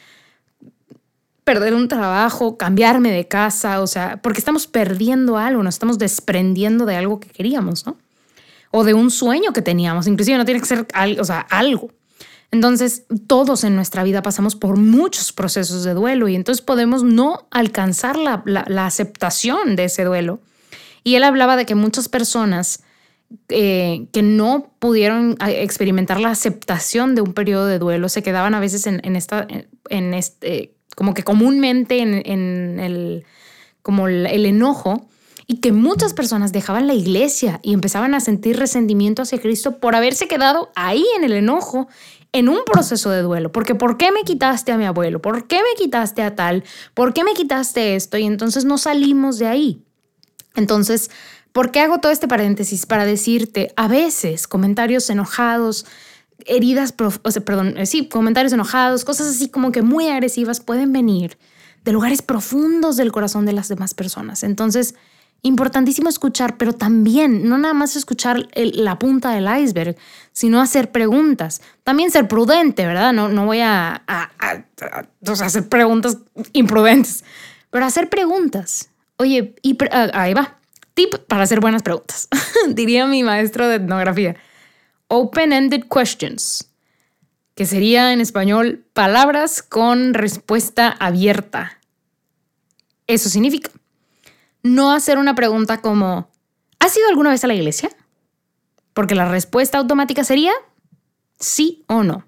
perder 1.47 1.75
un 1.75 1.87
trabajo, 1.87 2.59
cambiarme 2.59 3.13
de 3.13 3.29
casa, 3.29 3.81
o 3.81 3.87
sea, 3.87 4.21
porque 4.21 4.41
estamos 4.41 4.67
perdiendo 4.67 5.39
algo, 5.39 5.63
nos 5.63 5.77
estamos 5.77 5.97
desprendiendo 5.97 6.87
de 6.87 6.97
algo 6.97 7.21
que 7.21 7.29
queríamos, 7.29 7.87
¿no? 7.87 7.97
O 8.73 8.83
de 8.83 8.95
un 8.95 9.13
sueño 9.13 9.53
que 9.53 9.63
teníamos, 9.63 10.09
inclusive 10.09 10.37
no 10.39 10.45
tiene 10.45 10.59
que 10.59 10.67
ser 10.67 10.89
algo, 10.93 11.23
o 11.23 11.25
sea, 11.25 11.39
algo. 11.49 11.93
Entonces, 12.51 13.05
todos 13.29 13.63
en 13.63 13.77
nuestra 13.77 14.03
vida 14.03 14.23
pasamos 14.23 14.57
por 14.57 14.77
muchos 14.77 15.33
procesos 15.33 15.85
de 15.85 15.95
duelo 15.95 16.27
y 16.27 16.35
entonces 16.35 16.63
podemos 16.63 17.05
no 17.05 17.47
alcanzar 17.53 18.17
la, 18.17 18.43
aceptación 18.85 19.77
de 19.77 19.85
ese 19.85 20.03
duelo. 20.03 20.41
Y 21.05 21.15
él 21.15 21.23
hablaba 21.23 21.55
de 21.57 21.65
que 21.65 21.77
muchas 21.77 22.09
personas 22.09 22.83
eh, 23.51 24.09
que 24.13 24.23
no 24.23 24.73
pudieron 24.81 25.37
eh, 25.47 25.63
experimentar 25.63 26.19
la 26.19 26.31
aceptación 26.31 27.15
de 27.15 27.21
un 27.21 27.35
periodo 27.35 27.67
de 27.67 27.79
duelo 27.79 28.09
se 28.09 28.25
quedaban 28.25 28.55
a 28.55 28.61
veces 28.61 28.89
en, 28.89 29.15
esta, 29.15 29.47
en 29.89 30.13
este, 30.13 30.76
como 30.97 31.15
que 31.15 31.23
comúnmente 31.23 32.01
en, 32.01 32.81
el, 32.81 33.25
como 33.83 34.09
el 34.09 34.47
enojo 34.47 35.07
y 35.47 35.59
que 35.59 35.71
muchas 35.71 36.13
personas 36.13 36.53
dejaban 36.53 36.89
la 36.89 36.95
iglesia 36.95 37.61
y 37.63 37.73
empezaban 37.73 38.15
a 38.15 38.21
sentir 38.21 38.59
resentimiento 38.59 39.23
hacia 39.23 39.41
Cristo 39.41 39.79
por 39.79 39.95
haberse 39.95 40.27
quedado 40.27 40.73
ahí 40.75 41.05
en 41.17 41.23
el 41.23 41.33
enojo 41.33 41.87
en 42.33 42.49
un 42.49 42.65
proceso 42.67 43.11
de 43.11 43.23
duelo, 43.23 43.53
porque 43.53 43.75
¿por 43.75 43.97
qué 43.97 44.11
me 44.11 44.23
quitaste 44.23 44.73
a 44.73 44.77
mi 44.77 44.85
abuelo? 44.85 45.23
¿Por 45.23 45.47
qué 45.47 45.57
me 45.57 45.83
quitaste 45.83 46.23
a 46.23 46.35
tal? 46.35 46.65
¿Por 46.93 47.15
qué 47.15 47.25
me 47.25 47.35
quitaste 47.35 47.95
esto? 47.95 48.19
Y 48.19 48.25
entonces 48.25 48.65
no 48.65 48.77
salimos 48.77 49.39
de 49.39 49.47
ahí. 49.47 49.83
Entonces, 50.55 51.11
¿por 51.53 51.71
qué 51.71 51.81
hago 51.81 51.99
todo 51.99 52.13
este 52.13 52.29
paréntesis? 52.29 52.85
Para 52.85 53.07
decirte, 53.07 53.73
a 53.77 53.89
veces 53.89 54.49
comentarios 54.49 55.09
enojados, 55.09 55.87
heridas, 56.45 56.95
o 57.23 57.31
sea, 57.31 57.45
perdón, 57.45 57.79
eh, 57.79 57.87
sí, 57.87 58.09
comentarios 58.09 58.53
enojados, 58.53 59.05
cosas 59.05 59.29
así 59.29 59.49
como 59.49 59.73
que 59.73 59.83
muy 59.83 60.09
agresivas 60.09 60.61
pueden 60.61 60.93
venir 60.93 61.39
de 61.85 61.93
lugares 61.93 62.23
profundos 62.23 62.97
del 62.97 63.13
corazón 63.13 63.47
de 63.47 63.53
las 63.53 63.69
demás 63.69 63.95
personas. 63.95 64.43
Entonces, 64.43 64.95
Importantísimo 65.43 66.09
escuchar, 66.09 66.57
pero 66.57 66.73
también 66.73 67.49
no 67.49 67.57
nada 67.57 67.73
más 67.73 67.95
escuchar 67.95 68.49
la 68.55 68.99
punta 68.99 69.31
del 69.31 69.47
iceberg, 69.63 69.97
sino 70.33 70.61
hacer 70.61 70.91
preguntas. 70.91 71.63
También 71.85 72.11
ser 72.11 72.27
prudente, 72.27 72.85
¿verdad? 72.85 73.13
No, 73.13 73.29
no 73.29 73.47
voy 73.47 73.61
a, 73.61 74.03
hacer 75.41 75.69
preguntas 75.69 76.19
imprudentes, 76.53 77.25
pero 77.71 77.85
hacer 77.85 78.09
preguntas. 78.09 78.91
Oye, 79.19 79.55
y 79.63 79.79
ah, 79.93 80.11
ahí 80.15 80.35
va. 80.35 80.59
Tip 80.95 81.15
para 81.29 81.45
hacer 81.45 81.61
buenas 81.61 81.83
preguntas, 81.83 82.27
diría 82.69 83.07
mi 83.07 83.23
maestro 83.23 83.69
de 83.69 83.77
etnografía. 83.77 84.35
Open-ended 85.09 85.85
questions, 85.89 86.71
que 87.55 87.67
sería 87.67 88.13
en 88.13 88.21
español 88.21 88.85
palabras 88.93 89.63
con 89.63 90.15
respuesta 90.15 90.89
abierta. 90.89 91.81
Eso 93.07 93.29
significa 93.29 93.71
no 94.67 94.93
hacer 94.93 95.19
una 95.19 95.35
pregunta 95.35 95.81
como, 95.81 96.29
¿has 96.79 96.97
ido 96.97 97.09
alguna 97.09 97.31
vez 97.31 97.45
a 97.45 97.47
la 97.47 97.55
iglesia? 97.55 97.91
Porque 98.93 99.15
la 99.15 99.29
respuesta 99.29 99.79
automática 99.79 100.25
sería 100.25 100.53
sí 101.39 101.85
o 101.87 102.03
no. 102.03 102.27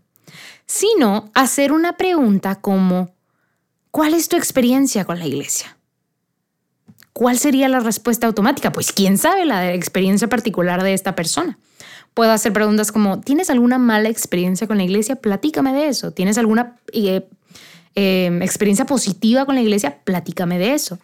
Sino 0.66 1.30
hacer 1.34 1.72
una 1.72 1.96
pregunta 1.96 2.60
como, 2.60 3.14
¿cuál 3.90 4.14
es 4.14 4.28
tu 4.28 4.36
experiencia 4.36 5.04
con 5.04 5.18
la 5.18 5.26
iglesia? 5.26 5.76
¿Cuál 7.12 7.38
sería 7.38 7.68
la 7.68 7.80
respuesta 7.80 8.26
automática? 8.26 8.70
Pues 8.70 8.92
quién 8.92 9.18
sabe 9.18 9.44
la 9.44 9.72
experiencia 9.72 10.28
particular 10.28 10.82
de 10.82 10.94
esta 10.94 11.16
persona. 11.16 11.58
Puedo 12.18 12.32
hacer 12.32 12.52
preguntas 12.52 12.90
como, 12.90 13.20
¿tienes 13.20 13.48
alguna 13.48 13.78
mala 13.78 14.08
experiencia 14.08 14.66
con 14.66 14.78
la 14.78 14.82
iglesia? 14.82 15.14
Platícame 15.14 15.72
de 15.72 15.86
eso. 15.86 16.10
¿Tienes 16.10 16.36
alguna 16.36 16.74
eh, 16.92 17.28
eh, 17.94 18.40
experiencia 18.42 18.86
positiva 18.86 19.46
con 19.46 19.54
la 19.54 19.60
iglesia? 19.60 20.00
Platícame 20.02 20.58
de 20.58 20.74
eso. 20.74 20.98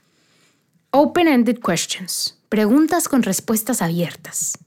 Open-ended 0.90 1.60
questions, 1.60 2.36
preguntas 2.48 3.08
con 3.08 3.22
respuestas 3.22 3.80
abiertas. 3.80 4.58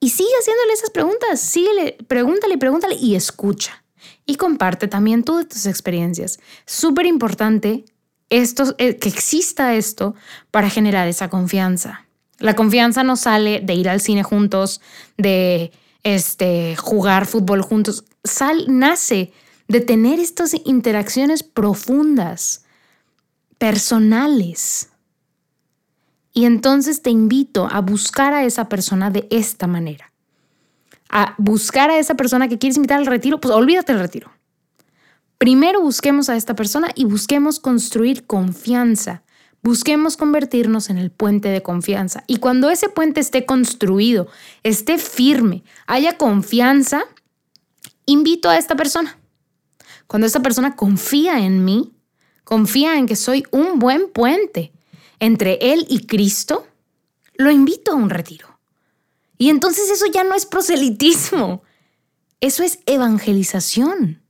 Y 0.00 0.08
sigue 0.08 0.30
haciéndole 0.40 0.72
esas 0.72 0.88
preguntas, 0.88 1.38
síguele, 1.38 1.98
pregúntale, 2.06 2.56
pregúntale 2.56 2.94
y 2.94 3.14
escucha. 3.14 3.84
Y 4.24 4.36
comparte 4.36 4.88
también 4.88 5.22
tú 5.22 5.36
de 5.36 5.44
tus 5.44 5.66
experiencias. 5.66 6.40
Súper 6.64 7.04
importante 7.04 7.84
esto, 8.30 8.74
eh, 8.78 8.96
que 8.96 9.10
exista 9.10 9.74
esto 9.74 10.14
para 10.50 10.70
generar 10.70 11.08
esa 11.08 11.28
confianza. 11.28 12.07
La 12.38 12.54
confianza 12.54 13.02
no 13.02 13.16
sale 13.16 13.60
de 13.60 13.74
ir 13.74 13.88
al 13.88 14.00
cine 14.00 14.22
juntos, 14.22 14.80
de 15.16 15.72
este, 16.04 16.76
jugar 16.76 17.26
fútbol 17.26 17.62
juntos. 17.62 18.04
Sal, 18.24 18.66
nace 18.68 19.32
de 19.66 19.80
tener 19.80 20.18
estas 20.18 20.54
interacciones 20.64 21.42
profundas, 21.42 22.64
personales. 23.58 24.88
Y 26.32 26.44
entonces 26.44 27.02
te 27.02 27.10
invito 27.10 27.68
a 27.70 27.80
buscar 27.80 28.32
a 28.32 28.44
esa 28.44 28.68
persona 28.68 29.10
de 29.10 29.26
esta 29.30 29.66
manera. 29.66 30.12
A 31.10 31.34
buscar 31.38 31.90
a 31.90 31.98
esa 31.98 32.14
persona 32.14 32.48
que 32.48 32.58
quieres 32.58 32.76
invitar 32.76 32.98
al 32.98 33.06
retiro, 33.06 33.40
pues 33.40 33.52
olvídate 33.52 33.92
del 33.92 34.02
retiro. 34.02 34.30
Primero 35.38 35.80
busquemos 35.80 36.28
a 36.28 36.36
esta 36.36 36.54
persona 36.54 36.90
y 36.94 37.04
busquemos 37.04 37.60
construir 37.60 38.26
confianza. 38.26 39.22
Busquemos 39.68 40.16
convertirnos 40.16 40.88
en 40.88 40.96
el 40.96 41.10
puente 41.10 41.50
de 41.50 41.62
confianza. 41.62 42.24
Y 42.26 42.38
cuando 42.38 42.70
ese 42.70 42.88
puente 42.88 43.20
esté 43.20 43.44
construido, 43.44 44.26
esté 44.62 44.96
firme, 44.96 45.62
haya 45.86 46.16
confianza, 46.16 47.02
invito 48.06 48.48
a 48.48 48.56
esta 48.56 48.76
persona. 48.76 49.18
Cuando 50.06 50.26
esta 50.26 50.40
persona 50.40 50.74
confía 50.74 51.40
en 51.40 51.66
mí, 51.66 51.92
confía 52.44 52.96
en 52.96 53.04
que 53.04 53.14
soy 53.14 53.44
un 53.50 53.78
buen 53.78 54.10
puente, 54.10 54.72
entre 55.20 55.58
Él 55.60 55.84
y 55.90 56.06
Cristo, 56.06 56.66
lo 57.34 57.50
invito 57.50 57.92
a 57.92 57.96
un 57.96 58.08
retiro. 58.08 58.58
Y 59.36 59.50
entonces 59.50 59.90
eso 59.90 60.06
ya 60.06 60.24
no 60.24 60.34
es 60.34 60.46
proselitismo, 60.46 61.62
eso 62.40 62.62
es 62.62 62.78
evangelización, 62.86 64.22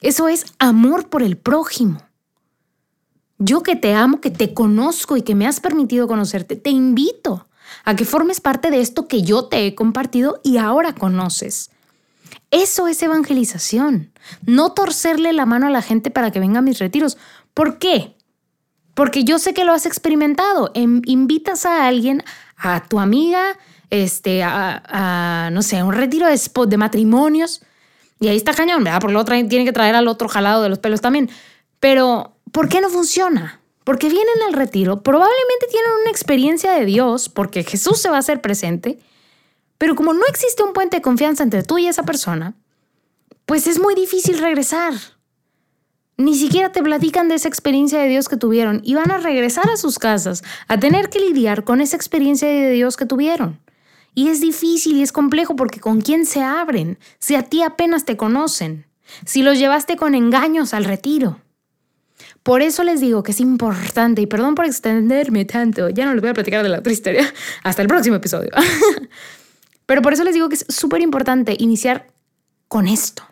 eso 0.00 0.26
es 0.26 0.46
amor 0.58 1.10
por 1.10 1.22
el 1.22 1.36
prójimo. 1.38 2.07
Yo 3.38 3.62
que 3.62 3.76
te 3.76 3.94
amo, 3.94 4.20
que 4.20 4.30
te 4.30 4.52
conozco 4.52 5.16
y 5.16 5.22
que 5.22 5.34
me 5.34 5.46
has 5.46 5.60
permitido 5.60 6.08
conocerte, 6.08 6.56
te 6.56 6.70
invito 6.70 7.46
a 7.84 7.94
que 7.94 8.04
formes 8.04 8.40
parte 8.40 8.70
de 8.70 8.80
esto 8.80 9.06
que 9.06 9.22
yo 9.22 9.44
te 9.44 9.66
he 9.66 9.74
compartido 9.74 10.40
y 10.42 10.56
ahora 10.56 10.92
conoces. 10.92 11.70
Eso 12.50 12.88
es 12.88 13.02
evangelización, 13.02 14.10
no 14.44 14.72
torcerle 14.72 15.32
la 15.32 15.46
mano 15.46 15.66
a 15.66 15.70
la 15.70 15.82
gente 15.82 16.10
para 16.10 16.30
que 16.30 16.40
venga 16.40 16.60
a 16.60 16.62
mis 16.62 16.78
retiros. 16.78 17.18
¿Por 17.54 17.78
qué? 17.78 18.16
Porque 18.94 19.22
yo 19.22 19.38
sé 19.38 19.54
que 19.54 19.64
lo 19.64 19.72
has 19.72 19.86
experimentado. 19.86 20.70
Em, 20.74 21.02
invitas 21.04 21.66
a 21.66 21.86
alguien, 21.86 22.24
a 22.56 22.82
tu 22.88 22.98
amiga, 22.98 23.56
este, 23.90 24.42
a, 24.42 25.50
no 25.52 25.62
sé, 25.62 25.78
a 25.78 25.84
un 25.84 25.92
retiro 25.92 26.26
de, 26.26 26.40
de 26.66 26.76
matrimonios. 26.76 27.62
Y 28.18 28.28
ahí 28.28 28.36
está 28.36 28.54
cañón, 28.54 28.82
¿verdad? 28.82 29.00
Porque 29.00 29.16
otro 29.16 29.34
tiene 29.46 29.64
que 29.64 29.72
traer 29.72 29.94
al 29.94 30.08
otro 30.08 30.28
jalado 30.28 30.62
de 30.62 30.68
los 30.68 30.78
pelos 30.78 31.00
también. 31.00 31.30
Pero, 31.80 32.37
¿por 32.52 32.68
qué 32.68 32.80
no 32.80 32.88
funciona? 32.88 33.60
Porque 33.84 34.08
vienen 34.08 34.42
al 34.46 34.52
retiro, 34.52 35.02
probablemente 35.02 35.66
tienen 35.70 35.90
una 36.02 36.10
experiencia 36.10 36.72
de 36.72 36.84
Dios, 36.84 37.28
porque 37.28 37.64
Jesús 37.64 38.00
se 38.00 38.10
va 38.10 38.16
a 38.16 38.20
hacer 38.20 38.40
presente, 38.40 38.98
pero 39.78 39.94
como 39.94 40.12
no 40.12 40.26
existe 40.26 40.62
un 40.62 40.72
puente 40.72 40.96
de 40.96 41.02
confianza 41.02 41.42
entre 41.42 41.62
tú 41.62 41.78
y 41.78 41.86
esa 41.86 42.02
persona, 42.02 42.54
pues 43.46 43.66
es 43.66 43.80
muy 43.80 43.94
difícil 43.94 44.38
regresar. 44.38 44.92
Ni 46.18 46.34
siquiera 46.34 46.72
te 46.72 46.82
platican 46.82 47.28
de 47.28 47.36
esa 47.36 47.48
experiencia 47.48 48.00
de 48.00 48.08
Dios 48.08 48.28
que 48.28 48.36
tuvieron 48.36 48.82
y 48.84 48.94
van 48.94 49.12
a 49.12 49.18
regresar 49.18 49.70
a 49.70 49.76
sus 49.76 49.98
casas 49.98 50.42
a 50.66 50.78
tener 50.78 51.10
que 51.10 51.20
lidiar 51.20 51.62
con 51.62 51.80
esa 51.80 51.96
experiencia 51.96 52.48
de 52.48 52.72
Dios 52.72 52.96
que 52.96 53.06
tuvieron. 53.06 53.60
Y 54.14 54.28
es 54.28 54.40
difícil 54.40 54.96
y 54.96 55.02
es 55.02 55.12
complejo 55.12 55.54
porque 55.54 55.78
con 55.78 56.00
quién 56.00 56.26
se 56.26 56.42
abren 56.42 56.98
si 57.20 57.36
a 57.36 57.44
ti 57.44 57.62
apenas 57.62 58.04
te 58.04 58.16
conocen, 58.16 58.84
si 59.24 59.42
los 59.42 59.58
llevaste 59.58 59.96
con 59.96 60.16
engaños 60.16 60.74
al 60.74 60.84
retiro. 60.84 61.40
Por 62.48 62.62
eso 62.62 62.82
les 62.82 63.02
digo 63.02 63.22
que 63.22 63.32
es 63.32 63.40
importante, 63.40 64.22
y 64.22 64.26
perdón 64.26 64.54
por 64.54 64.64
extenderme 64.64 65.44
tanto, 65.44 65.90
ya 65.90 66.06
no 66.06 66.14
les 66.14 66.22
voy 66.22 66.30
a 66.30 66.32
platicar 66.32 66.62
de 66.62 66.70
la 66.70 66.78
otra 66.78 66.90
hasta 67.62 67.82
el 67.82 67.88
próximo 67.88 68.16
episodio. 68.16 68.48
Pero 69.84 70.00
por 70.00 70.14
eso 70.14 70.24
les 70.24 70.32
digo 70.32 70.48
que 70.48 70.54
es 70.54 70.64
súper 70.66 71.02
importante 71.02 71.54
iniciar 71.58 72.06
con 72.66 72.88
esto, 72.88 73.22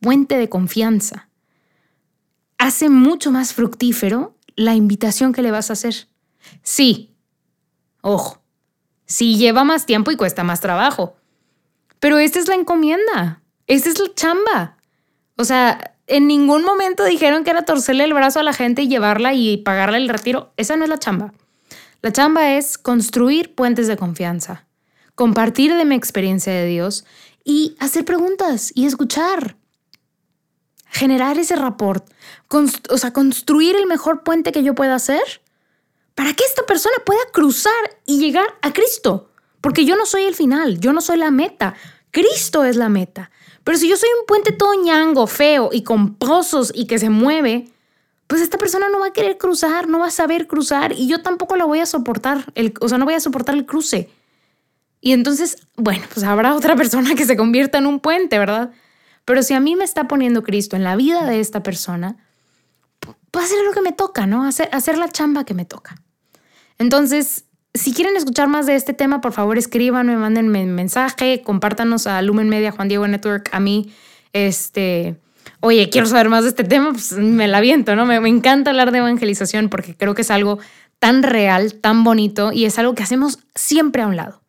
puente 0.00 0.36
de 0.36 0.48
confianza. 0.48 1.28
Hace 2.58 2.88
mucho 2.88 3.30
más 3.30 3.54
fructífero 3.54 4.34
la 4.56 4.74
invitación 4.74 5.32
que 5.32 5.42
le 5.42 5.52
vas 5.52 5.70
a 5.70 5.74
hacer. 5.74 6.08
Sí, 6.64 7.14
ojo, 8.00 8.42
sí 9.06 9.36
lleva 9.36 9.62
más 9.62 9.86
tiempo 9.86 10.10
y 10.10 10.16
cuesta 10.16 10.42
más 10.42 10.60
trabajo. 10.60 11.14
Pero 12.00 12.18
esta 12.18 12.40
es 12.40 12.48
la 12.48 12.56
encomienda, 12.56 13.42
esta 13.68 13.90
es 13.90 14.00
la 14.00 14.12
chamba. 14.12 14.76
O 15.36 15.44
sea, 15.44 15.93
en 16.06 16.26
ningún 16.26 16.64
momento 16.64 17.04
dijeron 17.04 17.44
que 17.44 17.50
era 17.50 17.64
torcerle 17.64 18.04
el 18.04 18.14
brazo 18.14 18.40
a 18.40 18.42
la 18.42 18.52
gente 18.52 18.82
y 18.82 18.88
llevarla 18.88 19.34
y 19.34 19.58
pagarle 19.58 19.98
el 19.98 20.08
retiro. 20.08 20.52
Esa 20.56 20.76
no 20.76 20.84
es 20.84 20.90
la 20.90 20.98
chamba. 20.98 21.32
La 22.02 22.12
chamba 22.12 22.52
es 22.52 22.76
construir 22.76 23.54
puentes 23.54 23.88
de 23.88 23.96
confianza, 23.96 24.66
compartir 25.14 25.74
de 25.74 25.86
mi 25.86 25.94
experiencia 25.94 26.52
de 26.52 26.66
Dios 26.66 27.06
y 27.44 27.76
hacer 27.80 28.04
preguntas 28.04 28.72
y 28.74 28.86
escuchar. 28.86 29.56
Generar 30.90 31.38
ese 31.38 31.56
rapport, 31.56 32.06
o 32.90 32.98
sea, 32.98 33.12
construir 33.12 33.74
el 33.74 33.86
mejor 33.86 34.22
puente 34.22 34.52
que 34.52 34.62
yo 34.62 34.74
pueda 34.74 34.94
hacer 34.94 35.22
para 36.14 36.34
que 36.34 36.44
esta 36.44 36.64
persona 36.66 36.94
pueda 37.04 37.20
cruzar 37.32 37.72
y 38.06 38.18
llegar 38.18 38.46
a 38.62 38.72
Cristo. 38.72 39.30
Porque 39.60 39.84
yo 39.84 39.96
no 39.96 40.06
soy 40.06 40.24
el 40.24 40.34
final, 40.34 40.78
yo 40.78 40.92
no 40.92 41.00
soy 41.00 41.16
la 41.16 41.30
meta, 41.30 41.74
Cristo 42.10 42.64
es 42.64 42.76
la 42.76 42.88
meta. 42.88 43.30
Pero 43.64 43.78
si 43.78 43.88
yo 43.88 43.96
soy 43.96 44.10
un 44.20 44.26
puente 44.26 44.52
todo 44.52 44.74
ñango, 44.74 45.26
feo 45.26 45.70
y 45.72 45.82
con 45.82 46.14
pozos 46.14 46.70
y 46.74 46.86
que 46.86 46.98
se 46.98 47.08
mueve, 47.08 47.70
pues 48.26 48.42
esta 48.42 48.58
persona 48.58 48.88
no 48.88 49.00
va 49.00 49.08
a 49.08 49.12
querer 49.12 49.38
cruzar, 49.38 49.88
no 49.88 49.98
va 49.98 50.08
a 50.08 50.10
saber 50.10 50.46
cruzar 50.46 50.92
y 50.92 51.08
yo 51.08 51.22
tampoco 51.22 51.56
la 51.56 51.64
voy 51.64 51.80
a 51.80 51.86
soportar, 51.86 52.52
o 52.80 52.88
sea, 52.88 52.98
no 52.98 53.06
voy 53.06 53.14
a 53.14 53.20
soportar 53.20 53.54
el 53.54 53.66
cruce. 53.66 54.10
Y 55.00 55.12
entonces, 55.12 55.66
bueno, 55.76 56.04
pues 56.12 56.24
habrá 56.24 56.54
otra 56.56 56.76
persona 56.76 57.14
que 57.14 57.24
se 57.26 57.36
convierta 57.36 57.78
en 57.78 57.86
un 57.86 58.00
puente, 58.00 58.38
¿verdad? 58.38 58.70
Pero 59.24 59.42
si 59.42 59.54
a 59.54 59.60
mí 59.60 59.76
me 59.76 59.84
está 59.84 60.08
poniendo 60.08 60.42
Cristo 60.42 60.76
en 60.76 60.84
la 60.84 60.96
vida 60.96 61.24
de 61.24 61.40
esta 61.40 61.62
persona, 61.62 62.16
pues 63.30 63.46
hacer 63.46 63.64
lo 63.64 63.72
que 63.72 63.80
me 63.80 63.92
toca, 63.92 64.26
¿no? 64.26 64.44
Hacer 64.46 64.98
la 64.98 65.08
chamba 65.08 65.44
que 65.44 65.54
me 65.54 65.64
toca. 65.64 65.96
Entonces, 66.78 67.44
si 67.74 67.92
quieren 67.92 68.16
escuchar 68.16 68.48
más 68.48 68.66
de 68.66 68.76
este 68.76 68.94
tema, 68.94 69.20
por 69.20 69.32
favor 69.32 69.58
escríbanme, 69.58 70.16
mándenme 70.16 70.64
mensaje, 70.64 71.42
compártanos 71.42 72.06
a 72.06 72.22
Lumen 72.22 72.48
Media, 72.48 72.70
Juan 72.70 72.88
Diego 72.88 73.06
Network, 73.08 73.50
a 73.52 73.58
mí, 73.58 73.92
este, 74.32 75.16
oye, 75.58 75.90
quiero 75.90 76.06
saber 76.06 76.28
más 76.28 76.44
de 76.44 76.50
este 76.50 76.62
tema, 76.62 76.92
pues 76.92 77.12
me 77.12 77.48
la 77.48 77.60
viento, 77.60 77.96
¿no? 77.96 78.06
Me, 78.06 78.20
me 78.20 78.28
encanta 78.28 78.70
hablar 78.70 78.92
de 78.92 78.98
evangelización 78.98 79.68
porque 79.68 79.96
creo 79.96 80.14
que 80.14 80.22
es 80.22 80.30
algo 80.30 80.60
tan 81.00 81.24
real, 81.24 81.74
tan 81.74 82.04
bonito 82.04 82.52
y 82.52 82.64
es 82.64 82.78
algo 82.78 82.94
que 82.94 83.02
hacemos 83.02 83.40
siempre 83.56 84.02
a 84.02 84.06
un 84.06 84.16
lado. 84.16 84.40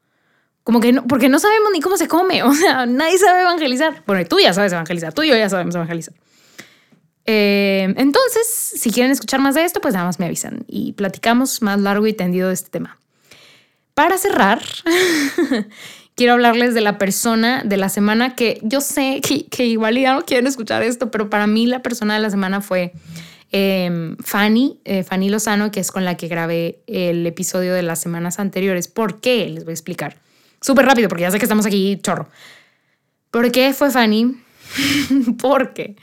Como 0.63 0.79
que 0.79 0.93
no, 0.93 1.05
porque 1.05 1.27
no 1.27 1.39
sabemos 1.39 1.71
ni 1.73 1.81
cómo 1.81 1.97
se 1.97 2.07
come, 2.07 2.43
o 2.43 2.53
sea, 2.53 2.85
nadie 2.85 3.17
sabe 3.17 3.41
evangelizar. 3.41 4.03
Bueno, 4.05 4.23
tú 4.27 4.39
ya 4.39 4.53
sabes 4.53 4.71
evangelizar, 4.71 5.13
tú 5.13 5.23
y 5.23 5.29
yo 5.29 5.35
ya 5.35 5.49
sabemos 5.49 5.73
evangelizar. 5.73 6.13
Eh, 7.25 7.91
entonces, 7.97 8.47
si 8.47 8.91
quieren 8.91 9.11
escuchar 9.11 9.39
más 9.39 9.55
de 9.55 9.65
esto, 9.65 9.81
pues 9.81 9.95
nada 9.95 10.05
más 10.05 10.19
me 10.19 10.27
avisan 10.27 10.63
y 10.67 10.93
platicamos 10.93 11.63
más 11.63 11.81
largo 11.81 12.05
y 12.05 12.13
tendido 12.13 12.49
de 12.49 12.53
este 12.53 12.69
tema. 12.69 12.99
Para 13.95 14.17
cerrar, 14.17 14.61
quiero 16.15 16.33
hablarles 16.33 16.73
de 16.73 16.81
la 16.81 16.97
persona 16.97 17.63
de 17.63 17.77
la 17.77 17.87
semana 17.87 18.35
que 18.35 18.59
yo 18.61 18.81
sé 18.81 19.21
que, 19.21 19.65
igual 19.65 19.97
ya 19.97 20.13
no 20.13 20.25
quieren 20.25 20.47
escuchar 20.47 20.83
esto, 20.83 21.09
pero 21.11 21.29
para 21.29 21.47
mí 21.47 21.65
la 21.65 21.81
persona 21.81 22.13
de 22.13 22.19
la 22.19 22.29
semana 22.29 22.59
fue 22.59 22.91
em, 23.53 24.17
Fanny, 24.17 24.81
eh, 24.83 25.03
Fanny 25.03 25.29
Lozano, 25.29 25.71
que 25.71 25.79
es 25.79 25.93
con 25.93 26.03
la 26.03 26.17
que 26.17 26.27
grabé 26.27 26.83
el 26.87 27.25
episodio 27.25 27.73
de 27.73 27.83
las 27.83 28.01
semanas 28.01 28.37
anteriores. 28.37 28.89
¿Por 28.89 29.21
qué? 29.21 29.47
Les 29.49 29.63
voy 29.63 29.71
a 29.71 29.75
explicar. 29.75 30.17
Súper 30.59 30.85
rápido, 30.85 31.07
porque 31.07 31.21
ya 31.21 31.31
sé 31.31 31.39
que 31.39 31.45
estamos 31.45 31.65
aquí 31.65 31.97
chorro. 32.03 32.27
¿Por 33.31 33.49
qué 33.49 33.73
fue 33.73 33.91
Fanny? 33.91 34.35
porque 35.41 35.95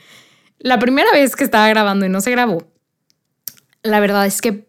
la 0.57 0.79
primera 0.79 1.11
vez 1.11 1.35
que 1.35 1.43
estaba 1.43 1.69
grabando 1.69 2.07
y 2.07 2.09
no 2.09 2.21
se 2.21 2.31
grabó, 2.31 2.65
la 3.83 3.99
verdad 3.99 4.25
es 4.25 4.41
que 4.41 4.65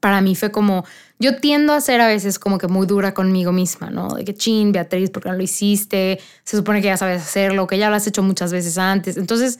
para 0.00 0.20
mí 0.20 0.34
fue 0.34 0.50
como 0.50 0.84
yo 1.18 1.36
tiendo 1.36 1.72
a 1.72 1.80
ser 1.80 2.00
a 2.00 2.06
veces 2.06 2.38
como 2.38 2.58
que 2.58 2.68
muy 2.68 2.86
dura 2.86 3.14
conmigo 3.14 3.52
misma, 3.52 3.90
¿no? 3.90 4.08
De 4.08 4.24
que, 4.24 4.34
chin, 4.34 4.72
Beatriz, 4.72 5.10
¿por 5.10 5.22
qué 5.22 5.30
no 5.30 5.36
lo 5.36 5.42
hiciste? 5.42 6.20
Se 6.44 6.56
supone 6.56 6.80
que 6.80 6.88
ya 6.88 6.96
sabes 6.96 7.22
hacerlo, 7.22 7.66
que 7.66 7.78
ya 7.78 7.88
lo 7.88 7.96
has 7.96 8.06
hecho 8.06 8.22
muchas 8.22 8.52
veces 8.52 8.76
antes. 8.78 9.16
Entonces 9.16 9.58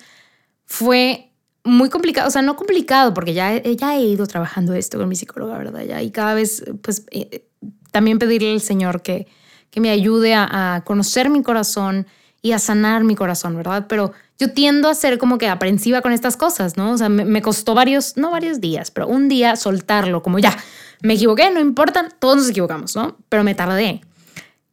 fue 0.65 1.31
muy 1.65 1.89
complicado, 1.89 2.29
o 2.29 2.31
sea, 2.31 2.43
no 2.43 2.57
complicado, 2.57 3.13
porque 3.13 3.35
ya, 3.35 3.61
ya 3.63 3.97
he 3.97 4.03
ido 4.03 4.27
trabajando 4.27 4.75
esto 4.75 4.99
con 4.99 5.09
mi 5.09 5.17
psicóloga, 5.17 5.59
¿verdad? 5.59 6.01
Y 6.01 6.11
cada 6.11 6.35
vez, 6.35 6.65
pues, 6.83 7.05
eh, 7.11 7.47
también 7.91 8.19
pedirle 8.19 8.53
al 8.53 8.61
Señor 8.61 9.03
que, 9.03 9.27
que 9.71 9.81
me 9.81 9.91
ayude 9.91 10.35
a, 10.35 10.83
conocer 10.87 11.29
mi 11.29 11.43
corazón 11.43 12.07
y 12.41 12.53
a 12.53 12.59
sanar 12.59 13.05
mi 13.05 13.17
corazón, 13.17 13.57
¿verdad? 13.57 13.87
Pero 13.89 14.13
yo 14.39 14.53
tiendo 14.53 14.89
a 14.89 14.95
ser 14.95 15.19
como 15.19 15.39
que 15.39 15.49
aprensiva 15.49 16.03
con 16.03 16.13
estas 16.13 16.37
cosas, 16.37 16.77
¿no? 16.77 16.93
O 16.93 16.99
sea, 16.99 17.09
me, 17.09 17.43
costó 17.43 17.75
varios, 17.75 18.17
no 18.17 18.31
varios 18.31 18.61
días, 18.61 18.91
pero 18.91 19.09
un 19.09 19.29
día 19.29 19.57
soltarlo, 19.57 20.23
como 20.23 20.39
ya, 20.39 20.57
me 21.03 21.15
equivoqué, 21.15 21.51
no 21.51 21.61
importa, 21.61 22.09
todos 22.19 22.37
nos 22.37 22.49
equivocamos, 22.49 22.97
¿no? 22.97 23.17
Pero 23.29 23.45
me 23.45 23.55
tardé. 23.55 24.01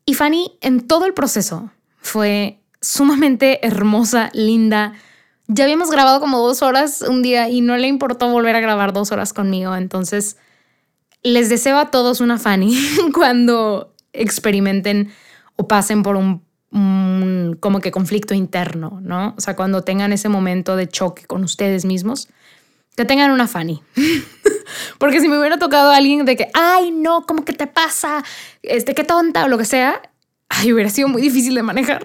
Y 0.06 0.14
Fanny 0.14 0.58
en 0.62 0.88
todo 0.88 1.06
el 1.06 1.14
proceso 1.14 1.72
fue 1.98 2.60
sumamente 2.82 3.66
hermosa, 3.66 4.30
linda. 4.34 4.94
Ya 5.48 5.64
habíamos 5.64 5.90
grabado 5.92 6.20
como 6.20 6.40
dos 6.40 6.62
horas 6.62 7.02
un 7.02 7.22
día 7.22 7.50
y 7.50 7.62
no 7.62 7.78
le 7.78 7.88
importó 7.88 8.30
volver 8.30 8.56
a 8.56 8.60
grabar 8.60 8.94
dos 8.94 9.12
horas 9.12 9.34
conmigo. 9.34 9.76
Entonces, 9.76 10.38
les 11.24 11.50
deseo 11.50 11.78
a 11.78 11.92
todos 11.92 12.22
una 12.22 12.38
Fanny 12.38 12.78
cuando 13.14 13.94
experimenten 14.12 15.10
o 15.56 15.68
pasen 15.68 16.04
por 16.04 16.18
un, 16.18 17.58
como 17.60 17.80
que 17.80 17.92
conflicto 17.92 18.34
interno, 18.34 19.00
¿no? 19.02 19.36
O 19.38 19.42
sea, 19.42 19.56
cuando 19.56 19.84
tengan 19.84 20.12
ese 20.12 20.30
momento 20.30 20.76
de 20.76 20.88
choque 20.88 21.26
con 21.26 21.44
ustedes 21.44 21.86
mismos, 21.86 22.30
que 22.96 23.06
tengan 23.06 23.32
una 23.32 23.48
Fanny. 23.48 23.82
Porque 24.98 25.20
si 25.20 25.28
me 25.28 25.38
hubiera 25.38 25.58
tocado 25.58 25.92
a 25.92 25.98
alguien 25.98 26.26
de 26.26 26.36
que, 26.36 26.48
ay, 26.54 26.92
no, 26.92 27.26
¿cómo 27.26 27.44
que 27.46 27.54
te 27.54 27.68
pasa? 27.68 28.24
Este, 28.62 28.94
qué 28.96 29.04
tonta 29.04 29.46
o 29.46 29.48
lo 29.48 29.58
que 29.58 29.66
sea, 29.66 30.02
ay, 30.50 30.74
hubiera 30.74 30.90
sido 30.90 31.08
muy 31.08 31.22
difícil 31.22 31.56
de 31.56 31.64
manejar. 31.64 32.04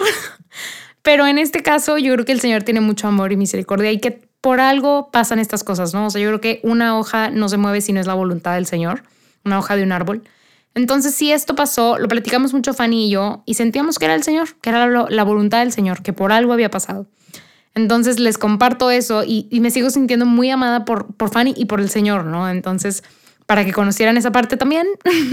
Pero 1.03 1.26
en 1.26 1.39
este 1.39 1.62
caso, 1.62 1.99
yo 1.99 2.12
creo 2.14 2.24
que 2.24 2.32
el 2.32 2.41
Señor 2.41 2.62
tiene 2.64 2.80
mucho 2.80 3.09
amor 3.09 3.32
y 3.32 3.36
misericordia 3.36 3.93
y 3.93 3.99
que 3.99 4.28
por 4.41 4.61
algo 4.61 5.11
pasan 5.11 5.39
estas 5.39 5.64
cosas, 5.64 5.95
¿no? 5.95 6.07
O 6.07 6.11
sea, 6.11 6.20
yo 6.20 6.28
creo 6.28 6.41
que 6.41 6.61
una 6.62 6.99
hoja 6.99 7.30
no 7.30 7.49
se 7.49 7.57
mueve 7.57 7.80
si 7.80 7.93
no 7.93 8.01
es 8.01 8.07
la 8.07 8.14
voluntad 8.14 8.55
del 8.55 8.66
Señor, 8.66 9.03
una 9.45 9.59
hoja 9.59 9.76
de 9.76 9.82
un 9.82 9.93
árbol. 9.93 10.22
Entonces, 10.74 11.14
si 11.14 11.32
esto 11.32 11.55
pasó, 11.55 11.99
lo 11.99 12.09
platicamos 12.09 12.53
mucho 12.53 12.72
Fanny 12.72 13.07
y 13.07 13.11
yo 13.11 13.43
y 13.47 13.55
sentíamos 13.55 13.99
que 13.99 14.05
era 14.05 14.14
el 14.14 14.22
Señor, 14.22 14.57
que 14.61 14.70
era 14.70 14.86
la 14.86 15.24
voluntad 15.24 15.61
del 15.61 15.72
Señor, 15.72 16.03
que 16.03 16.12
por 16.12 16.30
algo 16.30 16.53
había 16.53 16.70
pasado. 16.70 17.07
Entonces 17.79 18.18
les 18.18 18.39
comparto 18.39 18.91
eso 18.91 19.22
y, 19.24 19.47
me 19.61 19.70
sigo 19.70 19.89
sintiendo 19.89 20.26
muy 20.26 20.51
amada 20.51 20.85
por, 20.85 21.14
por 21.14 21.31
Fanny 21.31 21.55
y 21.57 21.66
por 21.66 21.81
el 21.81 21.89
Señor, 21.89 22.24
¿no? 22.24 22.49
Entonces, 22.51 23.05
para 23.47 23.64
que 23.64 23.72
conocieran 23.72 24.16
esa 24.16 24.33
parte 24.33 24.57
también. 24.57 24.87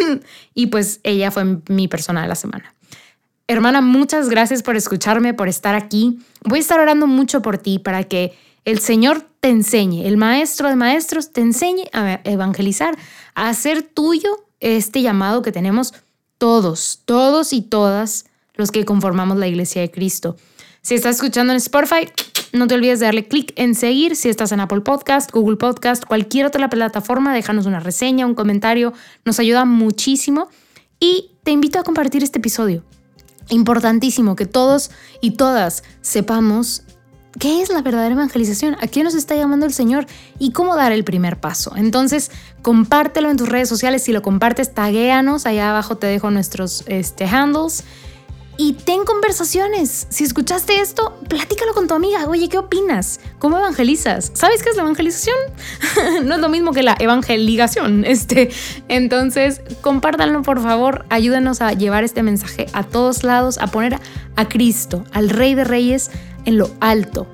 y 0.54 0.68
pues 0.68 1.00
ella 1.04 1.32
fue 1.32 1.60
mi 1.68 1.88
persona 1.88 2.22
de 2.22 2.28
la 2.28 2.36
semana. 2.36 2.74
Hermana, 3.48 3.82
muchas 3.82 4.30
gracias 4.30 4.62
por 4.62 4.76
escucharme, 4.76 5.34
por 5.34 5.48
estar 5.48 5.74
aquí. 5.74 6.20
Voy 6.44 6.60
a 6.60 6.62
estar 6.62 6.80
orando 6.80 7.08
mucho 7.08 7.42
por 7.42 7.58
ti 7.58 7.80
para 7.80 8.04
que 8.04 8.34
el 8.64 8.80
Señor 8.80 9.28
te 9.40 9.50
enseñe, 9.50 10.06
el 10.06 10.18
Maestro 10.18 10.70
de 10.70 10.76
Maestros 10.76 11.32
te 11.32 11.42
enseñe 11.42 11.88
a 11.94 12.22
evangelizar, 12.24 12.98
a 13.36 13.50
hacer 13.50 13.84
tuyo 13.84 14.46
este 14.60 15.02
llamado 15.02 15.42
que 15.42 15.52
tenemos 15.52 15.94
todos, 16.38 17.02
todos 17.06 17.54
y 17.54 17.62
todas 17.62 18.26
los 18.56 18.72
que 18.72 18.86
conformamos 18.86 19.38
la 19.38 19.48
Iglesia 19.48 19.82
de 19.82 19.92
Cristo. 19.92 20.38
Si 20.86 20.94
estás 20.94 21.16
escuchando 21.16 21.52
en 21.52 21.58
Spotify, 21.58 22.08
no 22.56 22.68
te 22.68 22.76
olvides 22.76 23.00
de 23.00 23.06
darle 23.06 23.28
clic 23.28 23.54
en 23.56 23.76
seguir. 23.76 24.16
Si 24.16 24.30
estás 24.30 24.52
en 24.52 24.60
Apple 24.60 24.82
Podcast, 24.82 25.32
Google 25.32 25.58
Podcast, 25.58 26.06
cualquier 26.06 26.46
otra 26.46 26.70
plataforma, 26.70 27.34
déjanos 27.34 27.66
una 27.66 27.80
reseña, 27.80 28.26
un 28.26 28.36
comentario. 28.36 28.94
Nos 29.24 29.40
ayuda 29.40 29.66
muchísimo. 29.66 30.50
Y 31.00 31.32
te 31.44 31.52
invito 31.52 31.80
a 31.80 31.84
compartir 31.84 32.24
este 32.24 32.40
episodio. 32.40 32.84
Importantísimo 33.50 34.36
que 34.36 34.46
todos 34.46 34.92
y 35.22 35.32
todas 35.32 35.84
sepamos 36.02 36.84
qué 37.40 37.62
es 37.62 37.70
la 37.70 37.82
verdadera 37.82 38.16
evangelización, 38.16 38.76
a 38.82 38.88
quién 38.88 39.04
nos 39.04 39.14
está 39.14 39.36
llamando 39.36 39.66
el 39.66 39.74
Señor 39.74 40.08
y 40.40 40.52
cómo 40.52 40.76
dar 40.76 40.92
el 40.94 41.04
primer 41.04 41.40
paso. 41.40 41.74
Entonces, 41.76 42.32
compártelo 42.62 43.30
en 43.30 43.38
tus 43.38 43.50
redes 43.50 43.70
sociales. 43.70 44.04
Si 44.04 44.14
lo 44.14 44.22
compartes, 44.22 44.74
taguéanos. 44.74 45.46
Allá 45.46 45.70
abajo 45.70 45.98
te 45.98 46.08
dejo 46.08 46.32
nuestros 46.32 46.84
este, 46.88 47.26
handles 47.26 47.84
y 48.58 48.74
ten 48.74 49.04
conversaciones. 49.04 50.08
Si 50.10 50.24
escuchaste 50.24 50.80
esto, 50.80 51.18
platícalo 51.28 51.74
con 51.74 51.88
tu 51.88 51.94
amiga. 51.94 52.28
Oye, 52.28 52.50
¿qué 52.50 52.58
opinas? 52.58 53.20
¿Cómo 53.40 53.58
evangelizas? 53.58 54.32
¿Sabes 54.34 54.64
qué 54.64 54.70
es 54.70 54.76
la 54.76 54.84
evangelización? 54.84 55.36
no 56.24 56.36
es 56.36 56.42
lo 56.42 56.50
mismo 56.50 56.72
que 56.72 56.84
la 56.84 56.96
evangelización. 57.00 58.06
Este, 58.16 58.50
entonces, 58.88 59.62
compártanlo 59.82 60.42
por 60.42 60.62
favor. 60.62 61.06
Ayúdenos 61.10 61.62
a 61.62 61.74
llevar 61.74 62.04
este 62.04 62.24
mensaje 62.24 62.68
a 62.72 62.84
todos 62.84 63.24
lados, 63.24 63.58
a 63.58 63.68
poner 63.68 64.00
a 64.36 64.48
Cristo, 64.48 65.04
al 65.12 65.30
Rey 65.30 65.54
de 65.54 65.66
Reyes, 65.66 66.12
en 66.46 66.58
lo 66.58 66.70
alto. 66.80 67.28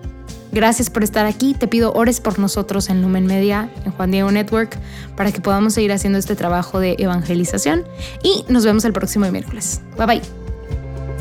Gracias 0.51 0.89
por 0.89 1.03
estar 1.03 1.25
aquí. 1.25 1.53
Te 1.53 1.67
pido 1.67 1.93
ores 1.93 2.19
por 2.19 2.39
nosotros 2.39 2.89
en 2.89 3.01
Lumen 3.01 3.25
Media, 3.25 3.69
en 3.85 3.91
Juan 3.91 4.11
Diego 4.11 4.31
Network, 4.31 4.77
para 5.15 5.31
que 5.31 5.39
podamos 5.39 5.73
seguir 5.73 5.91
haciendo 5.91 6.19
este 6.19 6.35
trabajo 6.35 6.79
de 6.79 6.95
evangelización. 6.97 7.85
Y 8.23 8.43
nos 8.49 8.65
vemos 8.65 8.83
el 8.85 8.93
próximo 8.93 9.29
miércoles. 9.29 9.81
Bye 9.97 10.05
bye. 10.07 10.40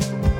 Thank 0.00 0.34
you. 0.34 0.39